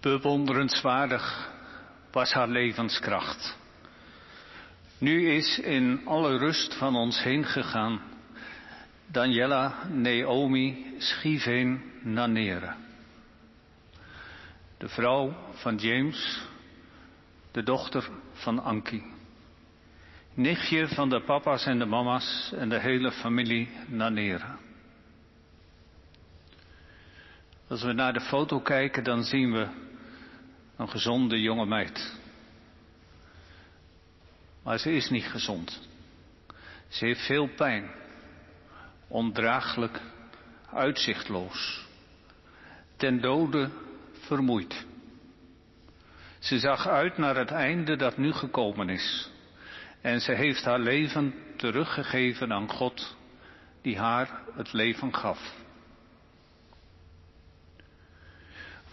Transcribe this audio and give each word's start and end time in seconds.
Bewonderenswaardig 0.00 1.50
was 2.12 2.32
haar 2.32 2.48
levenskracht. 2.48 3.56
Nu 4.98 5.30
is 5.30 5.58
in 5.58 6.00
alle 6.04 6.38
rust 6.38 6.74
van 6.74 6.96
ons 6.96 7.22
heen 7.22 7.44
gegaan 7.44 8.00
Daniela 9.06 9.74
Naomi 9.88 10.94
Schiveen 10.98 11.82
Nanere. 12.02 12.74
De 14.78 14.88
vrouw 14.88 15.34
van 15.52 15.76
James, 15.76 16.42
de 17.52 17.62
dochter 17.62 18.08
van 18.32 18.62
Anki. 18.62 19.02
Nichtje 20.34 20.88
van 20.88 21.08
de 21.08 21.20
papa's 21.20 21.66
en 21.66 21.78
de 21.78 21.86
mama's 21.86 22.52
en 22.56 22.68
de 22.68 22.80
hele 22.80 23.12
familie 23.12 23.68
Nanere. 23.86 24.56
Als 27.68 27.82
we 27.82 27.92
naar 27.92 28.12
de 28.12 28.20
foto 28.20 28.60
kijken, 28.60 29.04
dan 29.04 29.22
zien 29.22 29.52
we 29.52 29.86
een 30.78 30.88
gezonde 30.88 31.40
jonge 31.40 31.66
meid. 31.66 32.16
Maar 34.62 34.78
ze 34.78 34.92
is 34.92 35.10
niet 35.10 35.26
gezond. 35.26 35.88
Ze 36.88 37.04
heeft 37.04 37.26
veel 37.26 37.48
pijn. 37.48 37.90
Ondraaglijk, 39.08 40.00
uitzichtloos. 40.72 41.86
Ten 42.96 43.20
dode 43.20 43.70
vermoeid. 44.12 44.86
Ze 46.38 46.58
zag 46.58 46.86
uit 46.86 47.18
naar 47.18 47.36
het 47.36 47.50
einde 47.50 47.96
dat 47.96 48.16
nu 48.16 48.32
gekomen 48.32 48.88
is. 48.88 49.30
En 50.00 50.20
ze 50.20 50.32
heeft 50.32 50.64
haar 50.64 50.80
leven 50.80 51.34
teruggegeven 51.56 52.52
aan 52.52 52.68
God, 52.70 53.16
die 53.82 53.98
haar 53.98 54.42
het 54.54 54.72
leven 54.72 55.14
gaf. 55.14 55.66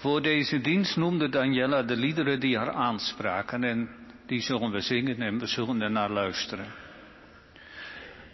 Voor 0.06 0.22
deze 0.22 0.62
dienst 0.62 0.96
noemde 0.96 1.30
Daniela 1.30 1.84
de 1.84 1.96
liederen 1.96 2.40
die 2.40 2.58
haar 2.58 2.72
aanspraken 2.72 3.64
en 3.64 3.90
die 4.26 4.42
zullen 4.42 4.72
we 4.72 4.80
zingen 4.80 5.22
en 5.22 5.40
we 5.40 5.46
zullen 5.46 5.82
ernaar 5.82 6.10
luisteren. 6.10 6.66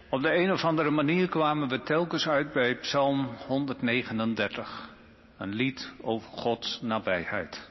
Op 0.09 0.21
de 0.21 0.35
een 0.35 0.51
of 0.51 0.63
andere 0.63 0.89
manier 0.89 1.29
kwamen 1.29 1.69
we 1.69 1.81
telkens 1.81 2.27
uit 2.27 2.53
bij 2.53 2.75
Psalm 2.75 3.25
139, 3.47 4.89
een 5.37 5.53
lied 5.53 5.93
over 6.01 6.29
Gods 6.29 6.81
nabijheid. 6.81 7.69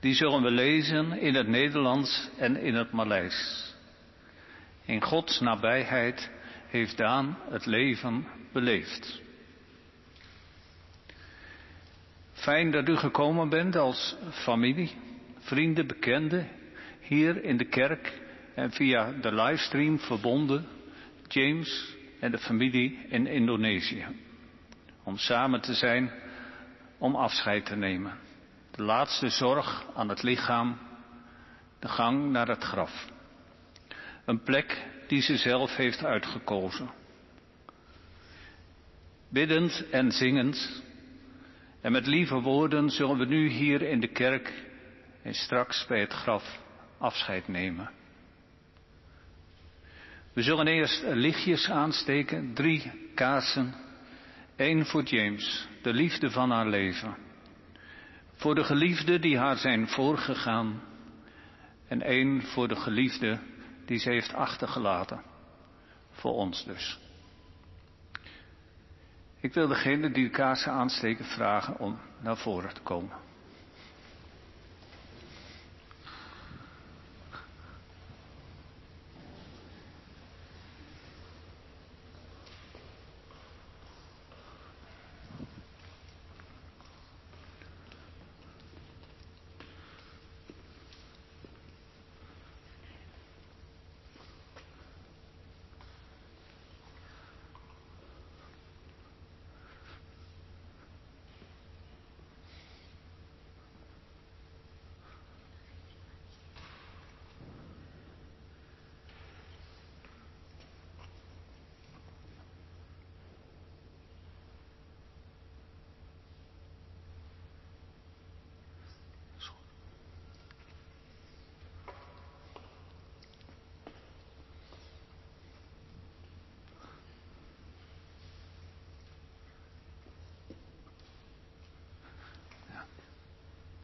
Die 0.00 0.14
zullen 0.14 0.42
we 0.42 0.50
lezen 0.50 1.12
in 1.20 1.34
het 1.34 1.48
Nederlands 1.48 2.30
en 2.38 2.56
in 2.56 2.74
het 2.74 2.92
Maleis. 2.92 3.74
In 4.84 5.02
Gods 5.02 5.40
nabijheid 5.40 6.30
heeft 6.66 6.96
Daan 6.96 7.38
het 7.50 7.66
leven 7.66 8.26
beleefd. 8.52 9.26
Fijn 12.38 12.70
dat 12.70 12.88
u 12.88 12.96
gekomen 12.96 13.48
bent 13.48 13.76
als 13.76 14.16
familie, 14.30 14.90
vrienden, 15.38 15.86
bekenden, 15.86 16.48
hier 17.00 17.44
in 17.44 17.56
de 17.56 17.64
kerk 17.64 18.20
en 18.54 18.70
via 18.70 19.12
de 19.12 19.34
livestream 19.34 19.98
verbonden, 19.98 20.66
James 21.28 21.96
en 22.20 22.30
de 22.30 22.38
familie 22.38 22.98
in 23.08 23.26
Indonesië. 23.26 24.06
Om 25.02 25.16
samen 25.16 25.60
te 25.60 25.74
zijn, 25.74 26.10
om 26.98 27.14
afscheid 27.14 27.66
te 27.66 27.76
nemen. 27.76 28.18
De 28.70 28.82
laatste 28.82 29.28
zorg 29.28 29.86
aan 29.94 30.08
het 30.08 30.22
lichaam, 30.22 30.78
de 31.78 31.88
gang 31.88 32.30
naar 32.30 32.48
het 32.48 32.64
graf. 32.64 33.08
Een 34.24 34.42
plek 34.42 34.86
die 35.06 35.22
ze 35.22 35.36
zelf 35.36 35.76
heeft 35.76 36.04
uitgekozen. 36.04 36.90
Biddend 39.28 39.90
en 39.90 40.12
zingend 40.12 40.82
en 41.80 41.92
met 41.92 42.06
lieve 42.06 42.40
woorden 42.40 42.90
zullen 42.90 43.18
we 43.18 43.24
nu 43.24 43.48
hier 43.48 43.82
in 43.82 44.00
de 44.00 44.08
kerk 44.08 44.52
en 45.22 45.34
straks 45.34 45.86
bij 45.86 46.00
het 46.00 46.12
graf 46.12 46.60
afscheid 46.98 47.48
nemen. 47.48 47.90
We 50.32 50.42
zullen 50.42 50.66
eerst 50.66 51.02
lichtjes 51.06 51.70
aansteken, 51.70 52.54
drie 52.54 52.92
kaarsen. 53.14 53.74
één 54.56 54.86
voor 54.86 55.02
James, 55.02 55.68
de 55.82 55.92
liefde 55.92 56.30
van 56.30 56.50
haar 56.50 56.68
leven. 56.68 57.16
Voor 58.34 58.54
de 58.54 58.64
geliefde 58.64 59.18
die 59.18 59.38
haar 59.38 59.56
zijn 59.56 59.88
voorgegaan. 59.88 60.82
En 61.88 62.02
één 62.02 62.42
voor 62.42 62.68
de 62.68 62.76
geliefde 62.76 63.38
die 63.86 63.98
ze 63.98 64.10
heeft 64.10 64.34
achtergelaten. 64.34 65.22
Voor 66.10 66.32
ons 66.32 66.64
dus. 66.64 66.98
Ik 69.40 69.54
wil 69.54 69.68
degene 69.68 70.10
die 70.10 70.24
de 70.24 70.30
kaarsen 70.30 70.72
aansteken 70.72 71.24
vragen 71.24 71.78
om 71.78 71.98
naar 72.20 72.36
voren 72.36 72.74
te 72.74 72.80
komen. 72.80 73.27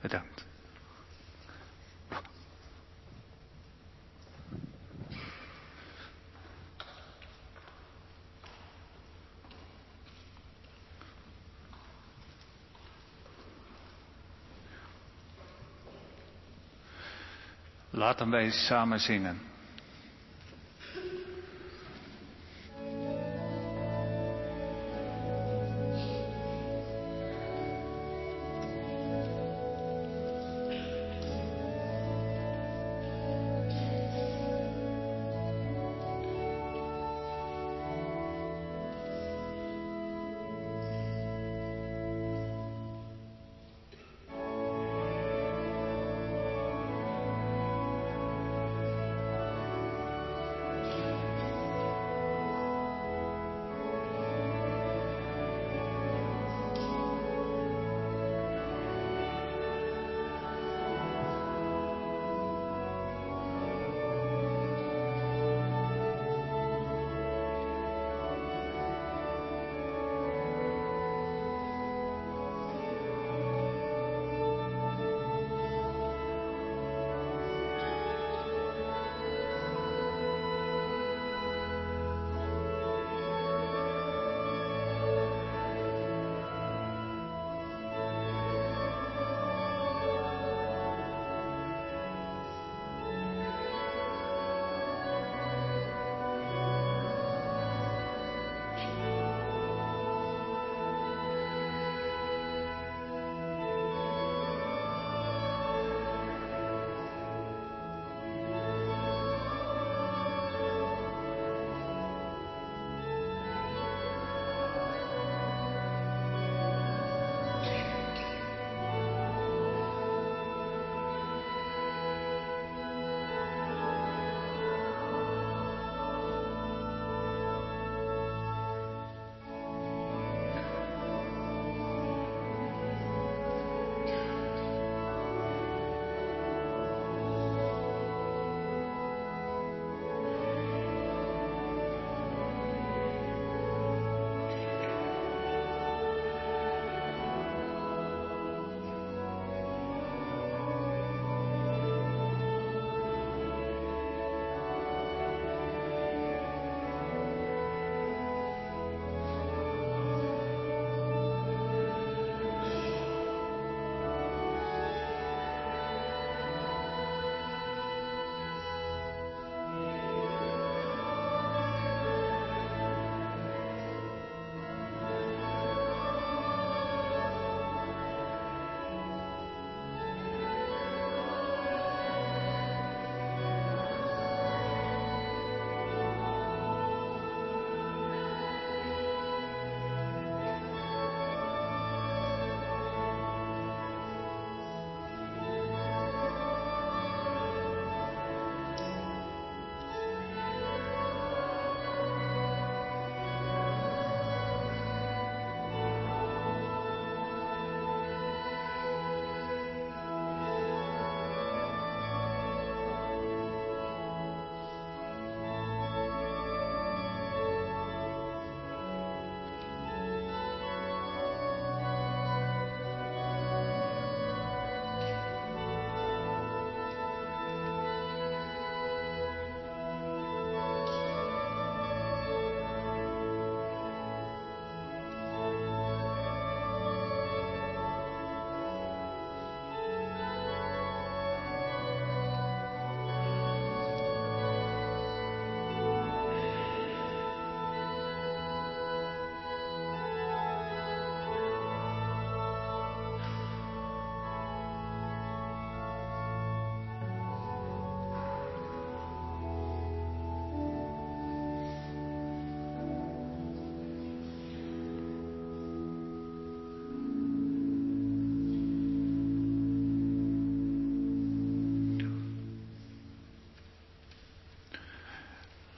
Bedankt. 0.04 0.46
Laten 17.90 18.30
wij 18.30 18.50
samen 18.50 19.00
zingen. 19.00 19.53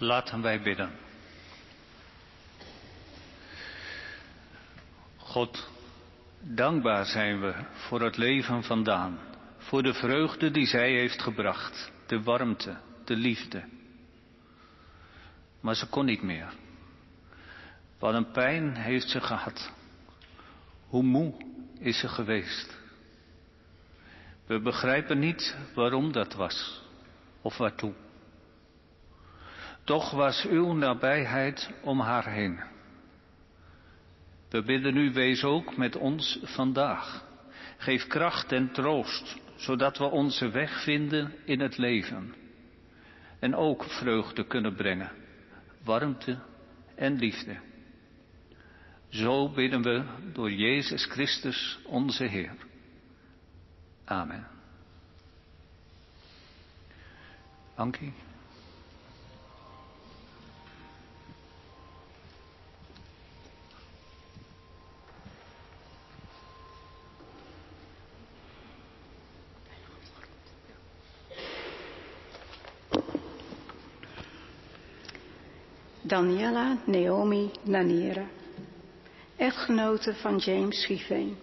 Laten 0.06 0.42
wij 0.42 0.62
bidden. 0.62 0.90
God, 5.16 5.68
dankbaar 6.40 7.04
zijn 7.06 7.40
we 7.40 7.54
voor 7.72 8.00
het 8.00 8.16
leven 8.16 8.62
van 8.62 8.82
Daan, 8.82 9.18
voor 9.58 9.82
de 9.82 9.94
vreugde 9.94 10.50
die 10.50 10.66
zij 10.66 10.92
heeft 10.92 11.22
gebracht, 11.22 11.92
de 12.06 12.22
warmte, 12.22 12.76
de 13.04 13.16
liefde. 13.16 13.64
Maar 15.60 15.74
ze 15.74 15.88
kon 15.88 16.04
niet 16.04 16.22
meer. 16.22 16.52
Wat 17.98 18.14
een 18.14 18.30
pijn 18.30 18.76
heeft 18.76 19.08
ze 19.08 19.20
gehad. 19.20 19.72
Hoe 20.88 21.02
moe 21.02 21.34
is 21.78 21.98
ze 21.98 22.08
geweest. 22.08 22.76
We 24.46 24.60
begrijpen 24.60 25.18
niet 25.18 25.56
waarom 25.74 26.12
dat 26.12 26.34
was 26.34 26.82
of 27.42 27.56
waartoe. 27.56 28.04
Toch 29.86 30.10
was 30.10 30.46
uw 30.50 30.72
nabijheid 30.72 31.70
om 31.82 32.00
haar 32.00 32.32
heen. 32.32 32.60
We 34.48 34.62
bidden 34.62 34.96
u, 34.96 35.12
wees 35.12 35.44
ook 35.44 35.76
met 35.76 35.96
ons 35.96 36.38
vandaag. 36.42 37.24
Geef 37.76 38.06
kracht 38.06 38.52
en 38.52 38.72
troost, 38.72 39.36
zodat 39.56 39.98
we 39.98 40.04
onze 40.04 40.50
weg 40.50 40.82
vinden 40.82 41.34
in 41.44 41.60
het 41.60 41.78
leven. 41.78 42.34
En 43.38 43.54
ook 43.54 43.84
vreugde 43.84 44.46
kunnen 44.46 44.74
brengen, 44.74 45.12
warmte 45.84 46.38
en 46.94 47.14
liefde. 47.14 47.56
Zo 49.08 49.48
bidden 49.48 49.82
we 49.82 50.04
door 50.32 50.50
Jezus 50.50 51.04
Christus, 51.04 51.78
onze 51.84 52.24
Heer. 52.24 52.54
Amen. 54.04 54.46
Ankie. 57.74 58.12
Daniela 76.16 76.76
Naomi 76.84 77.50
Naniere, 77.62 78.24
echtgenote 79.36 80.14
van 80.14 80.36
James 80.36 80.82
Schiefveen, 80.82 81.36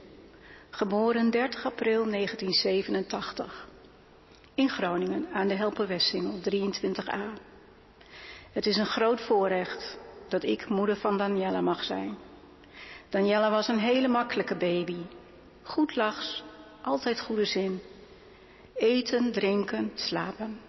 geboren 0.70 1.30
30 1.30 1.66
april 1.66 2.06
1987, 2.10 3.68
in 4.54 4.70
Groningen 4.70 5.28
aan 5.34 5.48
de 5.48 5.54
Helperwessingel 5.54 6.40
23a. 6.40 7.40
Het 8.52 8.66
is 8.66 8.78
een 8.78 8.86
groot 8.86 9.22
voorrecht 9.22 9.98
dat 10.30 10.44
ik 10.44 10.70
moeder 10.70 10.98
van 10.98 11.18
Daniela 11.18 11.62
mag 11.62 11.84
zijn. 11.84 12.18
Daniela 13.10 13.50
was 13.50 13.68
een 13.68 13.80
hele 13.80 14.08
makkelijke 14.08 14.56
baby, 14.56 15.02
goed 15.64 15.96
lachs, 15.96 16.44
altijd 16.82 17.20
goede 17.20 17.46
zin, 17.46 17.82
eten, 18.76 19.32
drinken, 19.32 19.92
slapen. 19.94 20.60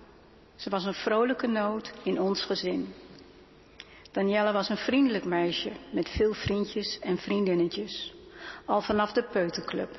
Ze 0.57 0.71
was 0.71 0.85
een 0.85 0.95
vrolijke 0.95 1.47
noot 1.47 1.93
in 2.03 2.21
ons 2.21 2.43
gezin. 2.43 2.95
Danielle 4.15 4.53
was 4.53 4.69
een 4.69 4.77
vriendelijk 4.77 5.25
meisje 5.25 5.73
met 5.91 6.09
veel 6.09 6.35
vriendjes 6.35 6.99
en 6.99 7.19
vriendinnetjes. 7.19 8.15
Al 8.65 8.81
vanaf 8.81 9.13
de 9.13 9.23
peuterclub. 9.23 9.91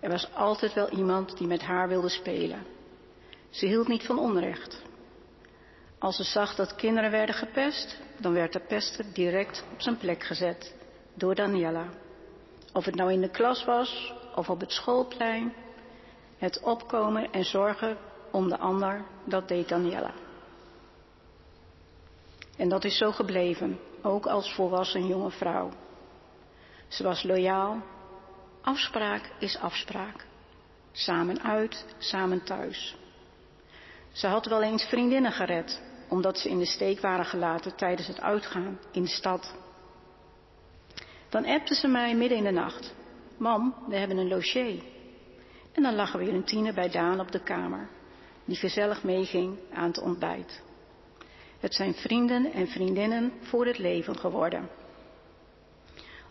Er 0.00 0.10
was 0.10 0.34
altijd 0.34 0.74
wel 0.74 0.88
iemand 0.88 1.38
die 1.38 1.46
met 1.46 1.62
haar 1.62 1.88
wilde 1.88 2.08
spelen. 2.08 2.66
Ze 3.50 3.66
hield 3.66 3.88
niet 3.88 4.06
van 4.06 4.18
onrecht. 4.18 4.82
Als 5.98 6.16
ze 6.16 6.22
zag 6.22 6.54
dat 6.54 6.74
kinderen 6.74 7.10
werden 7.10 7.34
gepest, 7.34 8.00
dan 8.18 8.32
werd 8.32 8.52
de 8.52 8.60
pester 8.60 9.04
direct 9.12 9.64
op 9.72 9.80
zijn 9.80 9.96
plek 9.96 10.22
gezet 10.22 10.74
door 11.14 11.34
Daniela. 11.34 11.86
Of 12.72 12.84
het 12.84 12.94
nou 12.94 13.12
in 13.12 13.20
de 13.20 13.30
klas 13.30 13.64
was 13.64 14.14
of 14.34 14.50
op 14.50 14.60
het 14.60 14.72
schoolplein, 14.72 15.52
het 16.38 16.60
opkomen 16.60 17.32
en 17.32 17.44
zorgen 17.44 17.96
om 18.30 18.48
de 18.48 18.58
ander, 18.58 19.04
dat 19.24 19.48
deed 19.48 19.68
Daniela. 19.68 20.12
En 22.56 22.68
dat 22.68 22.84
is 22.84 22.96
zo 22.96 23.12
gebleven, 23.12 23.78
ook 24.02 24.26
als 24.26 24.54
volwassen 24.54 25.06
jonge 25.06 25.30
vrouw. 25.30 25.70
Ze 26.88 27.02
was 27.02 27.22
loyaal. 27.22 27.82
Afspraak 28.62 29.30
is 29.38 29.58
afspraak. 29.58 30.26
Samen 30.92 31.42
uit, 31.42 31.86
samen 31.98 32.44
thuis. 32.44 32.96
Ze 34.12 34.26
had 34.26 34.46
wel 34.46 34.62
eens 34.62 34.84
vriendinnen 34.84 35.32
gered, 35.32 35.82
omdat 36.08 36.38
ze 36.38 36.48
in 36.48 36.58
de 36.58 36.66
steek 36.66 37.00
waren 37.00 37.24
gelaten 37.24 37.76
tijdens 37.76 38.06
het 38.06 38.20
uitgaan 38.20 38.78
in 38.90 39.02
de 39.02 39.08
stad. 39.08 39.54
Dan 41.28 41.46
appte 41.46 41.74
ze 41.74 41.88
mij 41.88 42.14
midden 42.14 42.38
in 42.38 42.44
de 42.44 42.50
nacht. 42.50 42.94
Mam, 43.36 43.74
we 43.88 43.96
hebben 43.96 44.16
een 44.16 44.28
logier. 44.28 44.82
En 45.72 45.82
dan 45.82 45.94
lag 45.94 46.12
er 46.12 46.18
weer 46.18 46.34
een 46.34 46.44
tiener 46.44 46.74
bij 46.74 46.88
Daan 46.90 47.20
op 47.20 47.32
de 47.32 47.42
kamer, 47.42 47.88
die 48.44 48.56
gezellig 48.56 49.02
meeging 49.02 49.58
aan 49.72 49.86
het 49.86 50.00
ontbijt. 50.00 50.62
Het 51.62 51.74
zijn 51.74 51.94
vrienden 51.94 52.52
en 52.52 52.68
vriendinnen 52.68 53.32
voor 53.40 53.66
het 53.66 53.78
leven 53.78 54.18
geworden. 54.18 54.68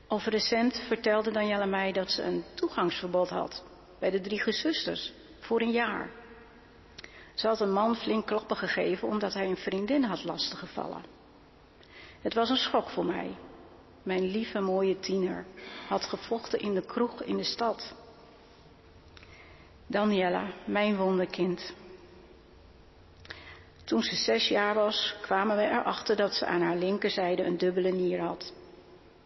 Of 0.07 0.25
recent 0.25 0.83
vertelde 0.87 1.31
Danielle 1.31 1.65
mij 1.65 1.91
dat 1.91 2.11
ze 2.11 2.23
een 2.23 2.43
toegangsverbod 2.55 3.29
had 3.29 3.63
bij 3.99 4.09
de 4.09 4.21
drie 4.21 4.39
gezusters 4.39 5.13
voor 5.39 5.61
een 5.61 5.71
jaar. 5.71 6.09
Ze 7.33 7.47
had 7.47 7.59
een 7.59 7.71
man 7.71 7.95
flink 7.95 8.25
kloppen 8.25 8.57
gegeven 8.57 9.07
omdat 9.07 9.33
hij 9.33 9.45
een 9.45 9.57
vriendin 9.57 10.03
had 10.03 10.23
lastiggevallen. 10.23 11.03
Het 12.21 12.33
was 12.33 12.49
een 12.49 12.55
schok 12.55 12.89
voor 12.89 13.05
mij. 13.05 13.35
Mijn 14.03 14.23
lieve 14.23 14.59
mooie 14.59 14.99
tiener 14.99 15.45
had 15.87 16.03
gevochten 16.03 16.59
in 16.59 16.73
de 16.73 16.85
kroeg 16.85 17.23
in 17.23 17.37
de 17.37 17.43
stad. 17.43 17.95
Daniela, 19.87 20.53
mijn 20.65 20.97
wonderkind, 20.97 21.73
toen 23.91 24.03
ze 24.03 24.15
zes 24.15 24.47
jaar 24.47 24.73
was, 24.73 25.15
kwamen 25.21 25.57
we 25.57 25.63
erachter 25.63 26.15
dat 26.15 26.33
ze 26.33 26.45
aan 26.45 26.61
haar 26.61 26.75
linkerzijde 26.75 27.43
een 27.43 27.57
dubbele 27.57 27.91
nier 27.91 28.19
had. 28.19 28.53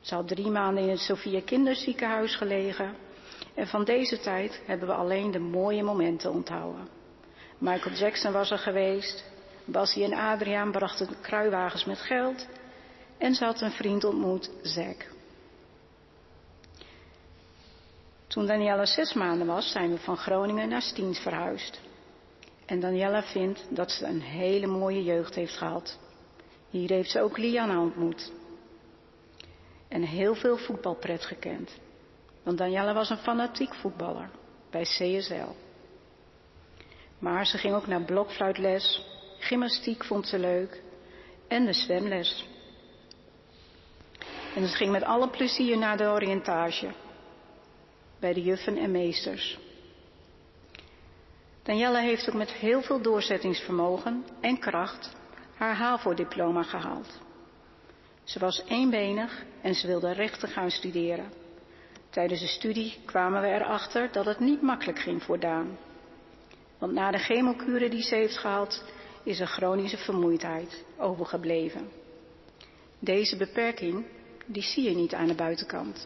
Ze 0.02 0.16
had 0.16 0.28
drie 0.28 0.50
maanden 0.50 0.84
in 0.84 0.90
het 0.90 1.00
Sophia 1.00 1.42
Kinderziekenhuis 1.46 2.36
gelegen. 2.36 2.96
En 3.54 3.68
van 3.68 3.84
deze 3.84 4.20
tijd 4.20 4.62
hebben 4.66 4.88
we 4.88 4.94
alleen 4.94 5.32
de 5.32 5.40
mooie 5.40 5.84
momenten 5.84 6.32
onthouden. 6.32 6.88
Michael 7.58 7.96
Jackson 7.96 8.32
was 8.32 8.52
er 8.52 8.58
geweest. 8.58 9.24
Bassie 9.66 10.04
en 10.04 10.14
Adriaan 10.14 10.72
brachten 10.72 11.10
kruiwagens 11.22 11.86
met 11.86 12.00
geld. 12.00 12.48
En 13.18 13.36
ze 13.36 13.46
had 13.46 13.62
een 13.62 13.72
vriend 13.72 14.04
ontmoet, 14.04 14.52
Zack. 14.62 15.06
Toen 18.28 18.46
Daniela 18.46 18.86
zes 18.86 19.14
maanden 19.14 19.48
was, 19.48 19.72
zijn 19.72 19.92
we 19.92 19.98
van 19.98 20.18
Groningen 20.18 20.70
naar 20.70 20.82
Stiens 20.82 21.20
verhuisd. 21.20 21.80
En 22.66 22.80
Daniela 22.80 23.24
vindt 23.24 23.66
dat 23.70 23.92
ze 23.92 24.06
een 24.06 24.22
hele 24.22 24.68
mooie 24.68 25.04
jeugd 25.04 25.36
heeft 25.36 25.58
gehad. 25.58 26.00
Hier 26.70 26.90
heeft 26.90 27.10
ze 27.10 27.22
ook 27.22 27.38
Liana 27.38 27.82
ontmoet. 27.82 28.32
En 29.88 30.02
heel 30.02 30.36
veel 30.36 30.58
voetbalpret 30.58 31.26
gekend. 31.26 31.78
Want 32.44 32.58
Daniela 32.58 32.94
was 32.94 33.10
een 33.10 33.18
fanatiek 33.18 33.74
voetballer 33.74 34.30
bij 34.70 34.84
CSL. 34.84 35.50
Maar 37.20 37.46
ze 37.46 37.58
ging 37.58 37.74
ook 37.74 37.88
naar 37.88 38.02
blokfluitles, 38.02 39.06
gymnastiek 39.40 40.04
vond 40.04 40.28
ze 40.28 40.40
leuk 40.40 40.82
en 41.48 41.66
de 41.66 41.74
zwemles. 41.74 42.48
En 44.56 44.68
ze 44.68 44.76
ging 44.76 44.92
met 44.92 45.04
alle 45.04 45.30
plezier 45.30 45.78
naar 45.78 45.98
de 45.98 46.04
oriëntage 46.04 46.94
bij 48.20 48.34
de 48.34 48.42
juffen 48.42 48.78
en 48.78 48.92
meesters. 48.92 49.60
Danielle 51.66 52.00
heeft 52.02 52.30
ook 52.30 52.36
met 52.36 52.52
heel 52.52 52.82
veel 52.82 53.02
doorzettingsvermogen 53.02 54.26
en 54.42 54.60
kracht 54.60 55.16
haar 55.56 55.76
HAVO-diploma 55.76 56.64
gehaald. 56.64 57.20
Ze 58.24 58.40
was 58.40 58.64
eenbenig 58.68 59.44
en 59.62 59.76
ze 59.76 59.88
wilde 59.88 60.12
rechten 60.12 60.50
gaan 60.50 60.72
studeren. 60.72 61.32
Tijdens 62.10 62.40
de 62.40 62.48
studie 62.48 62.98
kwamen 63.06 63.42
we 63.42 63.48
erachter 63.48 64.12
dat 64.12 64.26
het 64.26 64.40
niet 64.40 64.62
makkelijk 64.62 65.00
ging 65.00 65.24
voor 65.24 65.40
Daan. 65.40 65.78
Want 66.78 66.94
na 66.94 67.12
de 67.12 67.18
chemokuren 67.18 67.90
die 67.90 68.04
ze 68.04 68.16
heeft 68.16 68.38
gehad, 68.38 68.84
is 69.24 69.40
er 69.40 69.48
chronische 69.48 69.98
vermoeidheid 69.98 70.86
overgebleven. 70.98 71.90
Deze 73.00 73.38
beperking, 73.38 74.06
die 74.46 74.64
zie 74.64 74.84
je 74.84 74.96
niet 74.96 75.14
aan 75.14 75.28
de 75.28 75.36
buitenkant. 75.36 76.06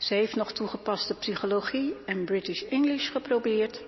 Ze 0.00 0.14
heeft 0.14 0.36
nog 0.36 0.52
toegepaste 0.52 1.14
psychologie 1.14 1.94
en 2.06 2.24
British 2.24 2.62
English 2.62 3.10
geprobeerd. 3.10 3.82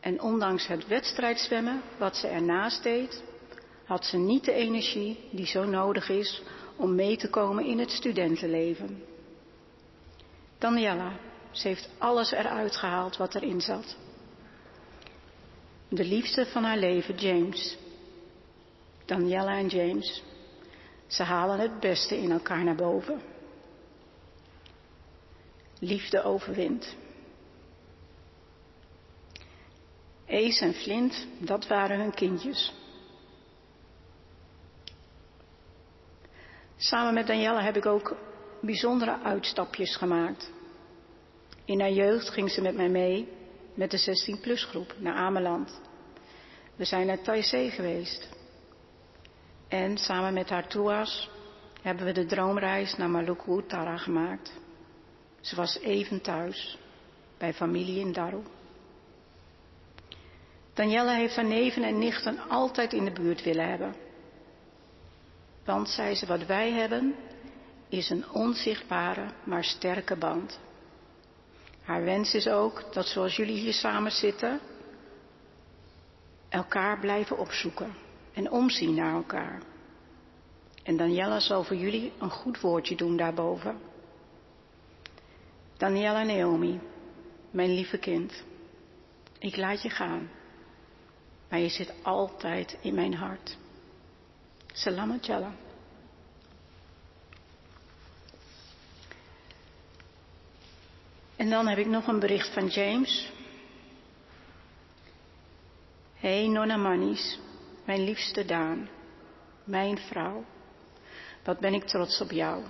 En 0.00 0.20
ondanks 0.20 0.66
het 0.66 0.86
wedstrijdzwemmen, 0.86 1.82
wat 1.98 2.16
ze 2.16 2.26
ernaast 2.26 2.82
deed, 2.82 3.22
had 3.84 4.04
ze 4.04 4.16
niet 4.16 4.44
de 4.44 4.52
energie 4.52 5.18
die 5.30 5.46
zo 5.46 5.64
nodig 5.64 6.08
is 6.08 6.42
om 6.76 6.94
mee 6.94 7.16
te 7.16 7.30
komen 7.30 7.64
in 7.64 7.78
het 7.78 7.90
studentenleven. 7.90 9.02
Daniela, 10.58 11.12
ze 11.50 11.68
heeft 11.68 11.88
alles 11.98 12.30
eruit 12.30 12.76
gehaald 12.76 13.16
wat 13.16 13.34
erin 13.34 13.60
zat. 13.60 13.96
De 15.88 16.04
liefste 16.04 16.46
van 16.46 16.64
haar 16.64 16.78
leven, 16.78 17.14
James. 17.14 17.78
Daniella 19.04 19.56
en 19.56 19.66
James. 19.66 20.22
Ze 21.06 21.22
halen 21.22 21.58
het 21.58 21.80
beste 21.80 22.16
in 22.16 22.30
elkaar 22.30 22.64
naar 22.64 22.76
boven. 22.76 23.34
Liefde 25.78 26.22
overwint. 26.22 26.96
Ace 30.28 30.64
en 30.64 30.74
Flint, 30.74 31.26
dat 31.38 31.66
waren 31.66 31.98
hun 31.98 32.14
kindjes. 32.14 32.74
Samen 36.76 37.14
met 37.14 37.26
Danielle 37.26 37.60
heb 37.60 37.76
ik 37.76 37.86
ook 37.86 38.16
bijzondere 38.60 39.18
uitstapjes 39.22 39.96
gemaakt. 39.96 40.50
In 41.64 41.80
haar 41.80 41.92
jeugd 41.92 42.28
ging 42.28 42.50
ze 42.50 42.62
met 42.62 42.76
mij 42.76 42.88
mee 42.88 43.28
met 43.74 43.90
de 43.90 43.98
16-plus 43.98 44.64
groep 44.64 44.94
naar 44.98 45.14
Ameland. 45.14 45.80
We 46.76 46.84
zijn 46.84 47.06
naar 47.06 47.22
Taizé 47.22 47.70
geweest. 47.70 48.28
En 49.68 49.98
samen 49.98 50.34
met 50.34 50.48
haar 50.48 50.68
toeas 50.68 51.30
hebben 51.82 52.04
we 52.04 52.12
de 52.12 52.26
droomreis 52.26 52.96
naar 52.96 53.10
Maluku 53.10 53.58
Utara 53.58 53.96
gemaakt. 53.96 54.52
Ze 55.46 55.56
was 55.56 55.78
even 55.78 56.20
thuis, 56.20 56.78
bij 57.38 57.54
familie 57.54 58.00
in 58.00 58.12
Daru. 58.12 58.42
Danielle 60.74 61.14
heeft 61.14 61.36
haar 61.36 61.44
neven 61.44 61.82
en 61.82 61.98
nichten 61.98 62.38
altijd 62.48 62.92
in 62.92 63.04
de 63.04 63.12
buurt 63.12 63.42
willen 63.42 63.68
hebben. 63.68 63.94
Want, 65.64 65.88
zei 65.88 66.14
ze, 66.14 66.26
wat 66.26 66.46
wij 66.46 66.72
hebben 66.72 67.14
is 67.88 68.10
een 68.10 68.30
onzichtbare, 68.30 69.30
maar 69.44 69.64
sterke 69.64 70.16
band. 70.16 70.60
Haar 71.82 72.04
wens 72.04 72.34
is 72.34 72.48
ook 72.48 72.84
dat 72.92 73.06
zoals 73.06 73.36
jullie 73.36 73.58
hier 73.58 73.72
samen 73.72 74.12
zitten, 74.12 74.60
elkaar 76.48 76.98
blijven 76.98 77.38
opzoeken 77.38 77.94
en 78.32 78.50
omzien 78.50 78.94
naar 78.94 79.14
elkaar. 79.14 79.62
En 80.82 80.96
Daniela 80.96 81.40
zal 81.40 81.64
voor 81.64 81.76
jullie 81.76 82.12
een 82.18 82.30
goed 82.30 82.60
woordje 82.60 82.96
doen 82.96 83.16
daarboven. 83.16 83.94
Daniela 85.76 86.22
Naomi, 86.22 86.80
mijn 87.50 87.74
lieve 87.74 87.98
kind, 87.98 88.44
ik 89.38 89.56
laat 89.56 89.82
je 89.82 89.90
gaan, 89.90 90.30
maar 91.48 91.58
je 91.58 91.68
zit 91.68 91.92
altijd 92.02 92.78
in 92.80 92.94
mijn 92.94 93.14
hart. 93.14 93.56
Jalla. 95.20 95.54
En 101.36 101.50
dan 101.50 101.66
heb 101.66 101.78
ik 101.78 101.86
nog 101.86 102.06
een 102.06 102.20
bericht 102.20 102.52
van 102.52 102.66
James. 102.66 103.30
Hey 106.14 106.48
Nonna 106.48 106.76
Manis, 106.76 107.38
mijn 107.84 108.04
liefste 108.04 108.44
Daan, 108.44 108.88
mijn 109.64 109.98
vrouw. 109.98 110.44
Wat 111.44 111.58
ben 111.58 111.74
ik 111.74 111.84
trots 111.84 112.20
op 112.20 112.30
jou. 112.30 112.64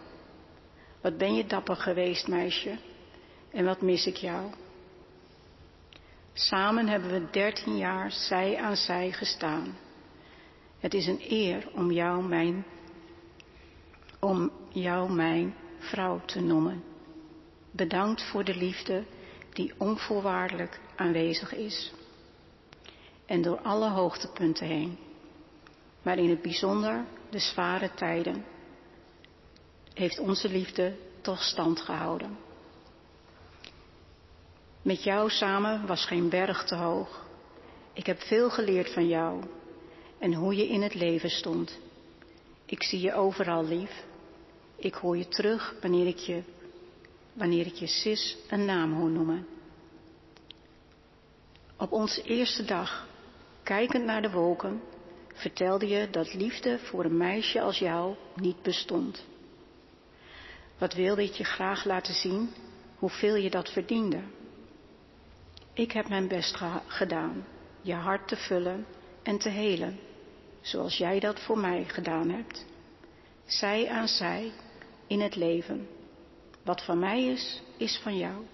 Wat 1.01 1.16
ben 1.16 1.35
je 1.35 1.47
dapper 1.47 1.77
geweest, 1.77 2.29
meisje. 2.29 2.79
En 3.57 3.64
wat 3.64 3.81
mis 3.81 4.07
ik 4.07 4.16
jou. 4.16 4.51
Samen 6.33 6.88
hebben 6.88 7.11
we 7.11 7.31
dertien 7.31 7.77
jaar 7.77 8.12
zij 8.12 8.57
aan 8.57 8.77
zij 8.77 9.12
gestaan. 9.12 9.77
Het 10.79 10.95
is 10.95 11.07
een 11.07 11.21
eer 11.29 11.69
om 11.73 11.90
jou 11.90 12.23
mijn, 12.23 12.64
om 14.21 14.51
jou 14.69 15.12
mijn 15.12 15.55
vrouw 15.79 16.21
te 16.25 16.40
noemen. 16.40 16.85
Bedankt 17.71 18.23
voor 18.23 18.45
de 18.45 18.55
liefde 18.55 19.05
die 19.53 19.75
onvoorwaardelijk 19.79 20.81
aanwezig 20.97 21.55
is. 21.55 21.92
En 23.27 23.42
door 23.42 23.61
alle 23.61 23.90
hoogtepunten 23.90 24.66
heen. 24.66 24.99
Maar 26.03 26.19
in 26.19 26.31
het 26.31 26.42
bijzonder 26.42 27.05
de 27.31 27.38
zware 27.38 27.95
tijden 27.95 28.45
heeft 29.95 30.19
onze 30.19 30.49
liefde 30.49 30.97
toch 31.21 31.42
stand 31.42 31.81
gehouden. 31.81 32.46
Met 34.87 35.03
jou 35.03 35.31
samen 35.31 35.87
was 35.87 36.05
geen 36.05 36.29
berg 36.29 36.64
te 36.64 36.75
hoog. 36.75 37.27
Ik 37.92 38.07
heb 38.07 38.20
veel 38.20 38.51
geleerd 38.51 38.92
van 38.92 39.09
jou 39.09 39.42
en 40.18 40.35
hoe 40.35 40.57
je 40.57 40.68
in 40.68 40.83
het 40.83 40.94
leven 40.94 41.31
stond. 41.31 41.79
Ik 42.64 42.83
zie 42.83 43.01
je 43.01 43.12
overal 43.12 43.64
lief. 43.64 44.05
Ik 44.77 44.94
hoor 44.94 45.16
je 45.16 45.29
terug 45.29 45.75
wanneer 45.81 46.07
ik 46.07 46.18
je, 46.18 46.42
wanneer 47.33 47.66
ik 47.66 47.75
je 47.75 47.87
sis 47.87 48.37
een 48.49 48.64
naam 48.64 48.92
hoor 48.92 49.11
noemen. 49.11 49.46
Op 51.77 51.92
onze 51.92 52.22
eerste 52.22 52.64
dag, 52.64 53.07
kijkend 53.62 54.05
naar 54.05 54.22
de 54.22 54.31
wolken, 54.31 54.83
vertelde 55.35 55.88
je 55.88 56.11
dat 56.11 56.35
liefde 56.35 56.79
voor 56.79 57.05
een 57.05 57.16
meisje 57.16 57.61
als 57.61 57.79
jou 57.79 58.14
niet 58.35 58.62
bestond. 58.62 59.25
Wat 60.79 60.94
wilde 60.94 61.22
ik 61.22 61.33
je 61.33 61.44
graag 61.44 61.85
laten 61.85 62.14
zien, 62.14 62.51
hoeveel 62.99 63.35
je 63.35 63.51
dat 63.51 63.70
verdiende. 63.70 64.20
Ik 65.77 65.93
heb 65.93 66.09
mijn 66.09 66.29
best 66.29 66.57
gedaan, 66.87 67.47
je 67.81 67.95
hart 67.95 68.29
te 68.29 68.37
vullen 68.37 68.87
en 69.23 69.39
te 69.39 69.49
helen, 69.49 69.99
zoals 70.61 70.97
jij 70.97 71.21
dat 71.21 71.41
voor 71.41 71.59
mij 71.59 71.85
gedaan 71.85 72.31
hebt. 72.31 72.67
Zij 73.45 73.89
aan 73.89 74.09
zij 74.09 74.53
in 75.07 75.21
het 75.21 75.37
leven. 75.37 75.89
Wat 76.62 76.85
van 76.85 76.99
mij 76.99 77.25
is, 77.25 77.62
is 77.77 78.01
van 78.03 78.17
jou. 78.17 78.45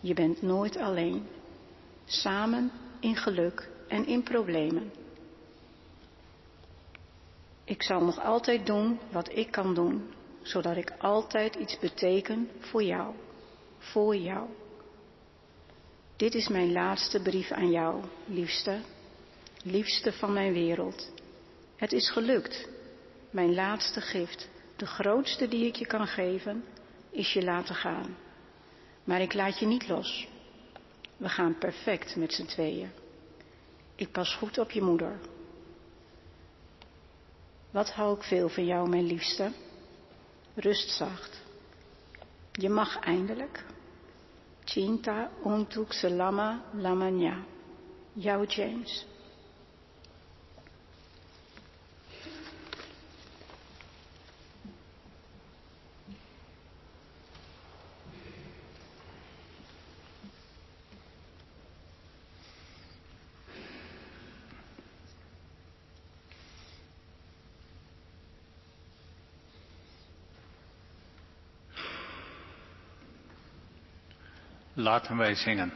Je 0.00 0.14
bent 0.14 0.42
nooit 0.42 0.76
alleen. 0.76 1.26
Samen 2.04 2.70
in 3.00 3.16
geluk 3.16 3.70
en 3.88 4.06
in 4.06 4.22
problemen. 4.22 4.92
Ik 7.64 7.82
zal 7.82 8.04
nog 8.04 8.20
altijd 8.20 8.66
doen 8.66 8.98
wat 9.10 9.36
ik 9.36 9.50
kan 9.50 9.74
doen, 9.74 10.14
zodat 10.42 10.76
ik 10.76 10.92
altijd 10.98 11.54
iets 11.54 11.78
beteken 11.78 12.48
voor 12.58 12.82
jou, 12.82 13.14
voor 13.78 14.16
jou. 14.16 14.48
Dit 16.16 16.34
is 16.34 16.48
mijn 16.48 16.72
laatste 16.72 17.20
brief 17.22 17.50
aan 17.50 17.70
jou, 17.70 18.04
liefste, 18.26 18.80
liefste 19.62 20.12
van 20.12 20.32
mijn 20.32 20.52
wereld. 20.52 21.10
Het 21.76 21.92
is 21.92 22.10
gelukt. 22.10 22.68
Mijn 23.30 23.54
laatste 23.54 24.00
gift, 24.00 24.48
de 24.76 24.86
grootste 24.86 25.48
die 25.48 25.66
ik 25.66 25.76
je 25.76 25.86
kan 25.86 26.06
geven, 26.06 26.64
is 27.10 27.32
je 27.32 27.42
laten 27.42 27.74
gaan. 27.74 28.16
Maar 29.04 29.20
ik 29.20 29.34
laat 29.34 29.58
je 29.58 29.66
niet 29.66 29.88
los. 29.88 30.28
We 31.16 31.28
gaan 31.28 31.58
perfect 31.58 32.16
met 32.16 32.32
z'n 32.32 32.46
tweeën. 32.46 32.90
Ik 33.94 34.12
pas 34.12 34.34
goed 34.34 34.58
op 34.58 34.70
je 34.70 34.82
moeder. 34.82 35.18
Wat 37.70 37.90
hou 37.90 38.16
ik 38.16 38.22
veel 38.22 38.48
van 38.48 38.66
jou, 38.66 38.88
mijn 38.88 39.06
liefste? 39.06 39.52
Rust 40.54 40.90
zacht. 40.90 41.42
Je 42.52 42.68
mag 42.68 42.98
eindelijk. 42.98 43.64
Cinta 44.64 45.28
untuk 45.44 45.92
selama 45.92 46.72
lamanya. 46.80 47.44
Jouw 48.16 48.48
James. 48.48 49.13
Laten 74.84 75.16
wij 75.16 75.34
zingen. 75.34 75.72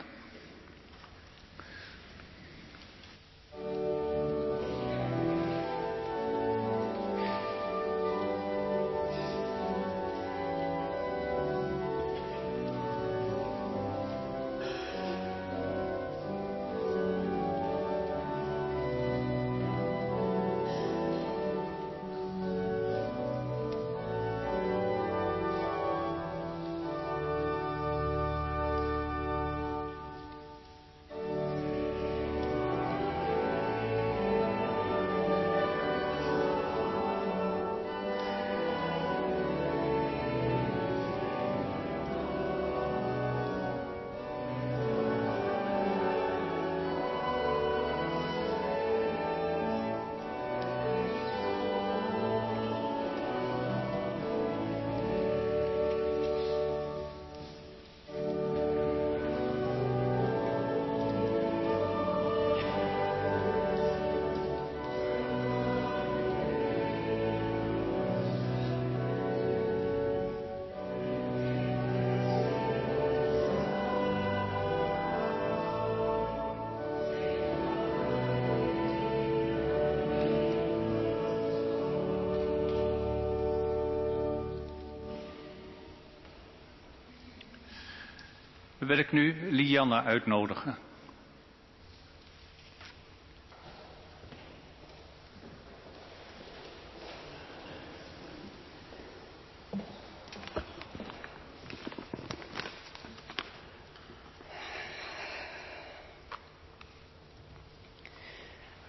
Wil 88.89 88.99
ik 88.99 89.13
nu 89.13 89.51
Lianne 89.51 90.03
uitnodigen. 90.03 90.79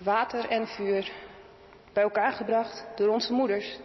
water 0.09 0.49
en 0.49 0.67
vuur, 0.67 1.11
bij 1.93 2.03
elkaar 2.03 2.31
gebracht 2.31 2.85
door 2.95 3.07
onze 3.07 3.33
moeders, 3.33 3.79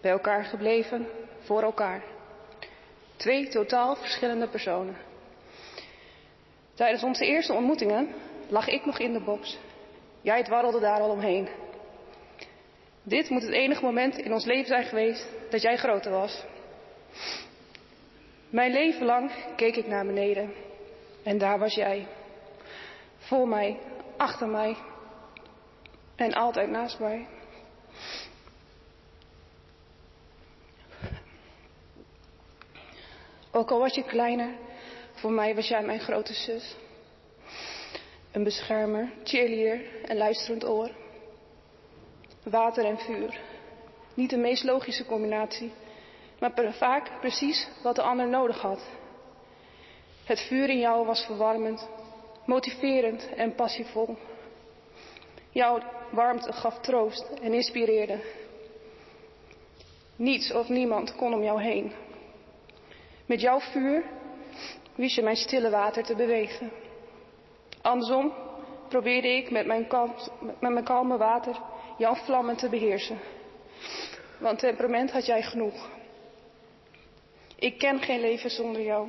bij 0.00 0.10
elkaar 0.10 0.44
gebleven 0.44 1.06
voor 1.40 1.62
elkaar. 1.62 2.02
Twee 3.16 3.48
totaal 3.48 3.96
verschillende 3.96 4.48
personen. 4.48 5.11
Tijdens 6.74 7.02
onze 7.02 7.26
eerste 7.26 7.52
ontmoetingen 7.52 8.08
lag 8.48 8.68
ik 8.68 8.84
nog 8.84 8.98
in 8.98 9.12
de 9.12 9.20
box. 9.20 9.58
Jij 10.20 10.42
dwarrelde 10.42 10.80
daar 10.80 11.00
al 11.00 11.10
omheen. 11.10 11.48
Dit 13.02 13.30
moet 13.30 13.42
het 13.42 13.52
enige 13.52 13.84
moment 13.84 14.18
in 14.18 14.32
ons 14.32 14.44
leven 14.44 14.66
zijn 14.66 14.84
geweest 14.84 15.26
dat 15.50 15.62
jij 15.62 15.76
groter 15.76 16.10
was. 16.10 16.44
Mijn 18.50 18.72
leven 18.72 19.04
lang 19.06 19.30
keek 19.56 19.76
ik 19.76 19.86
naar 19.86 20.06
beneden 20.06 20.52
en 21.22 21.38
daar 21.38 21.58
was 21.58 21.74
jij. 21.74 22.06
Voor 23.16 23.48
mij, 23.48 23.78
achter 24.16 24.48
mij, 24.48 24.76
en 26.16 26.32
altijd 26.32 26.70
naast 26.70 26.98
mij. 26.98 27.26
Ook 33.50 33.70
al 33.70 33.78
was 33.78 33.94
je 33.94 34.04
kleiner, 34.04 34.54
voor 35.22 35.32
mij 35.32 35.54
was 35.54 35.68
jij 35.68 35.82
mijn 35.82 36.00
grote 36.00 36.34
zus. 36.34 36.76
Een 38.32 38.44
beschermer, 38.44 39.12
cheerleader 39.24 40.04
en 40.04 40.16
luisterend 40.16 40.64
oor. 40.64 40.90
Water 42.42 42.84
en 42.84 42.98
vuur. 42.98 43.40
Niet 44.14 44.30
de 44.30 44.36
meest 44.36 44.64
logische 44.64 45.06
combinatie, 45.06 45.72
maar 46.40 46.72
vaak 46.72 47.20
precies 47.20 47.68
wat 47.82 47.96
de 47.96 48.02
ander 48.02 48.28
nodig 48.28 48.60
had. 48.60 48.80
Het 50.24 50.40
vuur 50.40 50.68
in 50.68 50.78
jou 50.78 51.06
was 51.06 51.24
verwarmend, 51.24 51.88
motiverend 52.46 53.28
en 53.36 53.54
passievol. 53.54 54.16
Jouw 55.50 55.80
warmte 56.10 56.52
gaf 56.52 56.80
troost 56.80 57.30
en 57.42 57.54
inspireerde. 57.54 58.20
Niets 60.16 60.52
of 60.52 60.68
niemand 60.68 61.14
kon 61.16 61.34
om 61.34 61.42
jou 61.42 61.62
heen. 61.62 61.92
Met 63.26 63.40
jouw 63.40 63.60
vuur 63.60 64.20
je 64.96 65.22
mijn 65.22 65.36
stille 65.36 65.70
water 65.70 66.02
te 66.02 66.14
bewegen. 66.14 66.72
Andersom 67.82 68.32
probeerde 68.88 69.28
ik 69.28 69.50
met 69.50 69.66
mijn, 69.66 69.86
met 70.40 70.72
mijn 70.72 70.84
kalme 70.84 71.16
water 71.16 71.56
jouw 71.98 72.14
vlammen 72.14 72.56
te 72.56 72.68
beheersen. 72.68 73.18
Want 74.38 74.58
temperament 74.58 75.10
had 75.10 75.26
jij 75.26 75.42
genoeg. 75.42 75.90
Ik 77.56 77.78
ken 77.78 78.00
geen 78.00 78.20
leven 78.20 78.50
zonder 78.50 78.82
jou. 78.82 79.08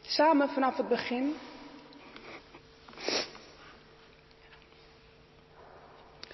Samen 0.00 0.48
vanaf 0.48 0.76
het 0.76 0.88
begin 0.88 1.34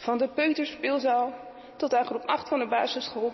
Van 0.03 0.19
de 0.19 0.29
peuterspeelzaal 0.29 1.33
tot 1.77 1.95
aan 1.95 2.07
groep 2.07 2.23
8 2.27 2.49
van 2.49 2.59
de 2.59 2.69
basisschool. 2.69 3.33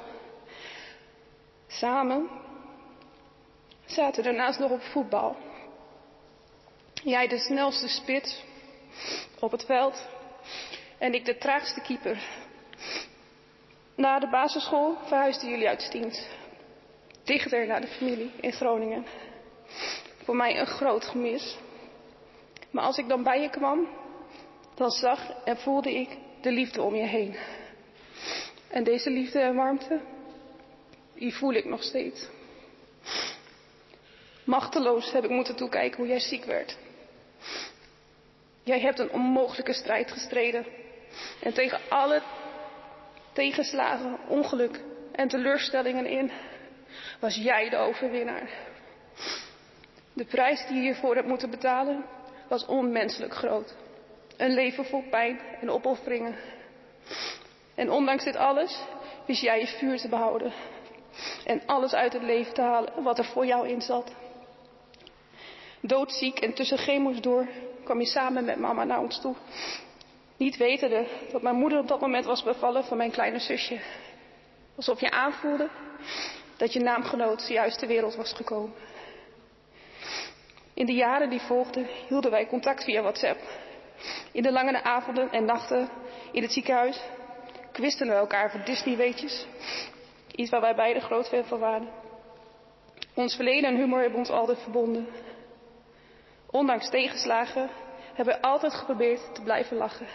Samen 1.66 2.28
zaten 3.90 4.22
daarnaast 4.22 4.58
nog 4.58 4.70
op 4.70 4.82
voetbal. 4.82 5.36
Jij 7.04 7.28
de 7.28 7.38
snelste 7.38 7.88
spits 7.88 8.44
op 9.40 9.50
het 9.50 9.64
veld 9.64 10.06
en 10.98 11.14
ik 11.14 11.24
de 11.24 11.38
traagste 11.38 11.80
keeper. 11.80 12.22
Na 13.94 14.18
de 14.18 14.28
basisschool 14.28 14.96
verhuisden 15.04 15.50
jullie 15.50 15.68
uit. 15.68 16.28
Dichter 17.24 17.66
naar 17.66 17.80
de 17.80 17.86
familie 17.86 18.30
in 18.40 18.52
Groningen. 18.52 19.06
Voor 20.24 20.36
mij 20.36 20.60
een 20.60 20.66
groot 20.66 21.04
gemis. 21.04 21.56
Maar 22.70 22.84
als 22.84 22.98
ik 22.98 23.08
dan 23.08 23.22
bij 23.22 23.40
je 23.40 23.50
kwam, 23.50 23.88
dan 24.74 24.90
zag 24.90 25.30
en 25.44 25.56
voelde 25.56 25.94
ik 25.94 26.08
de 26.40 26.52
liefde 26.52 26.82
om 26.82 26.94
je 26.94 27.06
heen. 27.06 27.36
En 28.68 28.84
deze 28.84 29.10
liefde 29.10 29.40
en 29.40 29.54
warmte, 29.54 30.00
die 31.14 31.34
voel 31.34 31.52
ik 31.52 31.64
nog 31.64 31.82
steeds. 31.82 32.28
Machteloos 34.48 35.12
heb 35.12 35.24
ik 35.24 35.30
moeten 35.30 35.56
toekijken 35.56 35.98
hoe 35.98 36.06
jij 36.06 36.20
ziek 36.20 36.44
werd. 36.44 36.76
Jij 38.62 38.80
hebt 38.80 38.98
een 38.98 39.10
onmogelijke 39.10 39.72
strijd 39.72 40.12
gestreden. 40.12 40.66
En 41.42 41.54
tegen 41.54 41.80
alle 41.88 42.22
tegenslagen, 43.32 44.18
ongeluk 44.28 44.80
en 45.12 45.28
teleurstellingen 45.28 46.06
in, 46.06 46.30
was 47.20 47.36
jij 47.36 47.68
de 47.68 47.76
overwinnaar. 47.76 48.50
De 50.12 50.24
prijs 50.24 50.66
die 50.66 50.76
je 50.76 50.82
hiervoor 50.82 51.14
hebt 51.14 51.28
moeten 51.28 51.50
betalen, 51.50 52.04
was 52.48 52.66
onmenselijk 52.66 53.34
groot. 53.34 53.74
Een 54.36 54.54
leven 54.54 54.84
vol 54.84 55.04
pijn 55.10 55.40
en 55.60 55.70
opofferingen. 55.70 56.36
En 57.74 57.90
ondanks 57.90 58.24
dit 58.24 58.36
alles 58.36 58.82
wist 59.26 59.42
jij 59.42 59.58
je 59.58 59.66
vuur 59.66 59.98
te 59.98 60.08
behouden. 60.08 60.52
En 61.44 61.62
alles 61.66 61.94
uit 61.94 62.12
het 62.12 62.22
leven 62.22 62.54
te 62.54 62.62
halen 62.62 63.02
wat 63.02 63.18
er 63.18 63.24
voor 63.24 63.46
jou 63.46 63.68
in 63.68 63.80
zat. 63.80 64.12
Doodziek 65.80 66.38
en 66.38 66.54
tussen 66.54 66.78
chemo's 66.78 67.20
door 67.20 67.48
kwam 67.84 68.00
je 68.00 68.06
samen 68.06 68.44
met 68.44 68.58
mama 68.58 68.84
naar 68.84 69.00
ons 69.00 69.20
toe. 69.20 69.34
Niet 70.36 70.56
wetende 70.56 71.06
dat 71.32 71.42
mijn 71.42 71.56
moeder 71.56 71.78
op 71.78 71.88
dat 71.88 72.00
moment 72.00 72.24
was 72.24 72.42
bevallen 72.42 72.84
van 72.84 72.96
mijn 72.96 73.10
kleine 73.10 73.38
zusje. 73.38 73.80
Alsof 74.76 75.00
je 75.00 75.10
aanvoelde 75.10 75.68
dat 76.56 76.72
je 76.72 76.80
naamgenoot 76.80 77.48
juist 77.48 77.78
ter 77.78 77.88
wereld 77.88 78.16
was 78.16 78.32
gekomen. 78.32 78.74
In 80.74 80.86
de 80.86 80.92
jaren 80.92 81.30
die 81.30 81.40
volgden 81.40 81.86
hielden 82.08 82.30
wij 82.30 82.46
contact 82.46 82.84
via 82.84 83.02
WhatsApp. 83.02 83.40
In 84.32 84.42
de 84.42 84.52
lange 84.52 84.82
avonden 84.82 85.30
en 85.30 85.44
nachten 85.44 85.88
in 86.32 86.42
het 86.42 86.52
ziekenhuis 86.52 87.00
kwisten 87.72 88.06
we 88.06 88.12
elkaar 88.12 88.50
voor 88.50 88.64
Disney-weetjes. 88.64 89.46
Iets 90.34 90.50
waar 90.50 90.60
wij 90.60 90.74
beide 90.74 91.00
groot 91.00 91.28
fan 91.28 91.44
van 91.44 91.58
waren. 91.58 91.88
Ons 93.14 93.34
verleden 93.34 93.70
en 93.70 93.76
humor 93.76 94.00
hebben 94.00 94.18
ons 94.18 94.30
altijd 94.30 94.58
verbonden. 94.58 95.08
Ondanks 96.50 96.90
tegenslagen 96.90 97.70
hebben 98.14 98.34
we 98.34 98.42
altijd 98.42 98.74
geprobeerd 98.74 99.34
te 99.34 99.42
blijven 99.42 99.76
lachen. 99.76 100.06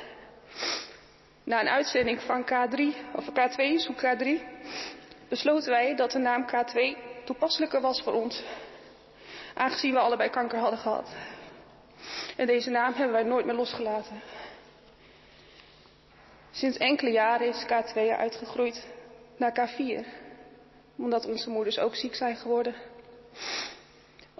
Na 1.44 1.60
een 1.62 1.70
uitzending 1.70 2.22
van 2.22 2.46
K3, 2.46 2.80
of 3.16 3.30
K2, 3.30 3.76
zoek 3.76 4.02
K3, 4.06 4.28
besloten 5.30 5.70
wij 5.70 5.96
dat 5.96 6.12
de 6.12 6.20
naam 6.20 6.46
K2 6.46 6.98
toepasselijker 7.26 7.82
was 7.82 8.02
voor 8.02 8.14
ons. 8.14 8.44
Aangezien 9.54 9.94
we 9.94 10.00
allebei 10.00 10.30
kanker 10.30 10.60
hadden 10.60 10.80
gehad. 10.80 11.16
En 12.38 12.48
deze 12.48 12.70
naam 12.70 12.94
hebben 12.94 13.14
wij 13.14 13.24
nooit 13.24 13.46
meer 13.46 13.56
losgelaten. 13.56 14.22
Sinds 16.52 16.78
enkele 16.78 17.12
jaren 17.12 17.48
is 17.48 17.66
K2 17.66 18.18
uitgegroeid 18.18 18.88
naar 19.38 19.60
K4, 19.60 20.06
omdat 20.98 21.26
onze 21.26 21.50
moeders 21.50 21.80
ook 21.80 21.96
ziek 21.96 22.16
zijn 22.16 22.36
geworden. 22.36 22.76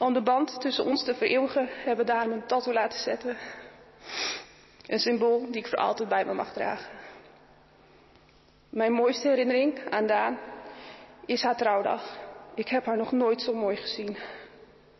Om 0.04 0.14
de 0.14 0.22
band 0.22 0.62
tussen 0.62 0.86
ons 0.86 1.04
te 1.04 1.16
vereeuwigen 1.16 1.70
hebben 1.70 2.06
we 2.06 2.12
een 2.12 2.46
tattoo 2.46 2.74
laten 2.74 3.00
zetten. 3.00 3.38
Een 4.88 5.00
symbool 5.00 5.46
die 5.52 5.62
ik 5.62 5.68
voor 5.68 5.78
altijd 5.78 6.10
bij 6.10 6.26
me 6.26 6.34
mag 6.34 6.54
dragen. 6.54 6.92
Mijn 8.70 8.92
mooiste 8.92 9.28
herinnering 9.28 9.90
aan 9.90 10.08
Daan 10.08 10.40
is 11.26 11.44
haar 11.44 11.56
trouwdag. 11.56 12.18
Ik 12.56 12.68
heb 12.68 12.86
haar 12.86 12.98
nog 12.98 13.12
nooit 13.12 13.42
zo 13.42 13.54
mooi 13.54 13.76
gezien. 13.76 14.18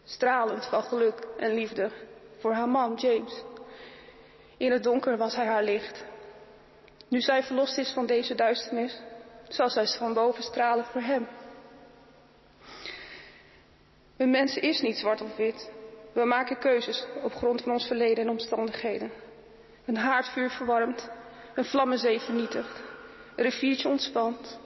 Stralend 0.04 0.66
van 0.66 0.84
geluk 0.84 1.28
en 1.38 1.54
liefde 1.54 1.92
voor 2.40 2.54
haar 2.54 2.70
man 2.70 2.96
James. 2.96 3.44
In 4.58 4.72
het 4.72 4.84
donker 4.84 5.18
was 5.18 5.36
hij 5.36 5.46
haar 5.46 5.64
licht. 5.64 6.06
Nu 7.08 7.22
zij 7.22 7.44
verlost 7.44 7.78
is 7.78 7.92
van 7.92 8.06
deze 8.06 8.36
duisternis, 8.36 9.02
zal 9.48 9.70
zij 9.70 9.88
van 9.88 10.14
boven 10.14 10.44
stralen 10.44 10.86
voor 10.86 11.02
hem. 11.02 11.28
Een 14.18 14.30
mens 14.30 14.58
is 14.58 14.82
niet 14.82 14.98
zwart 14.98 15.22
of 15.22 15.36
wit. 15.36 15.72
We 16.14 16.26
maken 16.26 16.58
keuzes 16.58 17.08
op 17.24 17.34
grond 17.34 17.62
van 17.62 17.72
ons 17.72 17.88
verleden 17.88 18.24
en 18.24 18.30
omstandigheden. 18.30 19.12
Een 19.86 19.98
haardvuur 19.98 20.50
verwarmt, 20.50 21.10
een 21.56 21.66
vlammenzee 21.66 22.20
vernietigt, 22.20 22.84
een 23.36 23.44
riviertje 23.44 23.90
ontspant, 23.90 24.60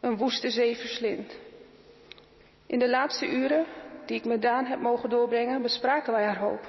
een 0.00 0.16
woeste 0.16 0.50
zee 0.50 0.76
verslindt. 0.76 1.38
In 2.66 2.78
de 2.78 2.88
laatste 2.88 3.26
uren 3.26 3.66
die 4.06 4.16
ik 4.16 4.24
met 4.24 4.42
Daan 4.42 4.64
heb 4.64 4.80
mogen 4.80 5.10
doorbrengen, 5.10 5.62
bespraken 5.62 6.12
wij 6.12 6.24
haar 6.24 6.38
hoop 6.38 6.66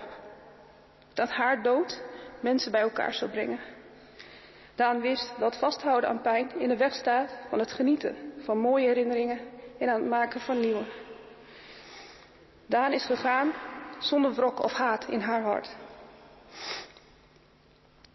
dat 1.13 1.29
haar 1.29 1.63
dood 1.63 2.03
mensen 2.41 2.71
bij 2.71 2.81
elkaar 2.81 3.13
zou 3.13 3.31
brengen. 3.31 3.59
Daan 4.75 5.01
wist 5.01 5.33
dat 5.39 5.57
vasthouden 5.57 6.09
aan 6.09 6.21
pijn 6.21 6.59
in 6.59 6.69
de 6.69 6.77
weg 6.77 6.93
staat 6.93 7.37
van 7.49 7.59
het 7.59 7.71
genieten 7.71 8.15
van 8.37 8.57
mooie 8.57 8.87
herinneringen 8.87 9.39
en 9.79 9.89
aan 9.89 9.99
het 9.99 10.09
maken 10.09 10.39
van 10.39 10.59
nieuwe. 10.59 10.83
Daan 12.65 12.93
is 12.93 13.05
gegaan 13.05 13.53
zonder 13.99 14.33
wrok 14.33 14.63
of 14.63 14.73
haat 14.73 15.07
in 15.07 15.19
haar 15.19 15.41
hart. 15.41 15.75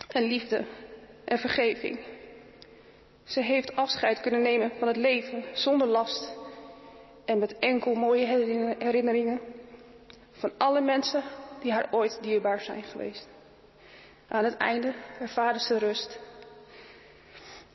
En 0.09 0.23
liefde 0.23 0.65
en 1.25 1.39
vergeving. 1.39 1.99
Ze 3.25 3.43
heeft 3.43 3.77
afscheid 3.77 4.21
kunnen 4.21 4.43
nemen 4.43 4.73
van 4.79 4.89
het 4.89 4.97
leven 4.97 5.45
zonder 5.53 5.87
last 5.87 6.37
en 7.25 7.39
met 7.39 7.59
enkel 7.59 7.95
mooie 7.95 8.27
herinneringen 8.79 9.41
van 10.31 10.53
alle 10.59 10.81
mensen 10.81 11.23
die 11.61 11.73
haar 11.73 11.89
ooit 11.91 12.19
dierbaar 12.23 12.61
zijn 12.61 12.83
geweest. 12.83 13.29
Aan 14.29 14.45
het 14.45 14.57
einde 14.57 14.95
ervaarde 15.21 15.61
ze 15.61 15.79
rust. 15.79 16.19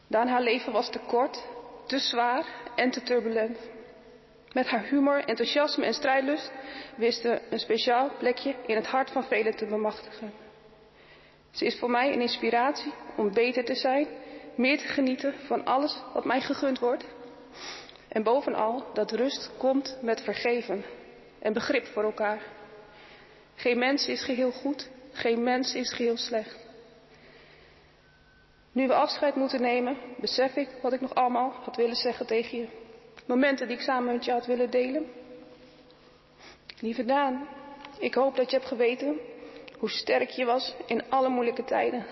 Daan 0.08 0.28
haar 0.28 0.42
leven 0.42 0.72
was 0.72 0.90
te 0.90 1.00
kort, 1.00 1.44
te 1.88 2.00
zwaar 2.00 2.46
en 2.76 2.92
te 2.92 3.02
turbulent. 3.02 3.58
Met 4.56 4.68
haar 4.68 4.84
humor, 4.84 5.24
enthousiasme 5.26 5.86
en 5.86 5.94
strijdlust 5.94 6.52
wist 6.96 7.22
ze 7.22 7.42
een 7.50 7.60
speciaal 7.60 8.12
plekje 8.18 8.56
in 8.66 8.76
het 8.76 8.88
hart 8.88 9.12
van 9.12 9.24
velen 9.24 9.56
te 9.56 9.66
bemachtigen. 9.66 10.34
Ze 11.52 11.66
is 11.66 11.80
voor 11.80 11.90
mij 11.90 12.14
een 12.14 12.22
inspiratie 12.22 12.94
om 13.18 13.34
beter 13.34 13.66
te 13.66 13.76
zijn, 13.76 14.08
meer 14.56 14.78
te 14.78 14.88
genieten 14.88 15.34
van 15.48 15.66
alles 15.66 16.02
wat 16.14 16.26
mij 16.26 16.42
gegund 16.42 16.80
wordt. 16.80 17.06
En 18.08 18.24
bovenal 18.24 18.86
dat 18.94 19.12
rust 19.12 19.52
komt 19.58 19.98
met 20.02 20.22
vergeven 20.22 20.86
en 21.40 21.54
begrip 21.54 21.86
voor 21.86 22.04
elkaar. 22.04 22.42
Geen 23.56 23.78
mens 23.78 24.08
is 24.08 24.24
geheel 24.24 24.52
goed, 24.52 24.90
geen 25.12 25.44
mens 25.44 25.74
is 25.74 25.94
geheel 25.94 26.18
slecht. 26.18 26.58
Nu 28.72 28.88
we 28.88 28.94
afscheid 28.94 29.36
moeten 29.36 29.62
nemen, 29.62 29.98
besef 30.18 30.56
ik 30.56 30.70
wat 30.82 30.94
ik 30.94 31.02
nog 31.02 31.16
allemaal 31.16 31.52
had 31.52 31.76
willen 31.76 31.96
zeggen 31.96 32.26
tegen 32.26 32.58
je. 32.58 32.84
Momenten 33.26 33.68
die 33.68 33.76
ik 33.76 33.82
samen 33.82 34.14
met 34.14 34.26
je 34.26 34.32
had 34.32 34.46
willen 34.46 34.70
delen. 34.70 35.06
Lieve 36.80 37.06
Daan, 37.06 37.48
ik 38.00 38.14
hoop 38.14 38.36
dat 38.36 38.50
je 38.50 38.56
hebt 38.56 38.70
geweten 38.70 39.20
hoe 39.78 39.90
sterk 39.90 40.30
je 40.30 40.46
was 40.46 40.76
in 40.86 41.10
alle 41.10 41.30
moeilijke 41.30 41.64
tijden. 41.64 42.06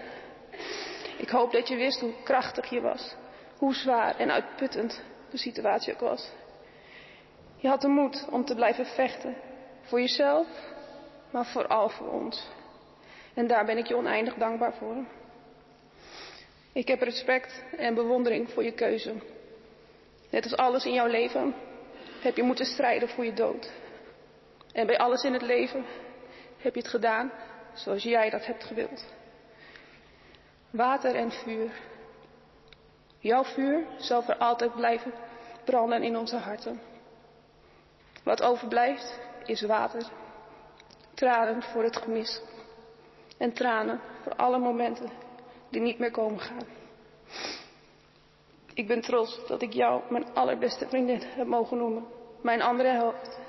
Ik 1.18 1.30
hoop 1.30 1.52
dat 1.52 1.68
je 1.68 1.76
wist 1.76 2.00
hoe 2.00 2.14
krachtig 2.24 2.70
je 2.70 2.82
was, 2.82 3.16
hoe 3.58 3.74
zwaar 3.74 4.16
en 4.18 4.32
uitputtend 4.32 5.02
de 5.30 5.38
situatie 5.38 5.94
ook 5.94 6.00
was. 6.00 6.32
Je 7.56 7.68
had 7.68 7.82
de 7.82 7.88
moed 7.88 8.28
om 8.30 8.46
te 8.46 8.56
blijven 8.56 8.86
vechten, 8.86 9.36
voor 9.82 10.00
jezelf, 10.00 10.48
maar 11.32 11.46
vooral 11.46 11.90
voor 11.90 12.12
ons. 12.12 12.48
En 13.34 13.48
daar 13.48 13.66
ben 13.66 13.78
ik 13.78 13.88
je 13.88 13.96
oneindig 13.96 14.34
dankbaar 14.36 14.74
voor. 14.74 14.96
Ik 16.74 16.88
heb 16.88 17.02
respect 17.02 17.64
en 17.78 17.94
bewondering 17.94 18.50
voor 18.50 18.64
je 18.64 18.74
keuze. 18.74 19.14
Net 20.34 20.44
als 20.44 20.56
alles 20.56 20.86
in 20.86 20.94
jouw 20.94 21.08
leven 21.08 21.56
heb 22.22 22.36
je 22.36 22.44
moeten 22.44 22.66
strijden 22.66 23.10
voor 23.10 23.26
je 23.26 23.34
dood. 23.34 23.72
En 24.72 24.88
bij 24.88 24.98
alles 24.98 25.24
in 25.24 25.34
het 25.34 25.42
leven 25.42 25.86
heb 26.58 26.74
je 26.74 26.80
het 26.80 26.90
gedaan 26.90 27.32
zoals 27.74 28.04
jij 28.04 28.30
dat 28.30 28.46
hebt 28.46 28.64
gewild. 28.64 29.06
Water 30.70 31.16
en 31.16 31.32
vuur. 31.32 31.72
Jouw 33.20 33.44
vuur 33.44 33.86
zal 33.98 34.22
voor 34.22 34.38
altijd 34.38 34.76
blijven 34.76 35.14
branden 35.66 36.04
in 36.04 36.18
onze 36.18 36.38
harten. 36.38 36.82
Wat 38.24 38.42
overblijft 38.42 39.20
is 39.46 39.62
water. 39.62 40.04
Tranen 41.14 41.64
voor 41.64 41.84
het 41.84 41.98
gemis. 41.98 42.42
En 43.38 43.54
tranen 43.54 44.00
voor 44.24 44.36
alle 44.36 44.58
momenten 44.58 45.10
die 45.70 45.82
niet 45.82 46.00
meer 46.00 46.12
komen 46.12 46.40
gaan. 46.40 46.83
Ik 48.74 48.88
ben 48.88 49.02
trots 49.02 49.48
dat 49.48 49.62
ik 49.62 49.74
jou 49.74 50.02
mijn 50.10 50.34
allerbeste 50.34 50.88
vriendin 50.88 51.22
heb 51.24 51.48
mogen 51.48 51.78
noemen. 51.78 52.06
Mijn 52.42 52.62
andere 52.62 52.90
helft. 52.90 53.40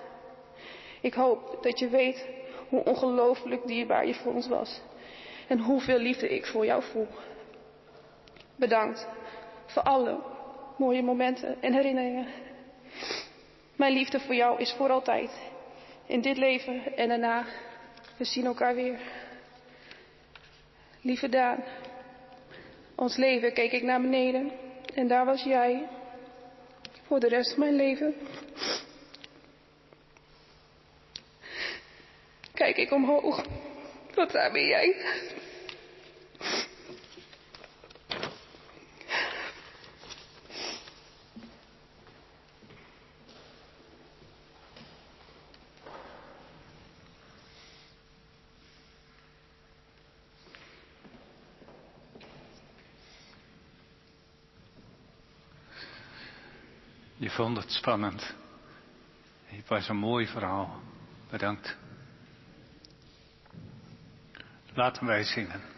Ik 1.01 1.14
hoop 1.14 1.59
dat 1.62 1.79
je 1.79 1.89
weet 1.89 2.29
hoe 2.68 2.85
ongelooflijk 2.85 3.66
dierbaar 3.66 4.07
je 4.07 4.14
voor 4.14 4.33
ons 4.33 4.49
was. 4.49 4.81
En 5.49 5.59
hoeveel 5.59 5.99
liefde 5.99 6.29
ik 6.29 6.47
voor 6.47 6.64
jou 6.64 6.83
voel. 6.83 7.07
Bedankt 8.57 9.09
voor 9.66 9.83
alle 9.83 10.18
mooie 10.77 11.03
momenten 11.03 11.62
en 11.62 11.72
herinneringen. 11.72 12.27
Mijn 13.77 13.93
liefde 13.93 14.20
voor 14.20 14.35
jou 14.35 14.61
is 14.61 14.72
voor 14.72 14.91
altijd. 14.91 15.41
In 16.07 16.20
dit 16.20 16.37
leven 16.37 16.97
en 16.97 17.09
daarna. 17.09 17.45
We 18.16 18.25
zien 18.25 18.47
elkaar 18.47 18.75
weer. 18.75 18.99
Lieve 21.01 21.29
Daan, 21.29 21.64
ons 22.95 23.16
leven 23.16 23.53
keek 23.53 23.72
ik 23.72 23.83
naar 23.83 24.01
beneden 24.01 24.53
en 24.95 25.09
daar 25.09 25.24
was 25.24 25.43
jij. 25.43 25.89
Voor 27.07 27.20
de 27.20 27.28
rest 27.28 27.51
van 27.51 27.61
mijn 27.61 27.74
leven. 27.74 28.14
Kijk 32.55 32.76
ik 32.76 32.93
omhoog. 32.93 33.45
Wat 34.14 34.30
daar 34.30 34.53
ben 34.53 34.66
jij. 34.66 34.97
Vond 57.35 57.57
het 57.57 57.70
spannend. 57.70 58.35
Het 59.45 59.68
was 59.68 59.89
een 59.89 59.97
mooi 59.97 60.26
verhaal. 60.26 60.80
Bedankt. 61.30 61.76
Laten 64.74 65.07
wij 65.07 65.22
zingen. 65.24 65.74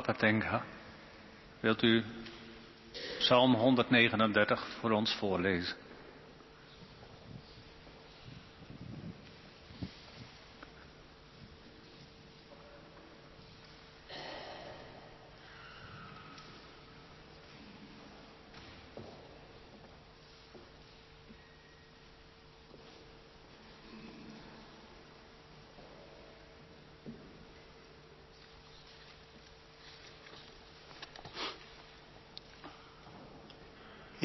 Tenga, 0.00 0.62
wilt 1.60 1.82
u 1.82 2.04
Psalm 3.18 3.54
139 3.54 4.66
voor 4.80 4.90
ons 4.90 5.14
voorlezen? 5.14 5.85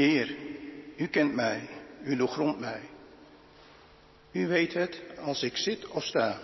Heer, 0.01 0.35
u 0.97 1.07
kent 1.07 1.33
mij, 1.33 1.69
u 2.03 2.15
doorgrondt 2.15 2.59
mij. 2.59 2.81
U 4.31 4.47
weet 4.47 4.73
het 4.73 5.01
als 5.19 5.43
ik 5.43 5.57
zit 5.57 5.87
of 5.87 6.03
sta. 6.03 6.39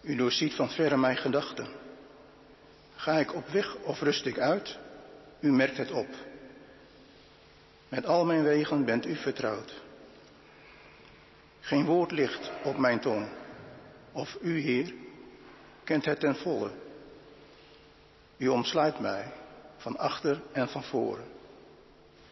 U 0.00 0.16
doorziet 0.16 0.54
van 0.54 0.70
verre 0.70 0.96
mijn 0.96 1.16
gedachten. 1.16 1.68
Ga 2.94 3.18
ik 3.18 3.34
op 3.34 3.48
weg 3.48 3.76
of 3.76 4.00
rust 4.00 4.26
ik 4.26 4.38
uit? 4.38 4.78
U 5.40 5.52
merkt 5.52 5.76
het 5.76 5.90
op. 5.90 6.08
Met 7.88 8.06
al 8.06 8.24
mijn 8.24 8.42
wegen 8.42 8.84
bent 8.84 9.06
u 9.06 9.16
vertrouwd. 9.16 9.82
Geen 11.60 11.84
woord 11.84 12.10
ligt 12.10 12.50
op 12.64 12.76
mijn 12.76 13.00
tong. 13.00 13.28
Of 14.12 14.38
u, 14.40 14.60
Heer, 14.60 14.94
kent 15.84 16.04
het 16.04 16.20
ten 16.20 16.36
volle. 16.36 16.70
U 18.36 18.48
omsluit 18.48 19.00
mij 19.00 19.32
van 19.76 19.96
achter 19.96 20.42
en 20.52 20.68
van 20.68 20.82
voren. 20.82 21.38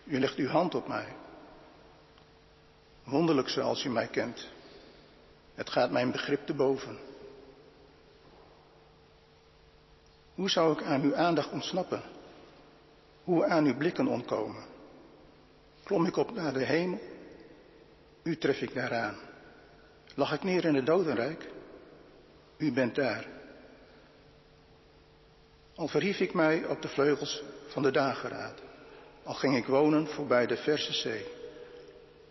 U 0.09 0.19
legt 0.19 0.37
uw 0.37 0.49
hand 0.49 0.75
op 0.75 0.89
mij. 0.89 1.17
Wonderlijk 3.05 3.49
zoals 3.49 3.85
u 3.85 3.89
mij 3.89 4.07
kent. 4.07 4.49
Het 5.55 5.71
gaat 5.71 5.91
mijn 5.91 6.11
begrip 6.11 6.47
te 6.47 6.55
boven. 6.55 6.99
Hoe 10.35 10.51
zou 10.51 10.73
ik 10.73 10.83
aan 10.83 11.03
uw 11.03 11.17
aandacht 11.17 11.51
ontsnappen? 11.51 12.03
Hoe 13.25 13.47
aan 13.47 13.65
uw 13.65 13.77
blikken 13.77 14.07
ontkomen? 14.07 14.65
Klom 15.83 16.07
ik 16.07 16.17
op 16.17 16.35
naar 16.35 16.53
de 16.53 16.65
hemel? 16.65 17.01
U 18.23 18.37
tref 18.37 18.61
ik 18.61 18.75
daaraan. 18.75 19.17
Lag 20.15 20.33
ik 20.33 20.43
neer 20.43 20.65
in 20.65 20.75
het 20.75 20.87
dodenrijk? 20.87 21.51
U 22.57 22.73
bent 22.73 22.95
daar. 22.95 23.27
Al 25.75 25.89
verhief 25.89 26.19
ik 26.21 26.35
mij 26.35 26.67
op 26.67 26.83
de 26.83 26.89
vleugels 26.89 27.43
van 27.69 27.83
de 27.83 27.91
dageraad, 27.91 28.63
al 29.29 29.35
ging 29.35 29.57
ik 29.57 29.66
wonen 29.66 30.07
voorbij 30.07 30.47
de 30.47 30.57
verse 30.57 30.93
zee, 30.93 31.26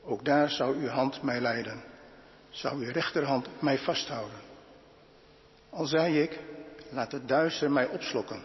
ook 0.03 0.25
daar 0.25 0.49
zou 0.49 0.75
uw 0.75 0.87
hand 0.87 1.21
mij 1.21 1.41
leiden, 1.41 1.83
zou 2.49 2.85
uw 2.85 2.91
rechterhand 2.91 3.47
mij 3.61 3.77
vasthouden. 3.77 4.39
Al 5.69 5.85
zei 5.85 6.21
ik, 6.21 6.39
laat 6.89 7.11
het 7.11 7.27
duister 7.27 7.71
mij 7.71 7.87
opslokken. 7.87 8.43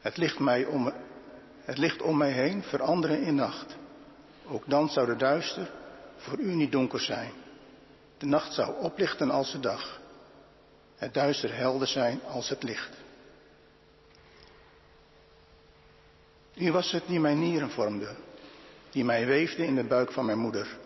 Het 0.00 0.16
licht, 0.16 0.38
mij 0.38 0.64
om, 0.64 0.92
het 1.60 1.78
licht 1.78 2.02
om 2.02 2.16
mij 2.16 2.32
heen 2.32 2.62
veranderen 2.62 3.22
in 3.22 3.34
nacht. 3.34 3.76
Ook 4.46 4.62
dan 4.66 4.88
zou 4.88 5.06
de 5.06 5.16
duister 5.16 5.70
voor 6.16 6.38
u 6.38 6.54
niet 6.54 6.72
donker 6.72 7.00
zijn. 7.00 7.32
De 8.18 8.26
nacht 8.26 8.52
zou 8.52 8.80
oplichten 8.80 9.30
als 9.30 9.52
de 9.52 9.60
dag. 9.60 10.00
Het 10.96 11.14
duister 11.14 11.56
helder 11.56 11.88
zijn 11.88 12.20
als 12.22 12.48
het 12.48 12.62
licht. 12.62 13.03
U 16.56 16.72
was 16.72 16.92
het 16.92 17.06
die 17.06 17.20
mijn 17.20 17.38
nieren 17.38 17.70
vormde, 17.70 18.16
die 18.90 19.04
mij 19.04 19.26
weefde 19.26 19.66
in 19.66 19.74
de 19.74 19.84
buik 19.84 20.12
van 20.12 20.24
mijn 20.24 20.38
moeder. 20.38 20.78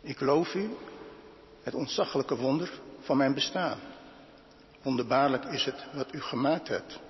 Ik 0.00 0.20
loof 0.20 0.54
u, 0.54 0.70
het 1.62 1.74
ontzaglijke 1.74 2.36
wonder 2.36 2.70
van 3.00 3.16
mijn 3.16 3.34
bestaan. 3.34 3.78
Wonderbaarlijk 4.82 5.44
is 5.44 5.64
het 5.64 5.84
wat 5.92 6.14
u 6.14 6.20
gemaakt 6.20 6.68
hebt. 6.68 7.00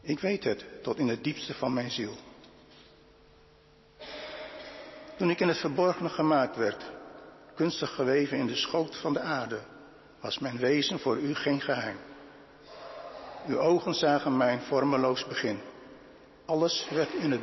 Ik 0.00 0.20
weet 0.20 0.44
het 0.44 0.64
tot 0.82 0.98
in 0.98 1.08
het 1.08 1.24
diepste 1.24 1.54
van 1.54 1.72
mijn 1.72 1.90
ziel. 1.90 2.16
Toen 5.16 5.30
ik 5.30 5.40
in 5.40 5.48
het 5.48 5.58
verborgene 5.58 6.08
gemaakt 6.08 6.56
werd, 6.56 6.90
kunstig 7.54 7.94
geweven 7.94 8.38
in 8.38 8.46
de 8.46 8.56
schoot 8.56 8.96
van 8.96 9.12
de 9.12 9.20
aarde, 9.20 9.60
was 10.20 10.38
mijn 10.38 10.58
wezen 10.58 10.98
voor 10.98 11.18
u 11.18 11.34
geen 11.34 11.60
geheim. 11.60 11.96
Uw 13.48 13.58
ogen 13.58 13.94
zagen 13.94 14.36
mijn 14.36 14.60
vormeloos 14.60 15.26
begin. 15.26 15.60
Alles 16.44 16.88
werd 16.90 17.14
in 17.14 17.30
het 17.30 17.40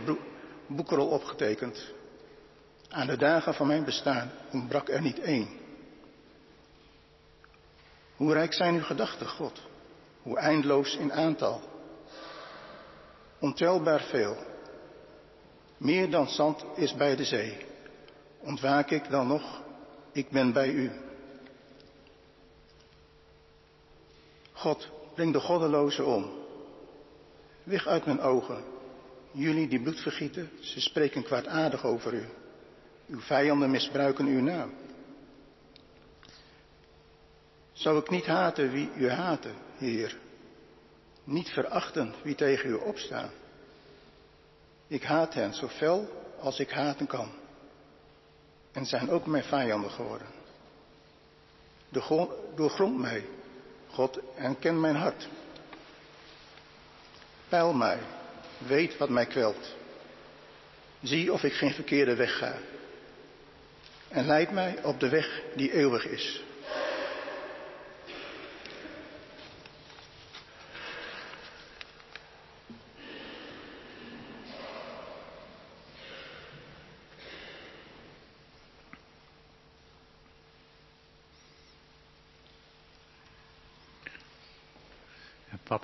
boekrol 0.68 1.08
opgetekend. 1.08 1.94
Aan 2.90 3.08
de 3.08 3.18
dagen 3.18 3.54
van 3.54 3.68
mijn 3.68 3.84
bestaan 3.84 4.32
ontbrak 4.52 4.90
er 4.90 5.02
niet 5.02 5.20
één. 5.20 5.48
Hoe 8.16 8.34
rijk 8.34 8.54
zijn 8.54 8.76
uw 8.76 8.84
gedachten, 8.84 9.28
God? 9.28 9.62
Hoe 10.22 10.38
eindeloos 10.38 10.96
in 10.96 11.14
aantal? 11.14 11.62
Ontelbaar 13.40 14.02
veel. 14.02 14.38
Meer 15.78 16.10
dan 16.10 16.30
zand 16.30 16.66
is 16.76 16.96
bij 16.96 17.16
de 17.16 17.26
zee. 17.26 17.66
Ontwaak 18.40 18.90
ik 18.90 19.10
dan 19.10 19.28
nog? 19.28 19.62
Ik 20.12 20.30
ben 20.30 20.54
bij 20.54 20.70
u. 20.70 20.92
God, 24.54 24.90
breng 25.16 25.34
de 25.34 25.40
goddelozen 25.40 26.06
om. 26.06 26.32
Weg 27.64 27.88
uit 27.88 28.06
mijn 28.06 28.22
ogen. 28.22 28.64
Jullie 29.32 29.68
die 29.68 29.82
bloed 29.82 30.00
vergieten, 30.00 30.50
ze 30.60 30.82
spreken 30.82 31.24
kwaadaardig 31.24 31.86
over 31.86 32.14
u. 32.14 32.26
Uw 33.08 33.20
vijanden 33.20 33.72
misbruiken 33.72 34.26
uw 34.26 34.42
naam. 34.42 34.74
Zou 37.72 38.00
ik 38.00 38.10
niet 38.10 38.26
haten 38.26 38.72
wie 38.72 38.90
u 38.98 39.10
haten, 39.10 39.56
Heer? 39.78 40.18
Niet 41.24 41.50
verachten 41.50 42.14
wie 42.24 42.36
tegen 42.36 42.70
u 42.70 42.74
opstaan? 42.74 43.30
Ik 44.88 45.04
haat 45.04 45.34
hen 45.34 45.54
zo 45.54 45.68
fel 45.68 46.10
als 46.40 46.60
ik 46.60 46.70
haten 46.70 47.08
kan. 47.08 47.30
En 48.72 48.86
zijn 48.86 49.10
ook 49.10 49.26
mijn 49.26 49.44
vijanden 49.44 49.92
geworden. 49.92 50.28
Doorgrond 52.56 52.98
mij, 52.98 53.26
God, 53.96 54.20
en 54.36 54.60
ken 54.60 54.80
mijn 54.80 54.96
hart. 54.96 55.28
Peil 57.50 57.74
mij, 57.74 58.00
weet 58.58 58.98
wat 58.98 59.10
mij 59.10 59.26
kwelt. 59.26 59.76
Zie 61.02 61.34
of 61.34 61.44
ik 61.44 61.54
geen 61.54 61.74
verkeerde 61.74 62.16
weg 62.16 62.38
ga. 62.38 62.58
En 64.08 64.26
leid 64.26 64.52
mij 64.52 64.84
op 64.84 65.00
de 65.00 65.10
weg 65.10 65.42
die 65.56 65.74
eeuwig 65.74 66.08
is. 66.08 66.44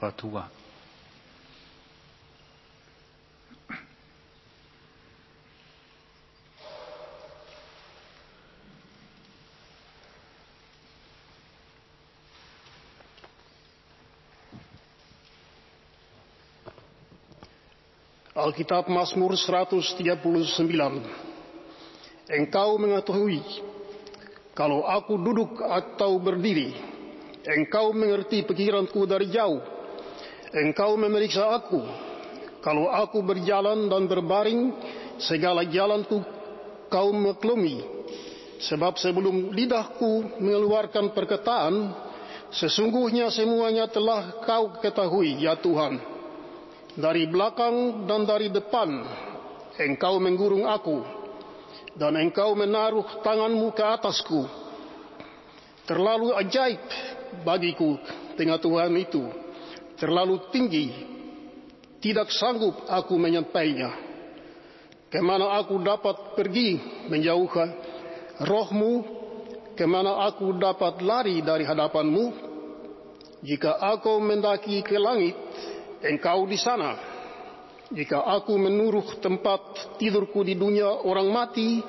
Papa 0.02 0.18
Tua. 0.18 0.50
Alkitab 18.34 18.90
Mazmur 18.90 19.38
139. 19.38 20.66
Engkau 22.26 22.82
mengetahui 22.82 23.46
kalau 24.58 24.82
aku 24.82 25.14
duduk 25.22 25.62
atau 25.62 26.18
berdiri, 26.18 26.74
engkau 27.46 27.94
mengerti 27.94 28.42
pikiranku 28.50 29.06
dari 29.06 29.30
jauh, 29.30 29.62
engkau 30.56 30.96
memeriksa 31.00 31.52
aku. 31.52 31.82
Kalau 32.62 32.94
aku 32.94 33.26
berjalan 33.26 33.90
dan 33.90 34.06
berbaring, 34.06 34.72
segala 35.18 35.66
jalanku 35.66 36.22
kau 36.92 37.10
maklumi. 37.10 37.82
Sebab 38.62 39.02
sebelum 39.02 39.50
lidahku 39.50 40.38
mengeluarkan 40.38 41.18
perkataan, 41.18 41.98
sesungguhnya 42.54 43.34
semuanya 43.34 43.90
telah 43.90 44.46
kau 44.46 44.78
ketahui, 44.78 45.42
ya 45.42 45.58
Tuhan 45.58 46.12
dari 46.98 47.28
belakang 47.28 48.04
dan 48.04 48.28
dari 48.28 48.52
depan 48.52 48.90
engkau 49.80 50.20
menggurung 50.20 50.68
aku 50.68 51.00
dan 51.96 52.20
engkau 52.20 52.52
menaruh 52.56 53.24
tanganmu 53.24 53.72
ke 53.72 53.84
atasku 53.84 54.44
terlalu 55.88 56.36
ajaib 56.36 56.84
bagiku 57.48 57.96
tengah 58.36 58.60
Tuhan 58.60 58.92
itu 59.00 59.24
terlalu 60.02 60.50
tinggi 60.50 60.90
tidak 62.02 62.34
sanggup 62.34 62.90
aku 62.90 63.14
menyampainya 63.22 63.94
ke 65.14 65.22
mana 65.22 65.62
aku 65.62 65.78
dapat 65.78 66.34
pergi 66.34 66.82
menjauhkan 67.06 67.70
rohmu 68.42 69.06
ke 69.78 69.86
mana 69.86 70.26
aku 70.26 70.58
dapat 70.58 70.98
lari 71.06 71.46
dari 71.46 71.62
hadapanmu 71.62 72.50
jika 73.46 73.78
aku 73.78 74.18
mendaki 74.22 74.82
ke 74.82 74.98
langit 74.98 75.38
engkau 76.06 76.46
di 76.50 76.58
sana. 76.58 76.98
Jika 77.92 78.24
aku 78.24 78.56
menuruh 78.56 79.20
tempat 79.20 79.96
tidurku 80.00 80.48
di 80.48 80.56
dunia 80.56 81.04
orang 81.04 81.28
mati, 81.28 81.84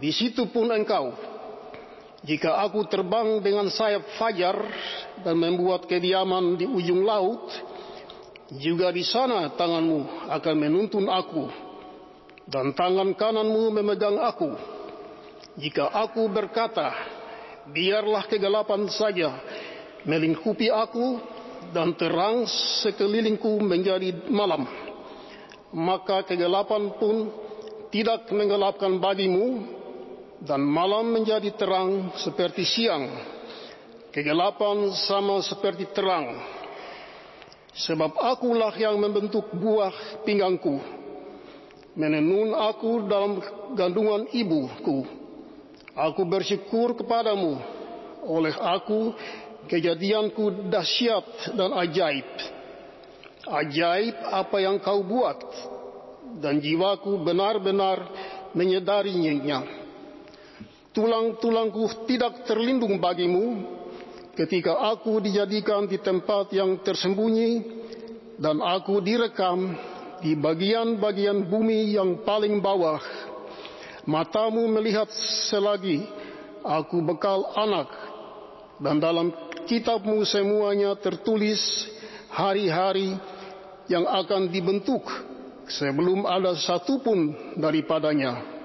di 0.00 0.08
situ 0.08 0.48
pun 0.48 0.72
engkau. 0.72 1.12
Jika 2.28 2.60
aku 2.60 2.84
terbang 2.84 3.40
dengan 3.40 3.72
sayap 3.72 4.04
fajar 4.20 4.60
dan 5.24 5.40
membuat 5.40 5.88
kediaman 5.88 6.60
di 6.60 6.68
ujung 6.68 7.00
laut, 7.08 7.48
Juga 8.48 8.88
di 8.88 9.04
sana 9.04 9.52
tanganmu 9.52 10.32
akan 10.32 10.54
menuntun 10.56 11.04
aku, 11.04 11.52
dan 12.48 12.72
tangan 12.72 13.12
kananmu 13.12 13.76
memegang 13.76 14.16
aku. 14.16 14.56
Jika 15.60 15.92
aku 15.92 16.32
berkata, 16.32 16.96
biarlah 17.68 18.24
kegelapan 18.24 18.88
saja 18.88 19.36
melingkupi 20.08 20.72
aku, 20.72 21.20
dan 21.76 21.92
terang 21.92 22.48
sekelilingku 22.80 23.60
menjadi 23.60 24.16
malam, 24.32 24.64
maka 25.76 26.24
kegelapan 26.24 26.96
pun 26.96 27.28
tidak 27.92 28.32
menggelapkan 28.32 28.96
bagimu, 28.96 29.76
dan 30.42 30.62
malam 30.62 31.10
menjadi 31.10 31.50
terang 31.56 32.14
seperti 32.18 32.62
siang. 32.62 33.10
Kegelapan 34.08 34.90
sama 34.96 35.44
seperti 35.44 35.84
terang 35.94 36.58
Sebab 37.78 38.18
akulah 38.18 38.74
yang 38.74 38.98
membentuk 38.98 39.54
buah 39.54 40.24
pinggangku, 40.26 40.82
menenun 41.94 42.50
aku 42.50 43.06
dalam 43.06 43.38
gandungan 43.78 44.26
ibuku. 44.34 45.06
Aku 45.94 46.26
bersyukur 46.26 46.98
kepadamu, 46.98 47.54
oleh 48.26 48.50
aku 48.58 49.14
kejadianku 49.70 50.66
dahsyat 50.66 51.54
dan 51.54 51.70
ajaib. 51.78 52.26
Ajaib 53.46 54.16
apa 54.26 54.56
yang 54.58 54.82
kau 54.82 55.06
buat, 55.06 55.38
dan 56.42 56.58
jiwaku 56.58 57.22
benar-benar 57.22 58.10
menyadarinya. 58.58 59.86
Tulang-tulangku 60.98 62.10
tidak 62.10 62.42
terlindung 62.42 62.98
bagimu, 62.98 63.62
ketika 64.34 64.74
aku 64.90 65.22
dijadikan 65.22 65.86
di 65.86 65.94
tempat 66.02 66.50
yang 66.50 66.82
tersembunyi 66.82 67.62
dan 68.34 68.58
aku 68.58 68.98
direkam 68.98 69.78
di 70.18 70.34
bagian-bagian 70.34 71.46
bumi 71.46 71.94
yang 71.94 72.26
paling 72.26 72.58
bawah. 72.58 72.98
Matamu 74.10 74.66
melihat 74.74 75.06
selagi 75.46 76.02
aku 76.66 76.98
bekal 77.06 77.46
anak 77.54 77.94
dan 78.82 78.98
dalam 78.98 79.30
kitabmu 79.70 80.26
semuanya 80.26 80.98
tertulis 80.98 81.62
hari-hari 82.26 83.14
yang 83.86 84.02
akan 84.02 84.50
dibentuk 84.50 85.06
sebelum 85.70 86.26
ada 86.26 86.58
satupun 86.58 87.54
daripadanya. 87.54 88.57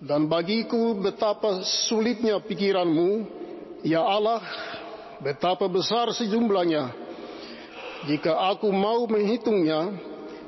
Dan 0.00 0.32
bagiku 0.32 0.96
betapa 0.96 1.60
sulitnya 1.60 2.40
pikiranmu, 2.40 3.36
Ya 3.84 4.00
Allah, 4.00 4.40
betapa 5.20 5.68
besar 5.68 6.08
sejumlahnya. 6.16 6.88
Jika 8.08 8.32
aku 8.48 8.72
mau 8.72 9.04
menghitungnya, 9.04 9.92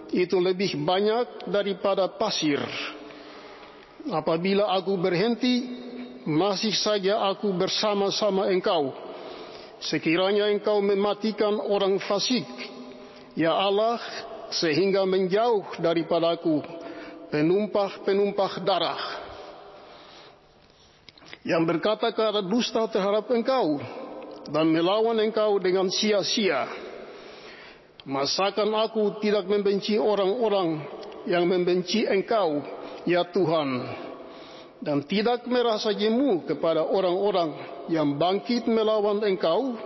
itu 0.09 0.41
lebih 0.41 0.81
banyak 0.81 1.53
daripada 1.53 2.09
pasir. 2.09 2.61
Apabila 4.09 4.73
aku 4.73 4.97
berhenti, 4.97 5.69
masih 6.25 6.73
saja 6.73 7.21
aku 7.29 7.53
bersama-sama 7.53 8.49
engkau. 8.49 8.93
Sekiranya 9.85 10.49
engkau 10.49 10.81
mematikan 10.81 11.61
orang 11.61 12.01
fasik, 12.01 12.49
ya 13.37 13.53
Allah, 13.53 14.01
sehingga 14.49 15.05
menjauh 15.05 15.77
daripadaku 15.77 16.65
penumpah-penumpah 17.29 18.53
darah 18.65 19.22
yang 21.43 21.67
berkata-kata 21.67 22.43
dusta 22.47 22.87
terhadap 22.87 23.27
engkau 23.31 23.83
dan 24.51 24.71
melawan 24.71 25.19
engkau 25.19 25.59
dengan 25.59 25.91
sia-sia. 25.91 26.67
Masakan 28.03 28.75
aku 28.75 29.23
tidak 29.23 29.47
membenci 29.47 29.95
orang-orang 29.95 30.83
yang 31.31 31.47
membenci 31.47 32.03
engkau, 32.03 32.59
ya 33.07 33.23
Tuhan, 33.31 33.69
dan 34.83 35.07
tidak 35.07 35.47
merasa 35.47 35.95
jemu 35.95 36.43
kepada 36.43 36.83
orang-orang 36.83 37.55
yang 37.87 38.19
bangkit 38.19 38.67
melawan 38.67 39.23
engkau? 39.23 39.79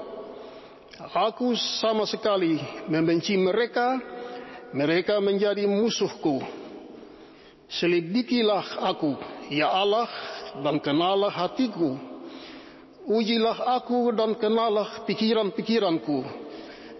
Aku 1.12 1.52
sama 1.84 2.08
sekali 2.08 2.56
membenci 2.88 3.36
mereka, 3.36 4.00
mereka 4.72 5.20
menjadi 5.20 5.68
musuhku. 5.68 6.40
Selidikilah 7.68 8.80
aku, 8.80 9.12
ya 9.52 9.68
Allah, 9.68 10.08
dan 10.64 10.80
kenalah 10.80 11.32
hatiku. 11.32 11.96
Ujilah 13.06 13.78
aku 13.78 14.10
dan 14.14 14.34
kenalah 14.34 15.06
pikiran-pikiranku. 15.06 16.26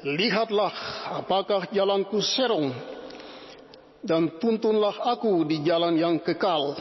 Lihatlah 0.06 0.74
apakah 1.18 1.66
jalanku 1.74 2.22
serong 2.22 2.70
dan 4.06 4.38
tuntunlah 4.38 5.02
aku 5.02 5.42
di 5.42 5.66
jalan 5.66 5.98
yang 5.98 6.22
kekal. 6.22 6.78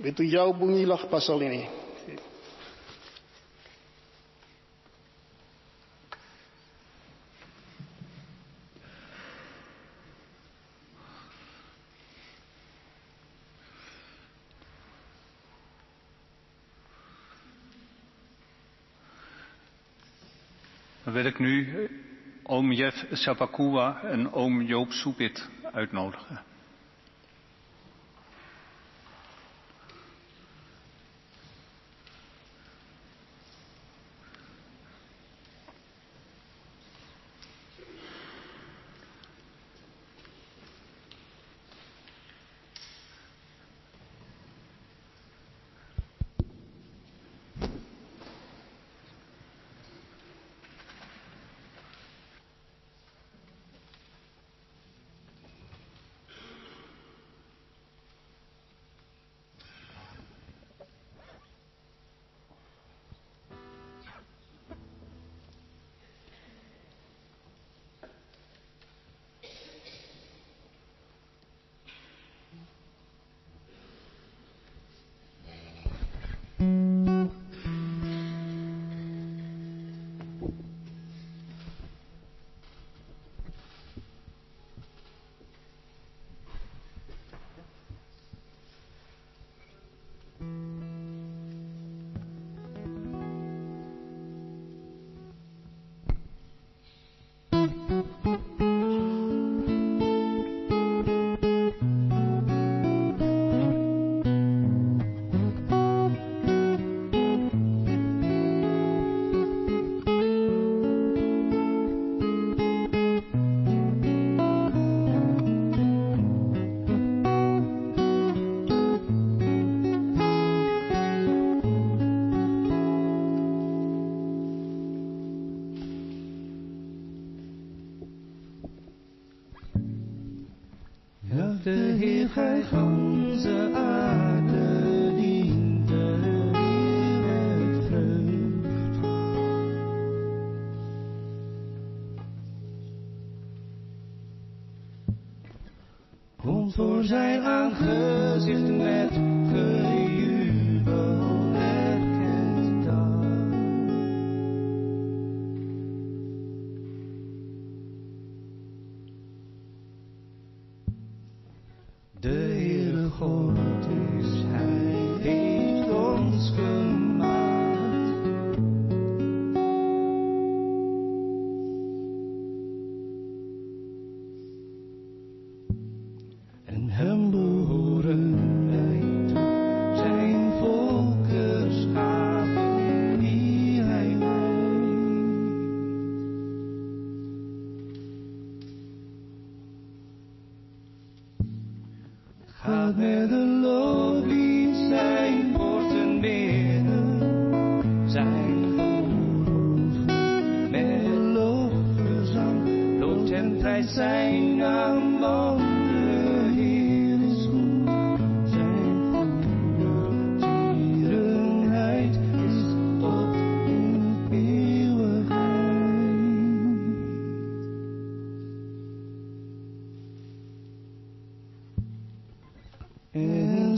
Itu 0.00 0.24
jauh 0.28 0.52
bunyilah 0.52 1.08
pasal 1.08 1.40
ini. 1.40 1.64
Dan 21.10 21.22
wil 21.22 21.30
ik 21.30 21.38
nu 21.38 21.88
oom 22.42 22.72
Jeff 22.72 23.06
en 24.02 24.32
oom 24.32 24.62
Joop 24.62 24.92
Soepit 24.92 25.48
uitnodigen. 25.72 26.49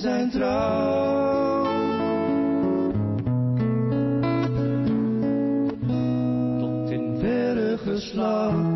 Zijn 0.03 0.31
trouw. 0.31 1.63
Tot 6.59 6.91
in 6.91 7.17
verre 7.21 7.79
geslachten. 7.79 8.72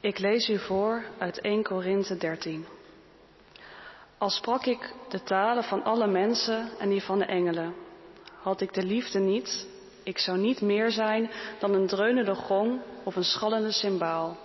Ik 0.00 0.18
lees 0.18 0.48
u 0.48 0.58
voor 0.58 1.04
uit 1.18 1.40
1 1.40 1.62
Korinthe 1.62 2.16
13. 2.16 2.66
Al 4.18 4.30
sprak 4.30 4.66
ik 4.66 4.92
de 5.08 5.22
talen 5.22 5.64
van 5.64 5.82
alle 5.84 6.06
mensen 6.06 6.68
en 6.78 6.88
die 6.88 7.02
van 7.02 7.18
de 7.18 7.24
engelen, 7.24 7.74
had 8.40 8.60
ik 8.60 8.74
de 8.74 8.82
liefde 8.82 9.18
niet, 9.18 9.66
ik 10.06 10.18
zou 10.18 10.38
niet 10.38 10.60
meer 10.60 10.90
zijn 10.90 11.30
dan 11.58 11.74
een 11.74 11.86
dreunende 11.86 12.34
gong 12.34 12.80
of 13.04 13.16
een 13.16 13.24
schallende 13.24 13.72
cymbaal. 13.72 14.36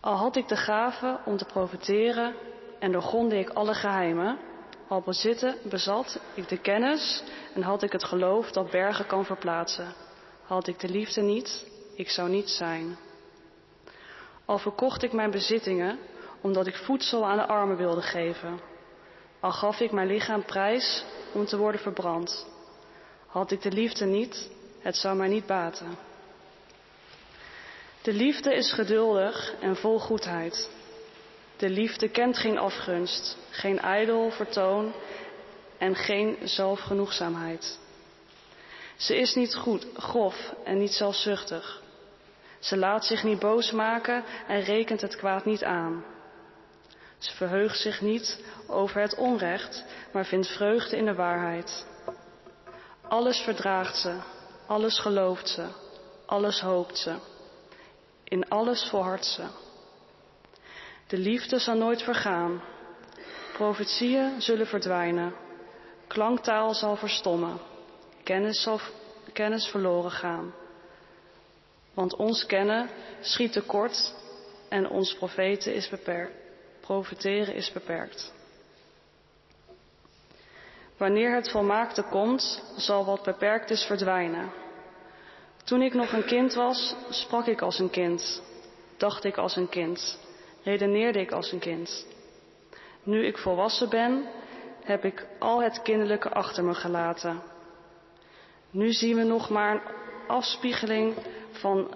Al 0.00 0.14
had 0.14 0.36
ik 0.36 0.48
de 0.48 0.56
gave 0.56 1.18
om 1.24 1.36
te 1.36 1.44
profiteren 1.44 2.34
en 2.78 2.92
doorgronde 2.92 3.38
ik 3.38 3.48
alle 3.48 3.74
geheimen, 3.74 4.38
al 4.88 5.00
bezitten, 5.00 5.54
bezat 5.62 6.20
ik 6.34 6.48
de 6.48 6.58
kennis 6.58 7.22
en 7.54 7.62
had 7.62 7.82
ik 7.82 7.92
het 7.92 8.04
geloof 8.04 8.50
dat 8.50 8.70
bergen 8.70 9.06
kan 9.06 9.24
verplaatsen. 9.24 9.94
Had 10.42 10.66
ik 10.66 10.78
de 10.78 10.88
liefde 10.88 11.20
niet, 11.20 11.66
ik 11.94 12.10
zou 12.10 12.28
niet 12.28 12.48
zijn. 12.48 12.98
Al 14.44 14.58
verkocht 14.58 15.02
ik 15.02 15.12
mijn 15.12 15.30
bezittingen, 15.30 15.98
omdat 16.40 16.66
ik 16.66 16.76
voedsel 16.76 17.26
aan 17.26 17.36
de 17.36 17.46
armen 17.46 17.76
wilde 17.76 18.02
geven. 18.02 18.60
Al 19.40 19.52
gaf 19.52 19.80
ik 19.80 19.92
mijn 19.92 20.06
lichaam 20.06 20.44
prijs 20.44 21.04
om 21.32 21.44
te 21.44 21.56
worden 21.56 21.80
verbrand. 21.80 22.49
Had 23.30 23.50
ik 23.50 23.62
de 23.62 23.72
liefde 23.72 24.04
niet, 24.04 24.50
het 24.80 24.96
zou 24.96 25.16
mij 25.16 25.28
niet 25.28 25.46
baten. 25.46 25.98
De 28.02 28.12
liefde 28.12 28.54
is 28.54 28.72
geduldig 28.72 29.54
en 29.60 29.76
vol 29.76 29.98
goedheid. 29.98 30.70
De 31.56 31.70
liefde 31.70 32.08
kent 32.08 32.38
geen 32.38 32.58
afgunst, 32.58 33.36
geen 33.50 33.78
ijdel 33.78 34.30
vertoon 34.30 34.92
en 35.78 35.94
geen 35.94 36.38
zelfgenoegzaamheid. 36.42 37.78
Ze 38.96 39.16
is 39.16 39.34
niet 39.34 39.54
goed, 39.54 39.86
grof 39.96 40.54
en 40.64 40.78
niet 40.78 40.92
zelfzuchtig. 40.92 41.82
Ze 42.58 42.76
laat 42.76 43.04
zich 43.04 43.24
niet 43.24 43.38
boos 43.38 43.70
maken 43.70 44.24
en 44.46 44.60
rekent 44.60 45.00
het 45.00 45.16
kwaad 45.16 45.44
niet 45.44 45.64
aan. 45.64 46.04
Ze 47.18 47.34
verheugt 47.34 47.78
zich 47.78 48.00
niet 48.00 48.44
over 48.66 49.00
het 49.00 49.14
onrecht, 49.14 49.84
maar 50.12 50.24
vindt 50.24 50.48
vreugde 50.48 50.96
in 50.96 51.04
de 51.04 51.14
waarheid. 51.14 51.86
Alles 53.10 53.40
verdraagt 53.40 53.96
ze, 53.96 54.16
alles 54.66 54.98
gelooft 54.98 55.48
ze, 55.48 55.66
alles 56.26 56.60
hoopt 56.60 56.98
ze. 56.98 57.14
In 58.24 58.48
alles 58.48 58.88
volhardt 58.88 59.24
ze. 59.24 59.46
De 61.06 61.18
liefde 61.18 61.58
zal 61.58 61.76
nooit 61.76 62.02
vergaan. 62.02 62.62
Profetieën 63.52 64.40
zullen 64.40 64.66
verdwijnen. 64.66 65.34
Klanktaal 66.06 66.74
zal 66.74 66.96
verstommen. 66.96 67.58
Kennis 68.24 68.62
zal 68.62 68.80
kennis 69.32 69.66
verloren 69.66 70.10
gaan. 70.10 70.54
Want 71.94 72.16
ons 72.16 72.46
kennen 72.46 72.90
schiet 73.20 73.52
tekort 73.52 74.14
en 74.68 74.88
ons 74.88 75.14
profeten 75.14 75.74
is. 75.74 75.90
Profeteren 76.80 77.54
is 77.54 77.72
beperkt. 77.72 78.32
Wanneer 81.00 81.34
het 81.34 81.50
volmaakte 81.50 82.02
komt, 82.02 82.62
zal 82.76 83.04
wat 83.04 83.22
beperkt 83.22 83.70
is 83.70 83.84
verdwijnen. 83.84 84.52
Toen 85.64 85.82
ik 85.82 85.94
nog 85.94 86.12
een 86.12 86.24
kind 86.24 86.54
was, 86.54 86.94
sprak 87.08 87.46
ik 87.46 87.60
als 87.60 87.78
een 87.78 87.90
kind, 87.90 88.42
dacht 88.96 89.24
ik 89.24 89.36
als 89.36 89.56
een 89.56 89.68
kind, 89.68 90.18
redeneerde 90.62 91.20
ik 91.20 91.32
als 91.32 91.52
een 91.52 91.58
kind. 91.58 92.06
Nu 93.02 93.26
ik 93.26 93.38
volwassen 93.38 93.88
ben, 93.88 94.28
heb 94.84 95.04
ik 95.04 95.26
al 95.38 95.62
het 95.62 95.82
kinderlijke 95.82 96.28
achter 96.28 96.64
me 96.64 96.74
gelaten. 96.74 97.42
Nu 98.70 98.92
zien 98.92 99.16
we 99.16 99.22
nog 99.22 99.50
maar 99.50 99.74
een 99.74 100.26
afspiegeling 100.26 101.14
van. 101.50 101.94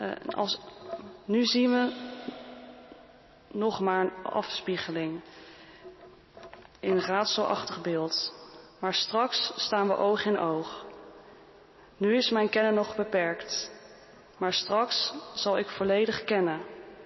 Uh, 0.00 0.10
als, 0.28 0.60
nu 1.24 1.44
zien 1.44 1.70
we 1.70 1.92
nog 3.52 3.80
maar 3.80 4.00
een 4.04 4.24
afspiegeling 4.24 5.20
in 6.80 6.98
raadselachtig 6.98 7.80
beeld. 7.80 8.39
Maar 8.80 8.94
straks 8.94 9.52
staan 9.56 9.88
we 9.88 9.96
oog 9.96 10.24
in 10.24 10.38
oog. 10.38 10.84
Nu 11.96 12.16
is 12.16 12.30
mijn 12.30 12.48
kennen 12.48 12.74
nog 12.74 12.96
beperkt, 12.96 13.70
maar 14.38 14.52
straks 14.52 15.14
zal 15.34 15.58
ik 15.58 15.68
volledig 15.68 16.24
kennen, 16.24 16.60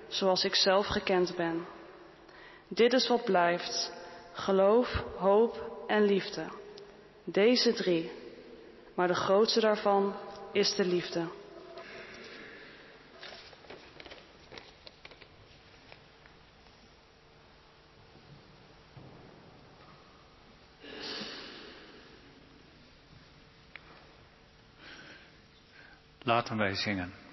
zoals 0.08 0.44
ik 0.44 0.54
zelf 0.54 0.86
gekend 0.86 1.36
ben. 1.36 1.66
Dit 2.68 2.92
is 2.92 3.08
wat 3.08 3.24
blijft: 3.24 3.92
geloof, 4.32 5.04
hoop, 5.16 5.82
en 5.86 6.02
liefde. 6.02 6.44
Deze 7.24 7.72
drie. 7.72 8.12
Maar 8.94 9.08
de 9.08 9.14
grootste 9.14 9.60
daarvan 9.60 10.14
is 10.52 10.74
de 10.74 10.84
liefde. 10.84 11.26
Laten 26.24 26.56
wij 26.56 26.74
zingen. 26.74 27.23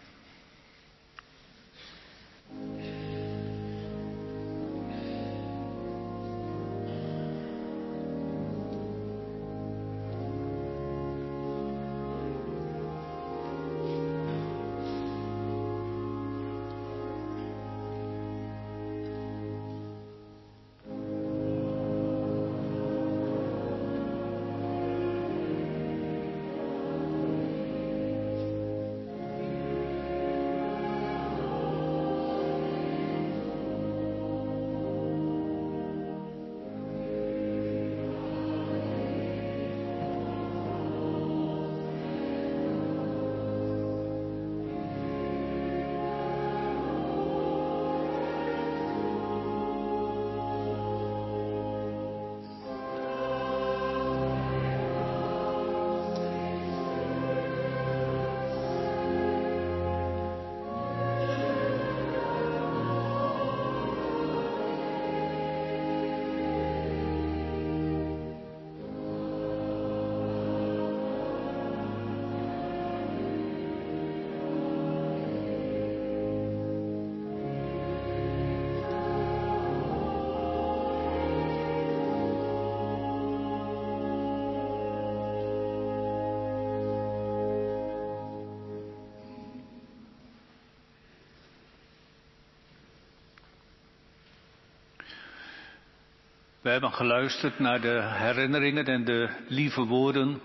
Hebben 96.72 96.94
geluisterd 96.94 97.60
naar 97.60 97.82
de 97.82 98.02
herinneringen 98.02 98.86
en 98.86 99.06
de 99.06 99.30
lieve 99.48 99.82
woorden 99.82 100.42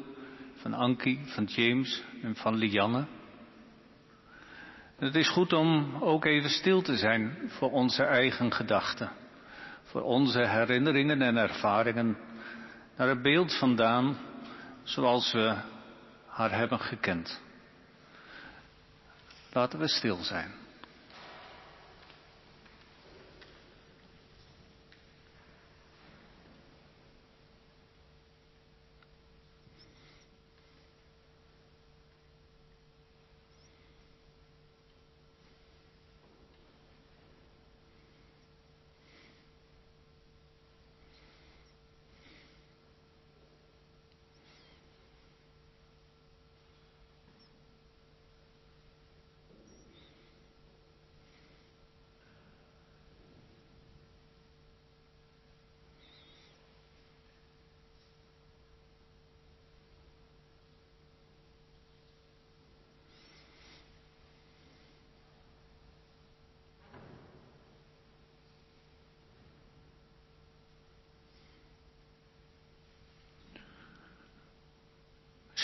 van 0.54 0.74
Ankie, 0.74 1.20
van 1.26 1.44
James 1.44 2.02
en 2.22 2.36
van 2.36 2.54
Lianne. 2.54 3.06
Het 4.98 5.14
is 5.14 5.28
goed 5.28 5.52
om 5.52 5.96
ook 6.00 6.24
even 6.24 6.50
stil 6.50 6.82
te 6.82 6.96
zijn 6.96 7.38
voor 7.46 7.70
onze 7.70 8.02
eigen 8.02 8.52
gedachten, 8.52 9.10
voor 9.82 10.02
onze 10.02 10.46
herinneringen 10.46 11.22
en 11.22 11.36
ervaringen 11.36 12.16
naar 12.96 13.08
het 13.08 13.22
beeld 13.22 13.58
vandaan 13.58 14.16
zoals 14.82 15.32
we 15.32 15.54
haar 16.26 16.52
hebben 16.52 16.80
gekend. 16.80 17.40
Laten 19.52 19.78
we 19.78 19.88
stil 19.88 20.16
zijn. 20.16 20.65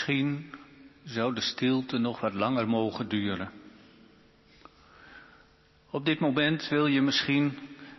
Misschien 0.03 0.53
zou 1.03 1.33
de 1.33 1.41
stilte 1.41 1.97
nog 1.97 2.19
wat 2.19 2.33
langer 2.33 2.67
mogen 2.67 3.07
duren. 3.07 3.51
Op 5.89 6.05
dit 6.05 6.19
moment 6.19 6.67
wil 6.69 6.87
je 6.87 7.01
misschien 7.01 7.57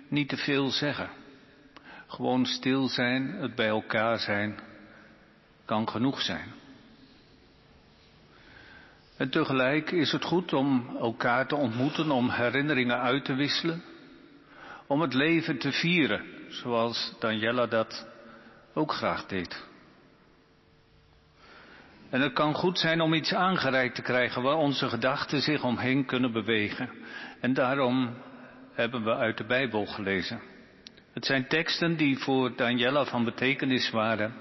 niet 0.08 0.28
te 0.28 0.36
veel 0.36 0.70
zeggen. 0.70 1.10
Gewoon 2.06 2.46
stil 2.46 2.88
zijn, 2.88 3.28
het 3.28 3.54
bij 3.54 3.68
elkaar 3.68 4.18
zijn, 4.18 4.60
kan 5.64 5.88
genoeg 5.88 6.20
zijn. 6.20 6.52
En 9.16 9.30
tegelijk 9.30 9.90
is 9.90 10.12
het 10.12 10.24
goed 10.24 10.52
om 10.52 10.96
elkaar 10.96 11.46
te 11.46 11.56
ontmoeten, 11.56 12.10
om 12.10 12.30
herinneringen 12.30 13.00
uit 13.00 13.24
te 13.24 13.34
wisselen, 13.34 13.82
om 14.86 15.00
het 15.00 15.14
leven 15.14 15.58
te 15.58 15.72
vieren, 15.72 16.24
zoals 16.48 17.14
Daniela 17.18 17.66
dat 17.66 18.06
ook 18.74 18.92
graag 18.92 19.26
deed. 19.26 19.72
En 22.10 22.20
het 22.20 22.32
kan 22.32 22.54
goed 22.54 22.78
zijn 22.78 23.00
om 23.00 23.14
iets 23.14 23.34
aangereikt 23.34 23.94
te 23.94 24.02
krijgen 24.02 24.42
waar 24.42 24.56
onze 24.56 24.88
gedachten 24.88 25.40
zich 25.40 25.64
omheen 25.64 26.04
kunnen 26.04 26.32
bewegen. 26.32 26.90
En 27.40 27.54
daarom 27.54 28.14
hebben 28.72 29.04
we 29.04 29.14
uit 29.14 29.36
de 29.36 29.44
Bijbel 29.44 29.86
gelezen. 29.86 30.40
Het 31.12 31.26
zijn 31.26 31.48
teksten 31.48 31.96
die 31.96 32.18
voor 32.18 32.56
Daniela 32.56 33.04
van 33.04 33.24
betekenis 33.24 33.90
waren 33.90 34.34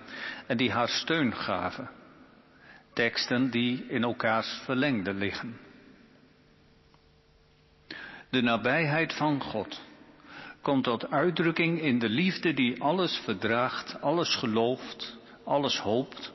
en 0.48 0.58
die 0.58 0.72
haar 0.72 0.90
steun 0.90 1.36
gaven. 1.36 1.90
Teksten 2.94 3.50
die 3.50 3.86
in 3.88 4.04
elkaars 4.04 4.62
verlengde 4.64 5.14
liggen. 5.14 5.58
De 8.30 8.42
nabijheid 8.42 9.14
van 9.14 9.42
God 9.42 9.82
komt 10.62 10.84
tot 10.84 11.12
uitdrukking 11.12 11.82
in 11.82 12.00
de 12.00 12.10
liefde 12.10 12.54
die 12.54 12.82
alles 12.82 13.22
verdraagt, 13.24 14.02
alles 14.02 14.36
gelooft, 14.36 15.18
alles 15.46 15.80
hoopt 15.80 16.33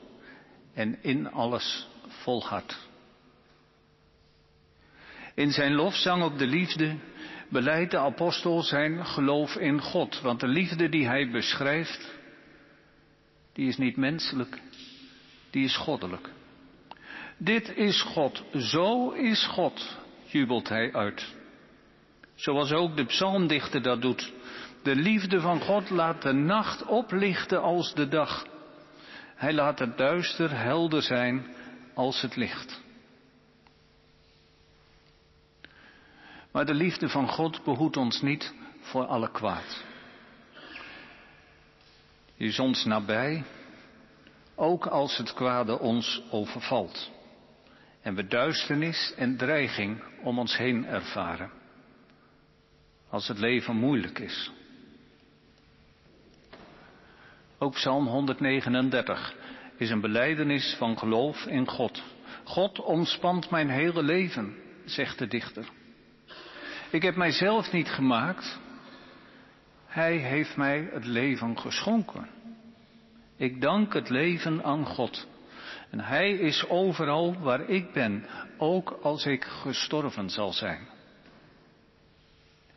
en 0.79 0.97
in 1.01 1.31
alles 1.31 1.87
volhardt. 2.07 2.87
In 5.35 5.51
zijn 5.51 5.73
lofzang 5.73 6.23
op 6.23 6.37
de 6.37 6.47
liefde 6.47 6.95
beleidt 7.49 7.91
de 7.91 7.97
apostel 7.97 8.61
zijn 8.61 9.05
geloof 9.05 9.55
in 9.55 9.81
God, 9.81 10.21
want 10.21 10.39
de 10.39 10.47
liefde 10.47 10.89
die 10.89 11.07
hij 11.07 11.29
beschrijft, 11.31 12.15
die 13.53 13.67
is 13.67 13.77
niet 13.77 13.97
menselijk, 13.97 14.61
die 15.49 15.63
is 15.63 15.77
goddelijk. 15.77 16.29
Dit 17.37 17.75
is 17.75 18.01
God, 18.01 18.43
zo 18.57 19.09
is 19.09 19.45
God, 19.45 19.97
jubelt 20.25 20.69
hij 20.69 20.93
uit. 20.93 21.35
Zoals 22.35 22.71
ook 22.71 22.97
de 22.97 23.05
psalmdichter 23.05 23.81
dat 23.81 24.01
doet. 24.01 24.33
De 24.83 24.95
liefde 24.95 25.41
van 25.41 25.61
God 25.61 25.89
laat 25.89 26.21
de 26.21 26.33
nacht 26.33 26.85
oplichten 26.85 27.61
als 27.61 27.93
de 27.93 28.07
dag. 28.07 28.45
Hij 29.39 29.53
laat 29.53 29.79
het 29.79 29.97
duister 29.97 30.57
helder 30.57 31.01
zijn 31.01 31.45
als 31.93 32.21
het 32.21 32.35
licht. 32.35 32.81
Maar 36.51 36.65
de 36.65 36.73
liefde 36.73 37.09
van 37.09 37.27
God 37.27 37.63
behoedt 37.63 37.97
ons 37.97 38.21
niet 38.21 38.53
voor 38.81 39.05
alle 39.05 39.31
kwaad. 39.31 39.83
Die 42.37 42.47
is 42.47 42.59
ons 42.59 42.85
nabij, 42.85 43.43
ook 44.55 44.85
als 44.85 45.17
het 45.17 45.33
kwade 45.33 45.79
ons 45.79 46.21
overvalt 46.31 47.11
en 48.01 48.15
we 48.15 48.27
duisternis 48.27 49.13
en 49.15 49.37
dreiging 49.37 50.03
om 50.23 50.39
ons 50.39 50.57
heen 50.57 50.85
ervaren. 50.85 51.51
Als 53.09 53.27
het 53.27 53.39
leven 53.39 53.75
moeilijk 53.75 54.19
is. 54.19 54.51
Ook 57.61 57.73
Psalm 57.73 58.07
139 58.07 59.35
is 59.77 59.89
een 59.89 60.01
beleidenis 60.01 60.75
van 60.77 60.97
geloof 60.97 61.45
in 61.45 61.67
God. 61.67 62.03
God 62.43 62.79
omspant 62.79 63.49
mijn 63.49 63.69
hele 63.69 64.03
leven, 64.03 64.55
zegt 64.85 65.17
de 65.17 65.27
dichter. 65.27 65.69
Ik 66.91 67.01
heb 67.01 67.15
mijzelf 67.15 67.71
niet 67.71 67.89
gemaakt. 67.89 68.59
Hij 69.85 70.15
heeft 70.15 70.57
mij 70.57 70.89
het 70.91 71.05
leven 71.05 71.59
geschonken. 71.59 72.29
Ik 73.35 73.61
dank 73.61 73.93
het 73.93 74.09
leven 74.09 74.63
aan 74.63 74.85
God. 74.85 75.27
En 75.89 75.99
Hij 75.99 76.31
is 76.31 76.65
overal 76.69 77.39
waar 77.39 77.69
ik 77.69 77.93
ben, 77.93 78.25
ook 78.57 78.99
als 79.01 79.25
ik 79.25 79.43
gestorven 79.43 80.29
zal 80.29 80.53
zijn. 80.53 80.87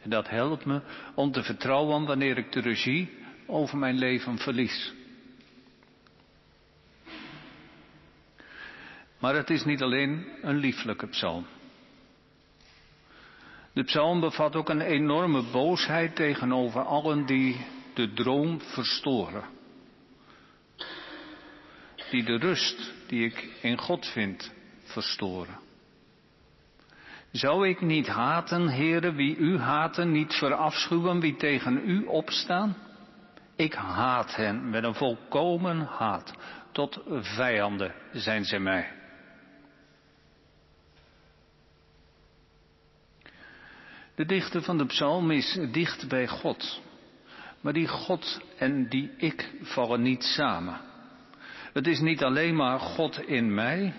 En 0.03 0.11
dat 0.11 0.29
helpt 0.29 0.65
me 0.65 0.81
om 1.15 1.33
te 1.33 1.43
vertrouwen 1.43 2.07
wanneer 2.07 2.39
ik 2.39 2.53
de 2.53 2.61
regie 2.61 3.21
over 3.53 3.79
mijn 3.79 3.99
leven 3.99 4.39
verlies. 4.39 4.93
Maar 9.19 9.35
het 9.35 9.51
is 9.51 9.65
niet 9.65 9.83
alleen 9.83 10.27
een 10.43 10.57
lieflijke 10.57 11.07
psalm. 11.07 11.47
De 13.73 13.85
psalm 13.85 14.21
bevat 14.21 14.57
ook 14.57 14.69
een 14.69 14.81
enorme 14.81 15.43
boosheid 15.43 16.17
tegenover 16.17 16.83
allen 16.83 17.27
die 17.27 17.67
de 17.95 18.13
droom 18.13 18.61
verstoren. 18.61 19.45
Die 22.11 22.25
de 22.25 22.37
rust 22.37 22.93
die 23.07 23.25
ik 23.25 23.49
in 23.63 23.79
God 23.79 24.07
vind 24.07 24.53
verstoren. 24.83 25.59
Zou 27.31 27.69
ik 27.69 27.81
niet 27.81 28.07
haten, 28.07 28.69
heren, 28.69 29.15
wie 29.15 29.37
u 29.37 29.59
haten, 29.59 30.13
niet 30.13 30.35
verafschuwen 30.35 31.21
wie 31.21 31.37
tegen 31.37 31.83
u 31.89 32.05
opstaan? 32.05 32.77
Ik 33.63 33.75
haat 33.75 34.37
hen 34.37 34.71
met 34.71 34.85
een 34.85 34.95
volkomen 34.95 35.81
haat. 35.81 36.35
Tot 36.73 37.01
vijanden 37.21 37.95
zijn 38.13 38.45
zij 38.45 38.59
mij. 38.59 38.93
De 44.15 44.25
dichter 44.27 44.63
van 44.63 44.79
de 44.79 44.87
psalm 44.87 45.31
is 45.31 45.59
dicht 45.71 46.09
bij 46.09 46.29
God. 46.29 46.83
Maar 47.61 47.73
die 47.73 47.89
God 47.89 48.41
en 48.59 48.89
die 48.89 49.11
ik 49.17 49.51
vallen 49.63 50.03
niet 50.03 50.25
samen. 50.25 50.81
Het 51.73 51.87
is 51.87 52.01
niet 52.01 52.23
alleen 52.23 52.57
maar 52.57 52.81
God 52.81 53.27
in 53.27 53.55
mij. 53.55 53.95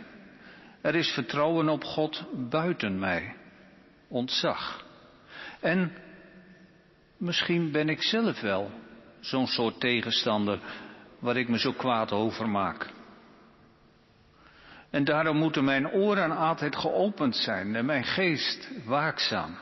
Er 0.82 0.95
is 0.95 1.11
vertrouwen 1.11 1.70
op 1.70 1.84
God 1.84 2.26
buiten 2.49 2.99
mij. 2.99 3.36
Ontzag. 4.07 4.86
En 5.59 5.91
misschien 7.18 7.72
ben 7.72 7.89
ik 7.89 8.01
zelf 8.01 8.41
wel 8.41 8.82
zo'n 9.24 9.47
soort 9.47 9.80
tegenstander 9.80 10.59
waar 11.19 11.38
ik 11.38 11.49
me 11.49 11.59
zo 11.59 11.71
kwaad 11.71 12.11
over 12.11 12.49
maak. 12.49 12.89
En 14.89 15.03
daarom 15.03 15.38
moeten 15.38 15.63
mijn 15.63 15.91
oren 15.91 16.38
altijd 16.38 16.76
geopend 16.76 17.36
zijn 17.36 17.76
en 17.76 17.86
mijn 17.86 18.03
geest 18.03 18.69
waakzaam. 18.86 19.57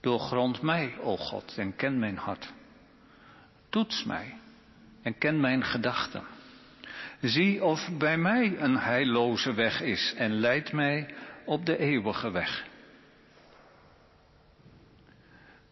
Doorgrond 0.00 0.62
mij, 0.62 0.94
o 1.00 1.16
God, 1.16 1.54
en 1.56 1.76
ken 1.76 1.98
mijn 1.98 2.16
hart. 2.16 2.52
Toets 3.68 4.04
mij 4.04 4.34
en 5.02 5.18
ken 5.18 5.40
mijn 5.40 5.64
gedachten. 5.64 6.22
Zie 7.20 7.64
of 7.64 7.88
bij 7.98 8.18
mij 8.18 8.58
een 8.58 8.78
heilloze 8.78 9.54
weg 9.54 9.80
is 9.80 10.14
en 10.16 10.32
leid 10.32 10.72
mij 10.72 11.14
op 11.44 11.66
de 11.66 11.78
eeuwige 11.78 12.30
weg. 12.30 12.68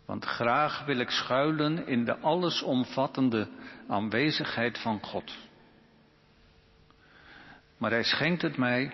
Want 0.08 0.24
graag 0.24 0.84
wil 0.84 0.98
ik 0.98 1.10
schuilen 1.10 1.86
in 1.86 2.04
de 2.04 2.18
allesomvattende 2.18 3.48
aanwezigheid 3.88 4.78
van 4.78 5.02
God. 5.02 5.36
Maar 7.76 7.90
Hij 7.90 8.02
schenkt 8.02 8.42
het 8.42 8.56
mij 8.56 8.92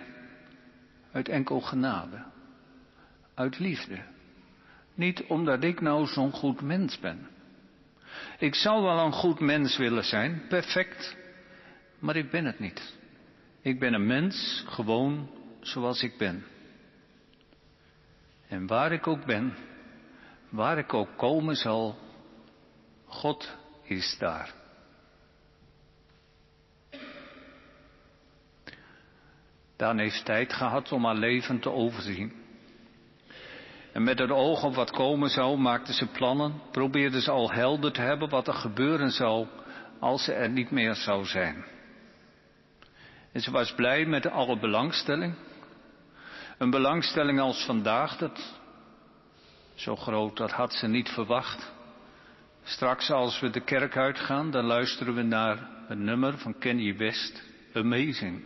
uit 1.11 1.29
enkel 1.29 1.61
genade, 1.61 2.23
uit 3.33 3.59
liefde. 3.59 4.01
Niet 4.93 5.23
omdat 5.27 5.63
ik 5.63 5.81
nou 5.81 6.07
zo'n 6.07 6.31
goed 6.31 6.61
mens 6.61 6.99
ben. 6.99 7.27
Ik 8.39 8.55
zou 8.55 8.83
wel 8.83 8.99
een 8.99 9.13
goed 9.13 9.39
mens 9.39 9.77
willen 9.77 10.03
zijn, 10.03 10.41
perfect, 10.49 11.15
maar 11.99 12.15
ik 12.15 12.31
ben 12.31 12.45
het 12.45 12.59
niet. 12.59 12.95
Ik 13.61 13.79
ben 13.79 13.93
een 13.93 14.07
mens, 14.07 14.63
gewoon 14.67 15.29
zoals 15.59 16.03
ik 16.03 16.17
ben. 16.17 16.45
En 18.47 18.67
waar 18.67 18.91
ik 18.91 19.07
ook 19.07 19.25
ben, 19.25 19.53
waar 20.55 20.77
ik 20.77 20.93
ook 20.93 21.17
komen 21.17 21.55
zal, 21.55 21.95
God 23.05 23.57
is 23.83 24.15
daar. 24.19 24.53
Daan 29.75 29.97
heeft 29.97 30.25
tijd 30.25 30.53
gehad 30.53 30.91
om 30.91 31.05
haar 31.05 31.15
leven 31.15 31.59
te 31.59 31.71
overzien. 31.71 32.33
En 33.93 34.03
met 34.03 34.19
het 34.19 34.31
oog 34.31 34.63
op 34.63 34.75
wat 34.75 34.91
komen 34.91 35.29
zou, 35.29 35.57
maakte 35.57 35.93
ze 35.93 36.05
plannen, 36.05 36.61
probeerde 36.71 37.21
ze 37.21 37.31
al 37.31 37.51
helder 37.51 37.91
te 37.91 38.01
hebben 38.01 38.29
wat 38.29 38.47
er 38.47 38.53
gebeuren 38.53 39.11
zou 39.11 39.47
als 39.99 40.23
ze 40.23 40.33
er 40.33 40.49
niet 40.49 40.71
meer 40.71 40.95
zou 40.95 41.25
zijn. 41.25 41.65
En 43.31 43.41
ze 43.41 43.51
was 43.51 43.73
blij 43.73 44.05
met 44.05 44.27
alle 44.27 44.59
belangstelling. 44.59 45.35
Een 46.57 46.69
belangstelling 46.69 47.39
als 47.39 47.65
vandaag, 47.65 48.17
dat 48.17 48.59
zo 49.75 49.95
groot, 49.95 50.37
dat 50.37 50.51
had 50.51 50.73
ze 50.73 50.87
niet 50.87 51.09
verwacht. 51.09 51.71
Straks 52.63 53.11
als 53.11 53.39
we 53.39 53.49
de 53.49 53.63
kerk 53.63 53.97
uitgaan, 53.97 54.51
dan 54.51 54.65
luisteren 54.65 55.15
we 55.15 55.21
naar 55.21 55.69
een 55.87 56.03
nummer 56.03 56.37
van 56.37 56.57
Kenny 56.57 56.97
West, 56.97 57.43
Amazing. 57.73 58.43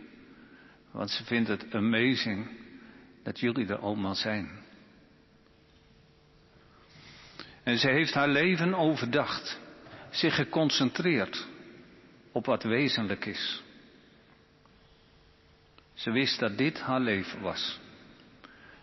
Want 0.90 1.10
ze 1.10 1.24
vindt 1.24 1.48
het 1.48 1.74
amazing 1.74 2.48
dat 3.22 3.40
jullie 3.40 3.66
er 3.66 3.78
allemaal 3.78 4.14
zijn. 4.14 4.50
En 7.62 7.78
ze 7.78 7.88
heeft 7.88 8.14
haar 8.14 8.28
leven 8.28 8.74
overdacht, 8.74 9.60
zich 10.10 10.34
geconcentreerd 10.34 11.46
op 12.32 12.46
wat 12.46 12.62
wezenlijk 12.62 13.24
is. 13.24 13.62
Ze 15.94 16.10
wist 16.10 16.38
dat 16.38 16.58
dit 16.58 16.80
haar 16.80 17.00
leven 17.00 17.40
was. 17.40 17.79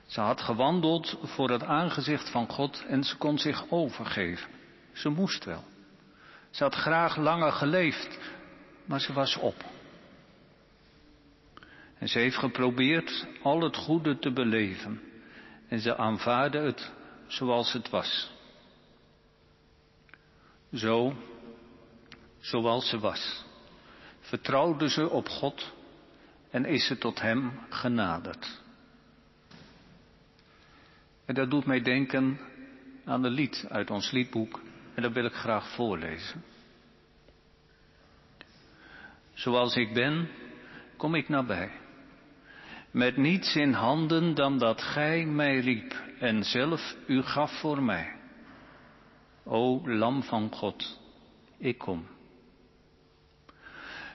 Ze 0.08 0.22
had 0.22 0.42
gewandeld 0.42 1.18
voor 1.24 1.50
het 1.50 1.64
aangezicht 1.64 2.30
van 2.30 2.50
God 2.50 2.86
en 2.88 3.04
ze 3.04 3.18
kon 3.18 3.38
zich 3.38 3.70
overgeven. 3.70 4.50
Ze 4.94 5.10
moest 5.10 5.46
wel. 5.46 5.64
Ze 6.50 6.64
had 6.64 6.76
graag 6.76 7.18
langer 7.18 7.52
geleefd, 7.52 8.20
maar 8.86 9.00
ze 9.00 9.14
was 9.14 9.38
op. 9.38 9.66
En 11.98 12.08
ze 12.08 12.20
heeft 12.20 12.38
geprobeerd 12.38 13.28
al 13.44 13.62
het 13.62 13.76
goede 13.76 14.20
te 14.20 14.32
beleven. 14.32 15.02
En 15.68 15.80
ze 15.80 15.98
aanvaarde 15.98 16.58
het 16.60 16.92
zoals 17.28 17.74
het 17.74 17.90
was. 17.90 18.32
Zo, 20.74 21.14
zoals 22.40 22.90
ze 22.90 23.00
was, 23.00 23.44
vertrouwde 24.20 24.90
ze 24.90 25.10
op 25.10 25.30
God 25.30 25.74
en 26.50 26.66
is 26.66 26.88
ze 26.88 26.98
tot 26.98 27.22
Hem 27.22 27.60
genaderd. 27.70 28.66
En 31.28 31.34
dat 31.34 31.50
doet 31.50 31.66
mij 31.66 31.82
denken 31.82 32.40
aan 33.06 33.24
een 33.24 33.32
lied 33.32 33.66
uit 33.70 33.90
ons 33.90 34.12
liedboek 34.12 34.62
en 34.94 35.02
dat 35.02 35.14
wil 35.14 35.26
ik 35.26 35.34
graag 35.34 35.70
voorlezen. 35.76 36.44
Zoals 39.34 39.76
ik 39.76 39.94
ben, 39.94 40.30
kom 40.98 41.16
ik 41.16 41.30
nabij. 41.30 41.72
Met 42.92 43.18
niets 43.18 43.56
in 43.56 43.72
handen 43.72 44.36
dan 44.36 44.58
dat 44.58 44.82
gij 44.82 45.26
mij 45.26 45.60
riep 45.60 46.02
en 46.20 46.44
zelf 46.44 46.96
u 47.08 47.22
gaf 47.22 47.60
voor 47.60 47.84
mij. 47.84 48.16
O 49.44 49.82
Lam 49.86 50.24
van 50.24 50.52
God, 50.54 51.00
ik 51.58 51.78
kom. 51.78 52.08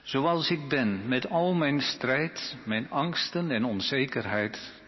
Zoals 0.02 0.50
ik 0.50 0.68
ben, 0.68 1.08
met 1.08 1.28
al 1.28 1.54
mijn 1.54 1.80
strijd, 1.80 2.56
mijn 2.64 2.90
angsten 2.90 3.50
en 3.50 3.64
onzekerheid, 3.64 4.81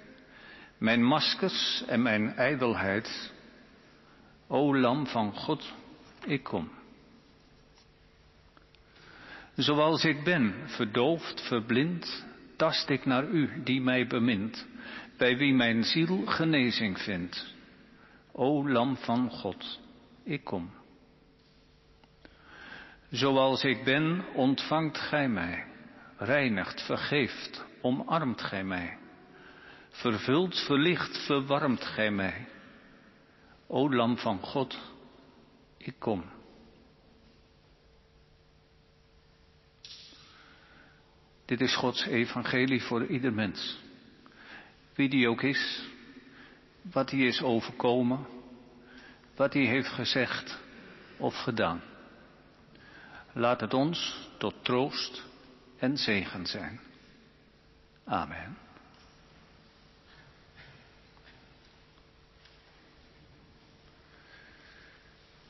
mijn 0.79 1.03
maskers 1.03 1.85
en 1.87 2.03
mijn 2.03 2.35
ijdelheid. 2.35 3.33
O 4.47 4.77
Lam 4.77 5.07
van 5.07 5.33
God, 5.33 5.73
ik 6.25 6.43
kom. 6.43 6.71
Zoals 9.55 10.05
ik 10.05 10.25
ben, 10.25 10.55
verdoofd, 10.67 11.47
verblind, 11.47 12.27
tast 12.57 12.89
ik 12.89 13.05
naar 13.05 13.25
u 13.25 13.63
die 13.63 13.81
mij 13.81 14.07
bemint, 14.07 14.67
bij 15.19 15.37
wie 15.37 15.55
mijn 15.55 15.85
ziel 15.85 16.27
genezing 16.27 16.99
vindt. 16.99 17.55
O 18.33 18.69
Lam 18.69 18.97
van 18.97 19.31
God, 19.31 19.81
ik 20.25 20.45
kom. 20.45 20.71
Zoals 23.11 23.65
ik 23.65 23.85
ben, 23.85 24.25
ontvangt 24.35 24.99
gij 24.99 25.29
mij. 25.29 25.65
Reinigt, 26.17 26.83
vergeeft, 26.83 27.65
omarmt 27.81 28.43
gij 28.43 28.65
mij. 28.65 28.99
Vervult, 29.95 30.59
verlicht, 30.59 31.19
verwarmt 31.27 31.85
gij 31.85 32.11
mij. 32.11 32.47
O 33.67 33.95
Lam 33.95 34.19
van 34.19 34.39
God, 34.39 34.79
ik 35.77 35.95
kom. 35.99 36.25
Dit 41.45 41.61
is 41.61 41.77
Gods 41.77 42.07
evangelie 42.07 42.83
voor 42.83 43.07
ieder 43.07 43.33
mens. 43.33 43.79
Wie 44.95 45.09
die 45.09 45.29
ook 45.29 45.43
is, 45.43 45.89
wat 46.83 47.11
hij 47.11 47.21
is 47.21 47.43
overkomen, 47.43 48.27
wat 49.37 49.53
hij 49.53 49.65
heeft 49.65 49.89
gezegd 49.89 50.61
of 51.17 51.35
gedaan. 51.35 51.83
Laat 53.33 53.61
het 53.61 53.75
ons 53.75 54.29
tot 54.39 54.55
troost 54.65 55.25
en 55.79 55.97
zegen 55.97 56.47
zijn. 56.47 56.81
Amen. 58.05 58.64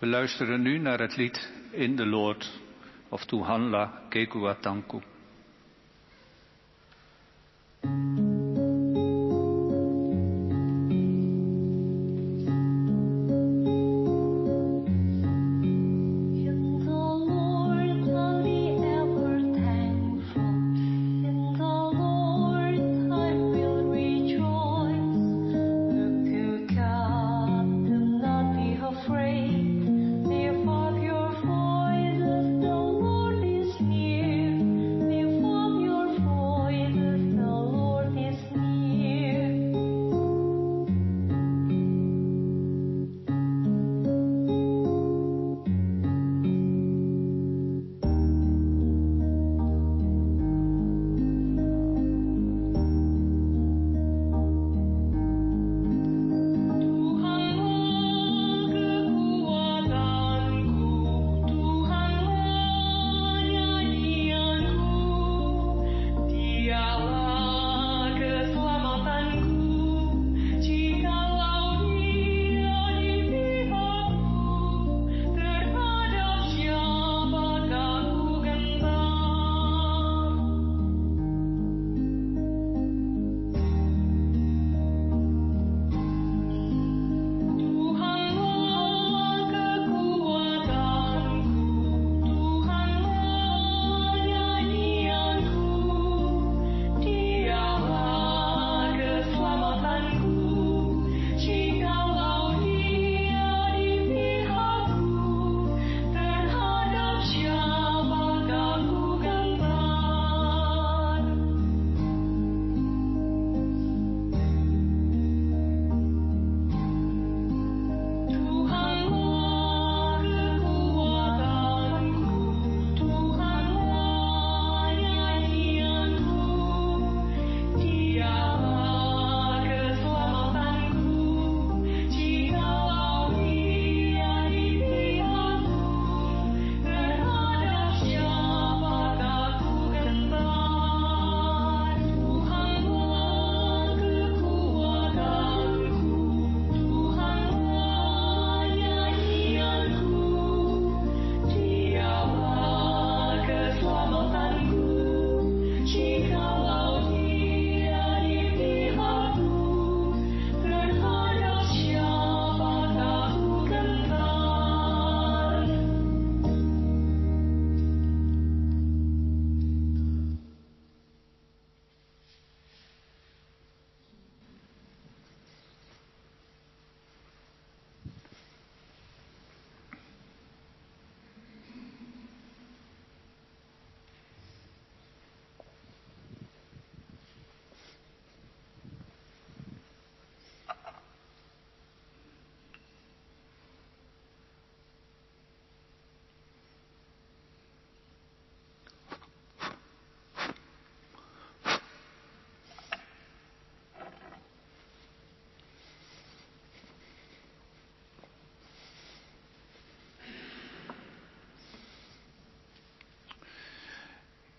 We 0.04 0.10
luisteren 0.10 0.62
nu 0.62 0.78
naar 0.78 1.00
het 1.00 1.16
lied 1.16 1.52
In 1.70 1.96
de 1.96 2.06
Lord 2.06 2.60
of 3.08 3.24
Tuhanla 3.24 4.02
Kekuatanku. 4.08 5.00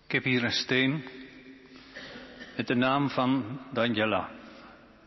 Ik 0.06 0.12
heb 0.12 0.24
hier 0.24 0.44
een 0.44 0.50
steen 0.50 1.04
met 2.56 2.66
de 2.66 2.74
naam 2.74 3.10
van 3.10 3.60
Daniela. 3.72 4.28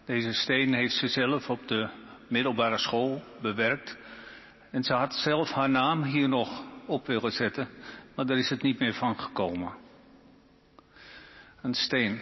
Deze 0.05 0.33
steen 0.33 0.73
heeft 0.73 0.93
ze 0.93 1.07
zelf 1.07 1.49
op 1.49 1.67
de 1.67 1.89
middelbare 2.27 2.77
school 2.77 3.23
bewerkt. 3.41 3.97
En 4.71 4.83
ze 4.83 4.93
had 4.93 5.13
zelf 5.13 5.51
haar 5.51 5.69
naam 5.69 6.03
hier 6.03 6.29
nog 6.29 6.63
op 6.85 7.07
willen 7.07 7.31
zetten, 7.31 7.67
maar 8.15 8.25
daar 8.25 8.37
is 8.37 8.49
het 8.49 8.61
niet 8.61 8.79
meer 8.79 8.93
van 8.93 9.19
gekomen. 9.19 9.73
Een 11.61 11.73
steen. 11.73 12.21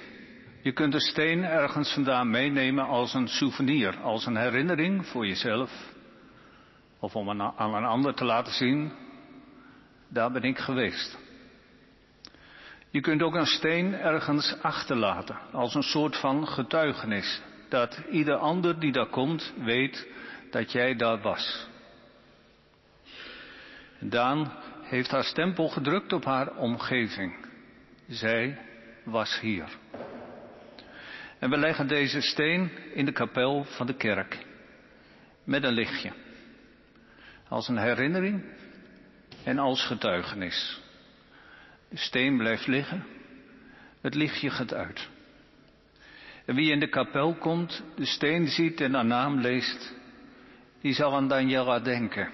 Je 0.62 0.72
kunt 0.72 0.94
een 0.94 1.00
steen 1.00 1.44
ergens 1.44 1.94
vandaan 1.94 2.30
meenemen 2.30 2.86
als 2.86 3.14
een 3.14 3.28
souvenir, 3.28 3.98
als 4.00 4.26
een 4.26 4.38
herinnering 4.38 5.06
voor 5.06 5.28
jezelf. 5.28 5.94
Of 7.00 7.16
om 7.16 7.30
aan 7.42 7.74
een 7.74 7.86
ander 7.86 8.14
te 8.14 8.26
laten 8.26 8.54
zien, 8.54 8.92
daar 10.08 10.32
ben 10.32 10.44
ik 10.44 10.58
geweest. 10.58 11.26
Je 12.98 13.04
kunt 13.04 13.22
ook 13.22 13.36
een 13.36 13.46
steen 13.46 13.94
ergens 13.94 14.56
achterlaten, 14.62 15.38
als 15.52 15.76
een 15.76 15.84
soort 15.84 16.18
van 16.18 16.48
getuigenis, 16.48 17.42
dat 17.70 18.02
ieder 18.12 18.36
ander 18.36 18.80
die 18.80 18.92
daar 18.92 19.10
komt 19.10 19.54
weet 19.64 20.08
dat 20.52 20.72
jij 20.72 20.96
daar 20.96 21.22
was. 21.22 21.68
Daan 24.00 24.52
heeft 24.82 25.12
haar 25.12 25.24
stempel 25.24 25.68
gedrukt 25.68 26.14
op 26.14 26.26
haar 26.26 26.56
omgeving. 26.56 27.46
Zij 28.08 28.58
was 29.04 29.40
hier. 29.40 29.78
En 31.40 31.50
we 31.50 31.58
leggen 31.58 31.88
deze 31.88 32.22
steen 32.22 32.72
in 32.94 33.06
de 33.06 33.12
kapel 33.12 33.64
van 33.64 33.86
de 33.86 33.96
kerk. 33.96 34.46
Met 35.44 35.64
een 35.64 35.74
lichtje. 35.74 36.12
Als 37.48 37.68
een 37.68 37.78
herinnering 37.78 38.44
en 39.44 39.60
als 39.60 39.86
getuigenis. 39.86 40.86
De 41.90 41.98
steen 41.98 42.38
blijft 42.38 42.68
liggen. 42.68 43.04
Het 44.02 44.16
lichtje 44.16 44.50
gaat 44.50 44.74
uit. 44.74 45.10
En 46.46 46.56
wie 46.56 46.72
in 46.72 46.80
de 46.80 46.90
kapel 46.90 47.36
komt, 47.36 47.84
de 47.96 48.06
steen 48.06 48.48
ziet 48.48 48.82
en 48.82 48.94
haar 48.94 49.06
naam 49.06 49.40
leest, 49.40 49.96
die 50.82 50.94
zal 50.94 51.16
aan 51.16 51.28
Daniela 51.28 51.80
denken. 51.80 52.30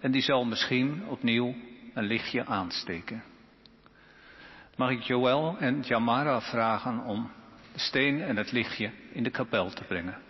En 0.00 0.10
die 0.10 0.22
zal 0.22 0.44
misschien 0.44 1.06
opnieuw 1.06 1.54
een 1.94 2.04
lichtje 2.04 2.46
aansteken. 2.46 3.22
Mag 4.76 4.90
ik 4.90 5.02
Joël 5.02 5.56
en 5.58 5.80
Jamara 5.80 6.40
vragen 6.40 7.04
om 7.04 7.30
de 7.72 7.78
steen 7.78 8.22
en 8.22 8.36
het 8.36 8.52
lichtje 8.52 8.90
in 9.12 9.22
de 9.22 9.30
kapel 9.30 9.70
te 9.70 9.84
brengen? 9.84 10.29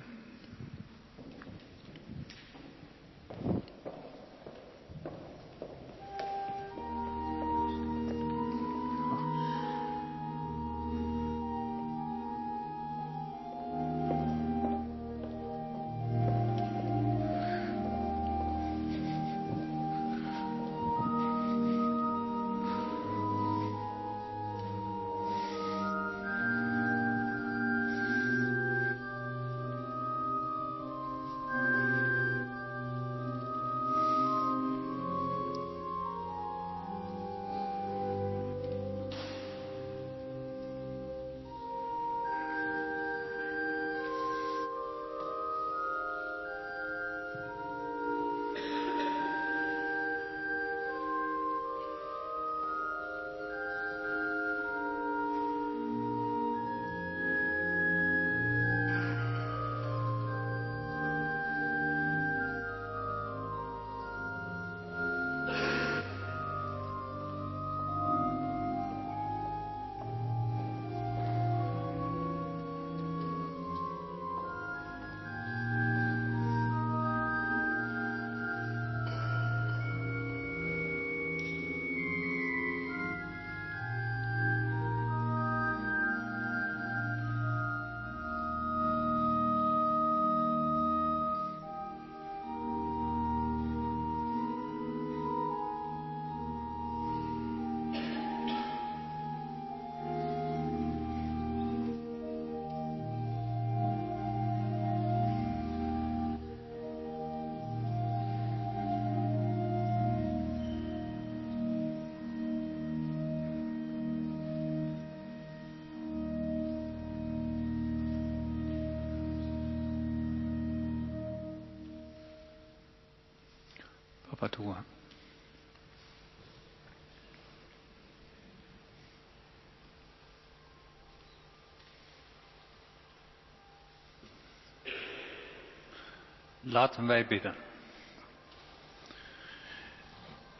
Laten 136.70 137.06
wij 137.06 137.26
bidden. 137.26 137.54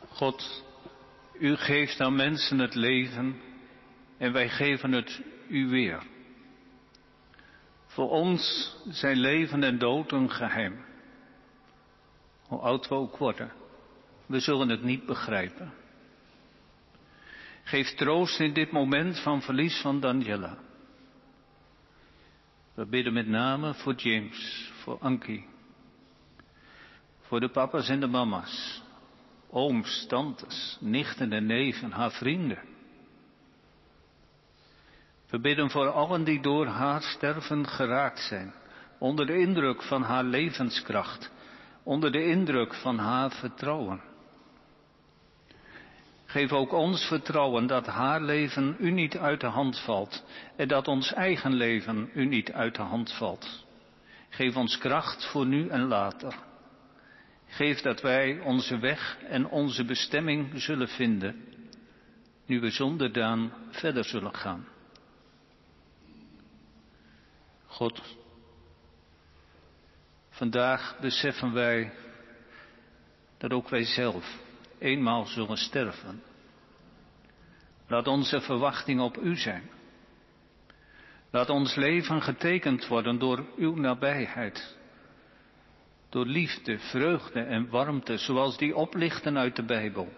God, 0.08 0.64
u 1.38 1.56
geeft 1.56 2.00
aan 2.00 2.16
mensen 2.16 2.58
het 2.58 2.74
leven 2.74 3.40
en 4.18 4.32
wij 4.32 4.48
geven 4.48 4.92
het 4.92 5.20
u 5.48 5.68
weer. 5.68 6.02
Voor 7.86 8.10
ons 8.10 8.74
zijn 8.88 9.16
leven 9.16 9.62
en 9.62 9.78
dood 9.78 10.12
een 10.12 10.30
geheim. 10.30 10.84
Hoe 12.42 12.58
oud 12.58 12.88
we 12.88 12.94
ook 12.94 13.16
worden, 13.16 13.52
we 14.26 14.40
zullen 14.40 14.68
het 14.68 14.82
niet 14.82 15.06
begrijpen. 15.06 15.72
Geef 17.62 17.94
troost 17.94 18.40
in 18.40 18.52
dit 18.52 18.70
moment 18.70 19.18
van 19.18 19.42
verlies 19.42 19.80
van 19.80 20.00
Daniela. 20.00 20.58
We 22.74 22.86
bidden 22.86 23.12
met 23.12 23.26
name 23.26 23.74
voor 23.74 23.94
James, 23.94 24.70
voor 24.82 24.98
Ankie, 24.98 25.48
voor 27.30 27.40
de 27.40 27.48
papa's 27.48 27.88
en 27.88 28.00
de 28.00 28.06
mama's, 28.06 28.82
ooms, 29.50 30.06
tantes, 30.06 30.76
nichten 30.80 31.32
en 31.32 31.46
neven, 31.46 31.90
haar 31.90 32.10
vrienden. 32.10 32.58
We 35.28 35.40
bidden 35.40 35.70
voor 35.70 35.90
allen 35.90 36.24
die 36.24 36.40
door 36.40 36.66
haar 36.66 37.02
sterven 37.02 37.66
geraakt 37.66 38.20
zijn, 38.20 38.54
onder 38.98 39.26
de 39.26 39.38
indruk 39.38 39.82
van 39.82 40.02
haar 40.02 40.24
levenskracht, 40.24 41.30
onder 41.82 42.12
de 42.12 42.24
indruk 42.24 42.74
van 42.74 42.98
haar 42.98 43.30
vertrouwen. 43.30 44.00
Geef 46.26 46.52
ook 46.52 46.72
ons 46.72 47.04
vertrouwen 47.04 47.66
dat 47.66 47.86
haar 47.86 48.20
leven 48.20 48.76
u 48.78 48.90
niet 48.90 49.16
uit 49.16 49.40
de 49.40 49.46
hand 49.46 49.78
valt 49.80 50.24
en 50.56 50.68
dat 50.68 50.88
ons 50.88 51.12
eigen 51.12 51.52
leven 51.52 52.10
u 52.14 52.24
niet 52.24 52.52
uit 52.52 52.74
de 52.74 52.82
hand 52.82 53.12
valt. 53.12 53.64
Geef 54.28 54.56
ons 54.56 54.78
kracht 54.78 55.26
voor 55.30 55.46
nu 55.46 55.68
en 55.68 55.86
later. 55.86 56.48
Geef 57.50 57.80
dat 57.80 58.00
wij 58.00 58.40
onze 58.40 58.78
weg 58.78 59.18
en 59.28 59.46
onze 59.46 59.84
bestemming 59.84 60.52
zullen 60.54 60.88
vinden, 60.88 61.44
nu 62.46 62.60
we 62.60 62.70
zonder 62.70 63.12
Daan 63.12 63.52
verder 63.70 64.04
zullen 64.04 64.34
gaan. 64.34 64.68
God, 67.66 68.16
vandaag 70.28 70.98
beseffen 71.00 71.52
wij 71.52 71.92
dat 73.38 73.52
ook 73.52 73.68
wij 73.68 73.84
zelf 73.84 74.38
eenmaal 74.78 75.26
zullen 75.26 75.56
sterven. 75.56 76.22
Laat 77.86 78.06
onze 78.06 78.40
verwachting 78.40 79.00
op 79.00 79.16
U 79.16 79.36
zijn. 79.36 79.70
Laat 81.30 81.48
ons 81.48 81.74
leven 81.74 82.22
getekend 82.22 82.86
worden 82.86 83.18
door 83.18 83.44
Uw 83.56 83.74
nabijheid. 83.74 84.78
Door 86.10 86.26
liefde, 86.26 86.78
vreugde 86.78 87.40
en 87.40 87.68
warmte, 87.68 88.16
zoals 88.16 88.58
die 88.58 88.76
oplichten 88.76 89.38
uit 89.38 89.56
de 89.56 89.64
Bijbel. 89.64 90.08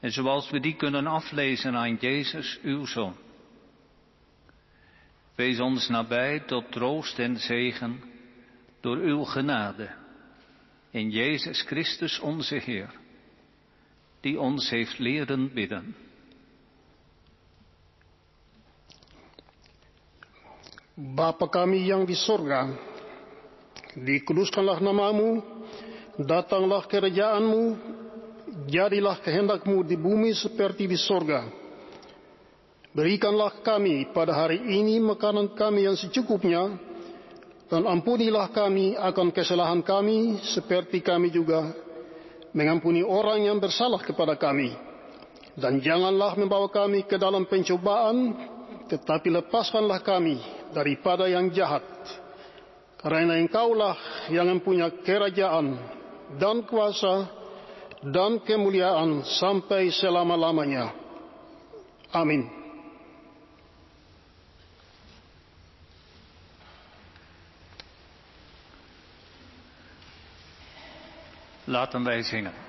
En 0.00 0.12
zoals 0.12 0.50
we 0.50 0.60
die 0.60 0.76
kunnen 0.76 1.06
aflezen 1.06 1.74
aan 1.74 1.94
Jezus, 1.94 2.58
uw 2.62 2.86
Zoon. 2.86 3.16
Wees 5.34 5.60
ons 5.60 5.88
nabij 5.88 6.40
tot 6.40 6.72
troost 6.72 7.18
en 7.18 7.36
zegen 7.36 8.02
door 8.80 8.96
uw 8.96 9.24
genade. 9.24 9.90
In 10.90 11.10
Jezus 11.10 11.62
Christus 11.62 12.18
onze 12.20 12.54
Heer, 12.54 12.90
die 14.20 14.40
ons 14.40 14.70
heeft 14.70 14.98
leren 14.98 15.52
bidden. 15.52 15.96
Bapa 20.94 21.46
kami 21.46 21.84
yang 21.84 22.06
di 22.06 22.14
dikuduskanlah 23.96 24.78
namamu, 24.84 25.40
datanglah 26.20 26.84
kerajaanmu, 26.84 27.62
jadilah 28.68 29.16
kehendakmu 29.24 29.80
di 29.84 29.96
bumi 29.96 30.36
seperti 30.36 30.84
di 30.84 31.00
sorga. 31.00 31.48
Berikanlah 32.96 33.60
kami 33.60 34.08
pada 34.12 34.32
hari 34.32 34.56
ini 34.56 34.96
makanan 35.00 35.52
kami 35.52 35.84
yang 35.84 35.96
secukupnya, 35.96 36.76
dan 37.68 37.82
ampunilah 37.84 38.48
kami 38.54 38.94
akan 38.96 39.34
kesalahan 39.34 39.82
kami 39.82 40.40
seperti 40.40 41.02
kami 41.02 41.34
juga 41.34 41.74
mengampuni 42.56 43.04
orang 43.04 43.44
yang 43.44 43.58
bersalah 43.60 44.00
kepada 44.00 44.38
kami. 44.38 44.72
Dan 45.56 45.80
janganlah 45.80 46.36
membawa 46.36 46.68
kami 46.68 47.08
ke 47.08 47.16
dalam 47.16 47.48
pencobaan, 47.48 48.36
tetapi 48.92 49.28
lepaskanlah 49.40 50.04
kami 50.04 50.36
daripada 50.72 51.28
yang 51.28 51.48
jahat. 51.48 51.95
Karena 53.06 53.38
engkaulah 53.38 53.94
yang 54.34 54.50
mempunyai 54.50 55.06
kerajaan 55.06 55.78
dan 56.42 56.66
kuasa 56.66 57.30
dan 58.02 58.42
kemuliaan 58.42 59.22
sampai 59.22 59.94
selama-lamanya. 59.94 60.90
Amin. 62.10 62.50
Laten 71.70 72.02
wij 72.02 72.26
zingen. 72.26 72.65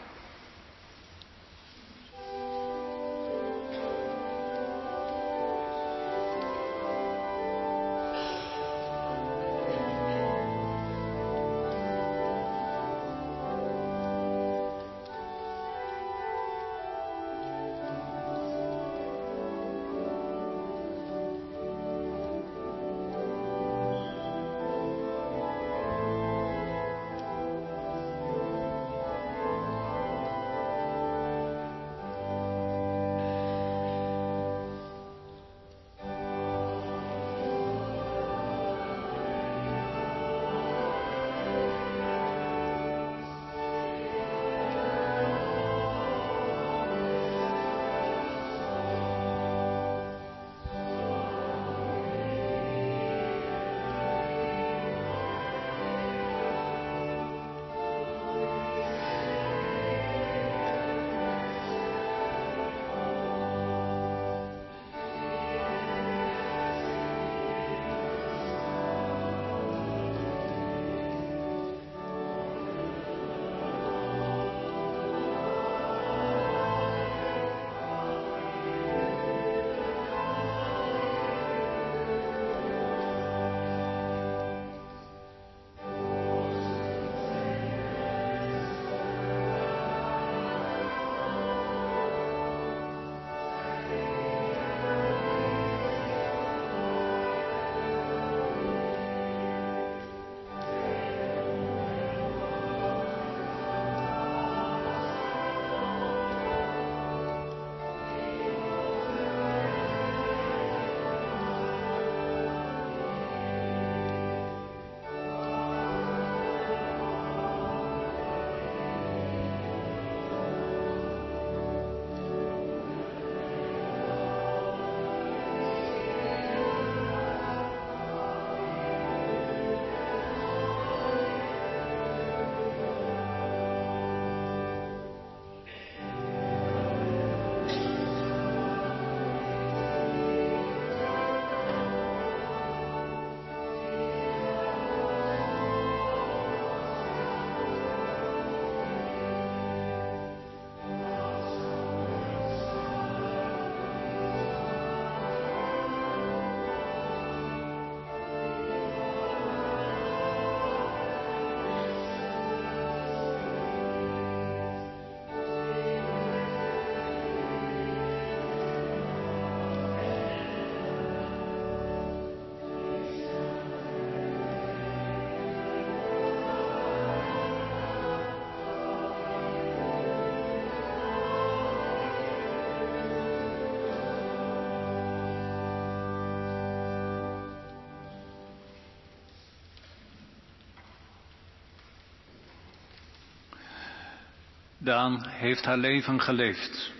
Daan 194.87 195.25
heeft 195.27 195.65
haar 195.65 195.77
leven 195.77 196.21
geleefd. 196.21 196.91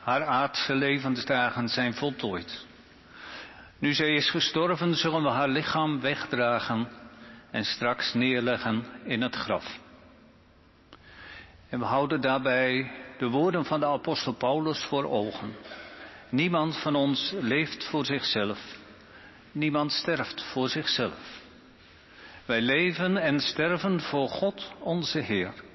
Haar 0.00 0.24
aardse 0.24 0.74
levensdagen 0.74 1.68
zijn 1.68 1.94
voltooid. 1.94 2.66
Nu 3.78 3.92
zij 3.92 4.14
is 4.14 4.30
gestorven, 4.30 4.94
zullen 4.94 5.22
we 5.22 5.28
haar 5.28 5.48
lichaam 5.48 6.00
wegdragen 6.00 6.88
en 7.50 7.64
straks 7.64 8.14
neerleggen 8.14 8.84
in 9.04 9.22
het 9.22 9.34
graf. 9.34 9.78
En 11.68 11.78
we 11.78 11.84
houden 11.84 12.20
daarbij 12.20 12.90
de 13.18 13.28
woorden 13.28 13.64
van 13.64 13.80
de 13.80 13.86
apostel 13.86 14.32
Paulus 14.32 14.84
voor 14.84 15.04
ogen. 15.04 15.54
Niemand 16.28 16.76
van 16.76 16.94
ons 16.94 17.34
leeft 17.40 17.84
voor 17.84 18.04
zichzelf. 18.04 18.58
Niemand 19.52 19.92
sterft 19.92 20.42
voor 20.42 20.68
zichzelf. 20.68 21.40
Wij 22.44 22.60
leven 22.60 23.16
en 23.16 23.40
sterven 23.40 24.00
voor 24.00 24.28
God 24.28 24.72
onze 24.78 25.18
Heer. 25.18 25.70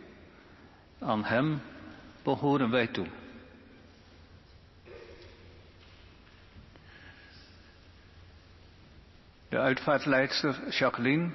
Aan 0.99 1.23
Hem 1.23 1.61
behoren 2.23 2.69
wij 2.69 2.87
toe. 2.87 3.07
De 9.49 9.57
uitvaartleidster 9.57 10.69
Jacqueline 10.69 11.29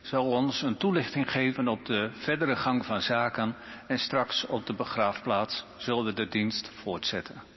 zal 0.00 0.30
ons 0.30 0.62
een 0.62 0.76
toelichting 0.76 1.30
geven 1.30 1.68
op 1.68 1.84
de 1.86 2.10
verdere 2.12 2.56
gang 2.56 2.84
van 2.86 3.00
zaken 3.02 3.56
en 3.86 3.98
straks 3.98 4.46
op 4.46 4.66
de 4.66 4.74
begraafplaats 4.74 5.64
zullen 5.76 6.04
we 6.04 6.12
de 6.12 6.28
dienst 6.28 6.68
voortzetten. 6.68 7.53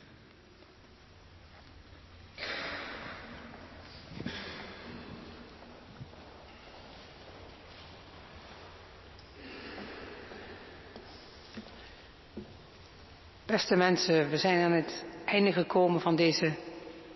Beste 13.48 13.76
mensen, 13.76 14.30
we 14.30 14.38
zijn 14.38 14.64
aan 14.64 14.72
het 14.72 15.06
einde 15.26 15.52
gekomen 15.52 16.02
van 16.02 16.16
deze 16.16 16.54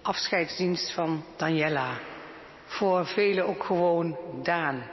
afscheidsdienst 0.01 0.93
van 0.93 1.23
Daniela. 1.37 1.99
Voor 2.65 3.05
velen 3.05 3.47
ook 3.47 3.63
gewoon 3.63 4.17
Daan. 4.43 4.83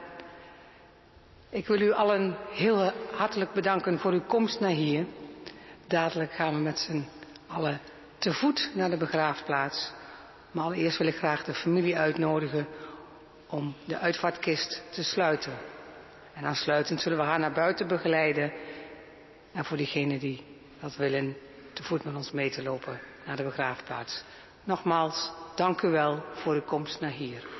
Ik 1.50 1.66
wil 1.66 1.80
u 1.80 1.92
allen 1.92 2.36
heel 2.50 2.92
hartelijk 3.12 3.52
bedanken 3.52 3.98
voor 3.98 4.12
uw 4.12 4.24
komst 4.26 4.60
naar 4.60 4.70
hier. 4.70 5.06
Dadelijk 5.86 6.32
gaan 6.32 6.54
we 6.54 6.60
met 6.60 6.78
z'n 6.78 7.08
allen 7.46 7.80
te 8.18 8.32
voet 8.32 8.70
naar 8.74 8.90
de 8.90 8.96
begraafplaats. 8.96 9.92
Maar 10.50 10.64
allereerst 10.64 10.98
wil 10.98 11.06
ik 11.06 11.16
graag 11.16 11.44
de 11.44 11.54
familie 11.54 11.96
uitnodigen 11.96 12.66
om 13.46 13.74
de 13.84 13.98
uitvaartkist 13.98 14.82
te 14.90 15.04
sluiten. 15.04 15.52
En 16.34 16.44
aansluitend 16.44 17.00
zullen 17.00 17.18
we 17.18 17.24
haar 17.24 17.38
naar 17.38 17.52
buiten 17.52 17.88
begeleiden. 17.88 18.52
En 19.52 19.64
voor 19.64 19.76
diegenen 19.76 20.18
die 20.18 20.56
dat 20.80 20.96
willen, 20.96 21.36
te 21.72 21.82
voet 21.82 22.04
met 22.04 22.14
ons 22.14 22.30
mee 22.30 22.50
te 22.50 22.62
lopen 22.62 23.00
naar 23.26 23.36
de 23.36 23.42
begraafplaats. 23.42 24.22
Nogmaals, 24.64 25.30
dank 25.56 25.82
u 25.82 25.88
wel 25.88 26.22
voor 26.34 26.54
uw 26.54 26.62
komst 26.62 27.00
naar 27.00 27.10
hier. 27.10 27.57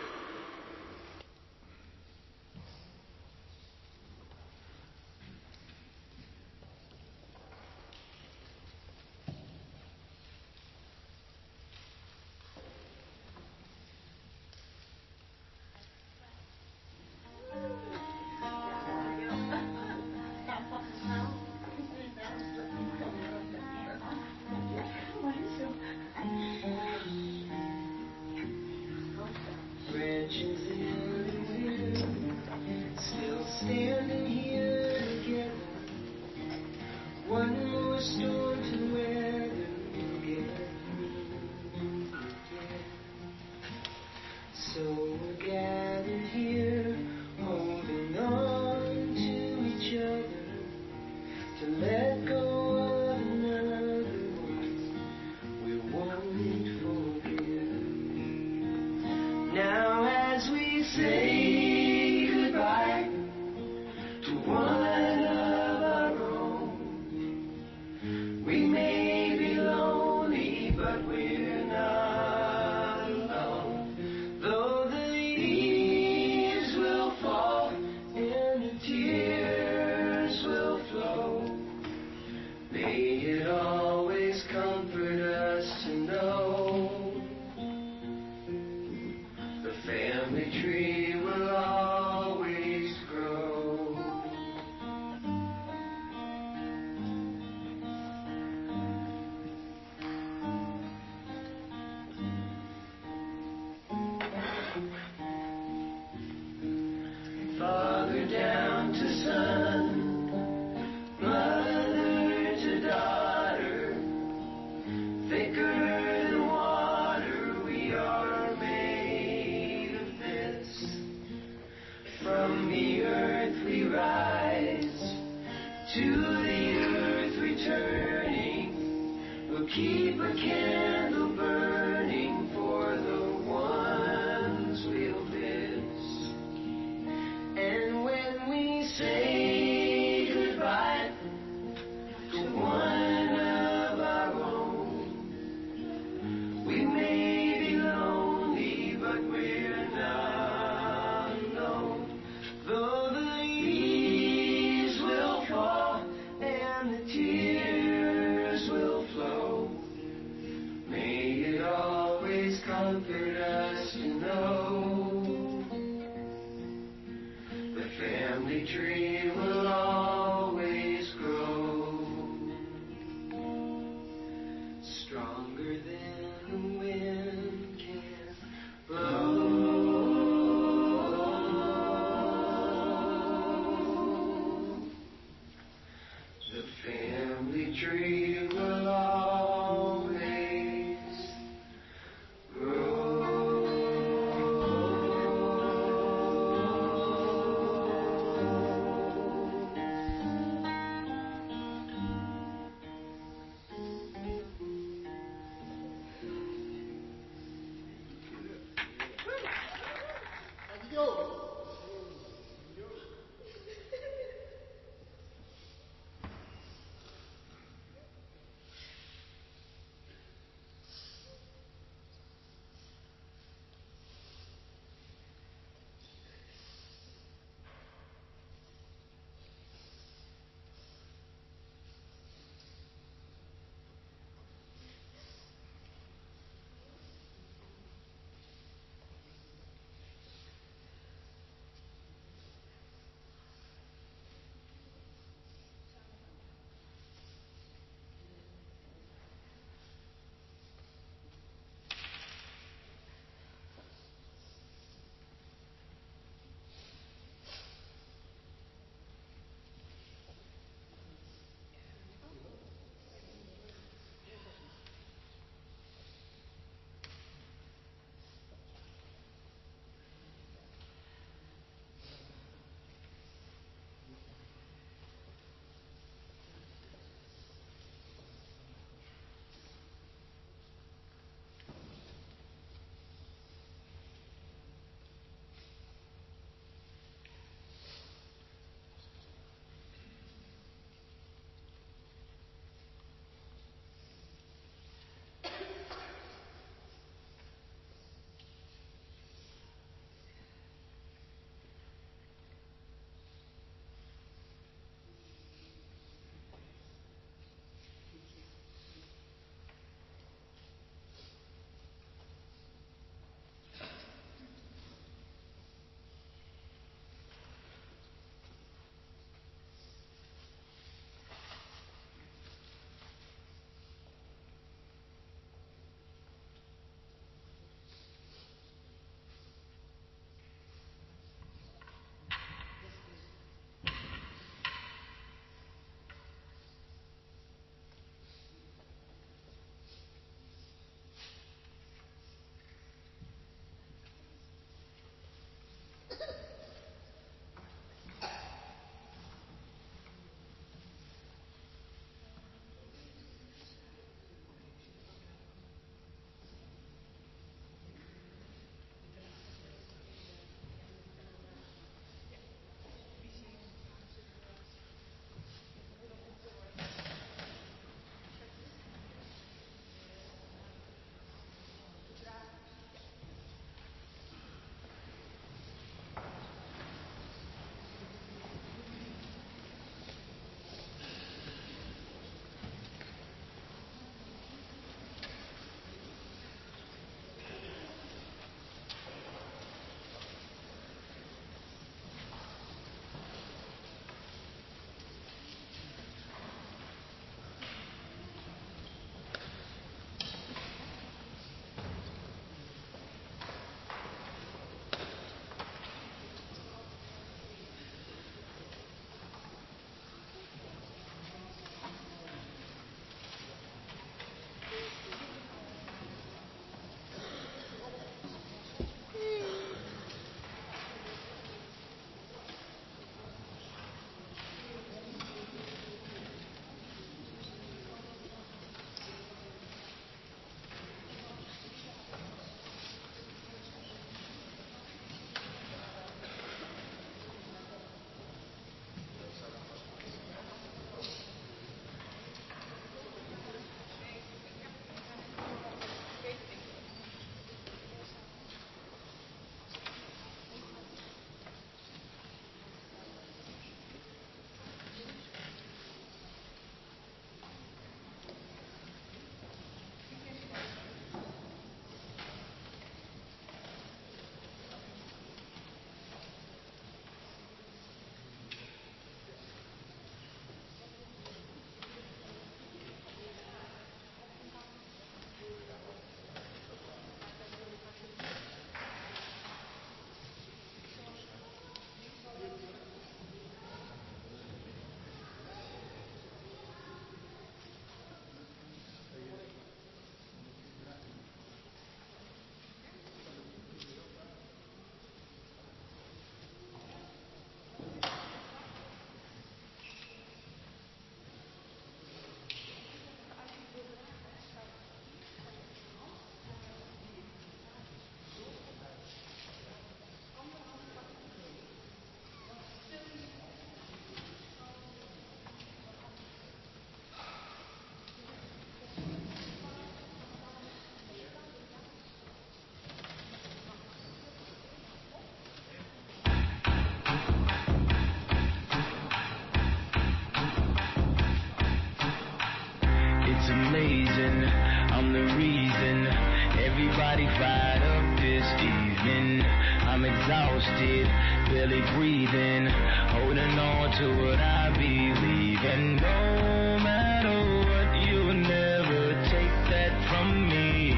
did, 540.78 541.06
barely 541.50 541.82
breathing, 541.96 542.66
holding 543.10 543.58
on 543.58 543.90
to 543.98 544.06
what 544.22 544.38
I 544.38 544.70
believe. 544.76 545.58
And 545.64 545.96
no 545.96 546.78
matter 546.78 547.38
what, 547.66 548.06
you'll 548.06 548.34
never 548.34 549.14
take 549.28 549.54
that 549.70 549.92
from 550.08 550.48
me. 550.48 550.94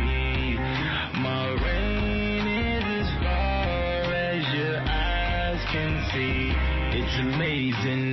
My 1.20 1.48
rain 1.64 2.46
is 2.46 2.84
as 3.06 3.10
far 3.24 4.12
as 4.12 4.42
your 4.54 4.80
eyes 4.80 5.62
can 5.72 5.92
see. 6.12 6.52
It's 6.98 7.16
amazing 7.20 8.09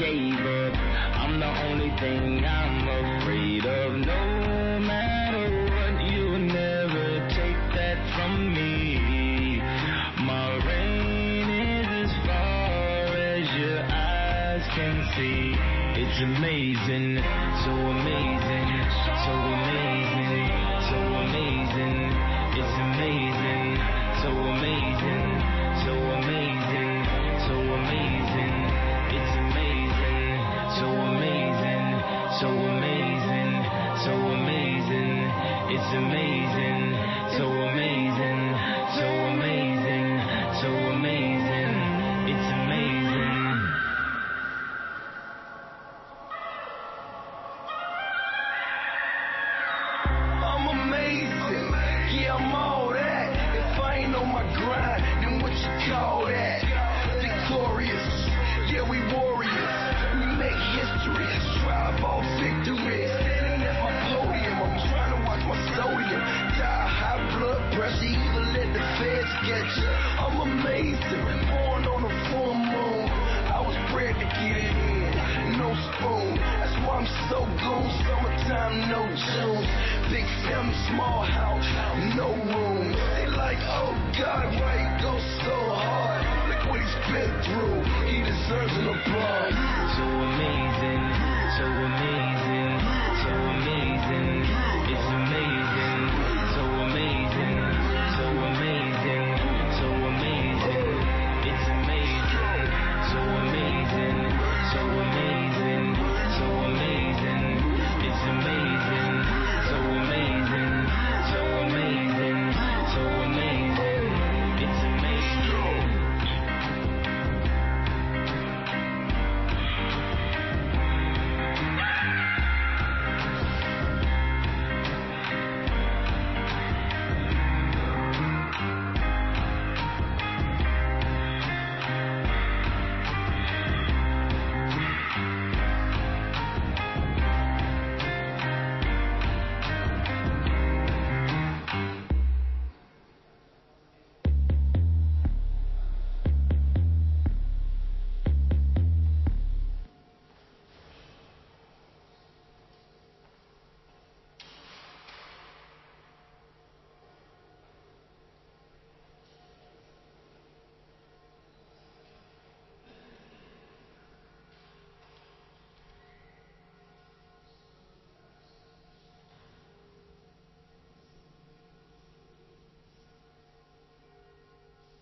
gave 0.00 0.40
up. 0.40 0.74
I'm 1.20 1.38
the 1.38 1.52
only 1.68 1.90
thing 2.00 2.42
I'm 2.46 2.59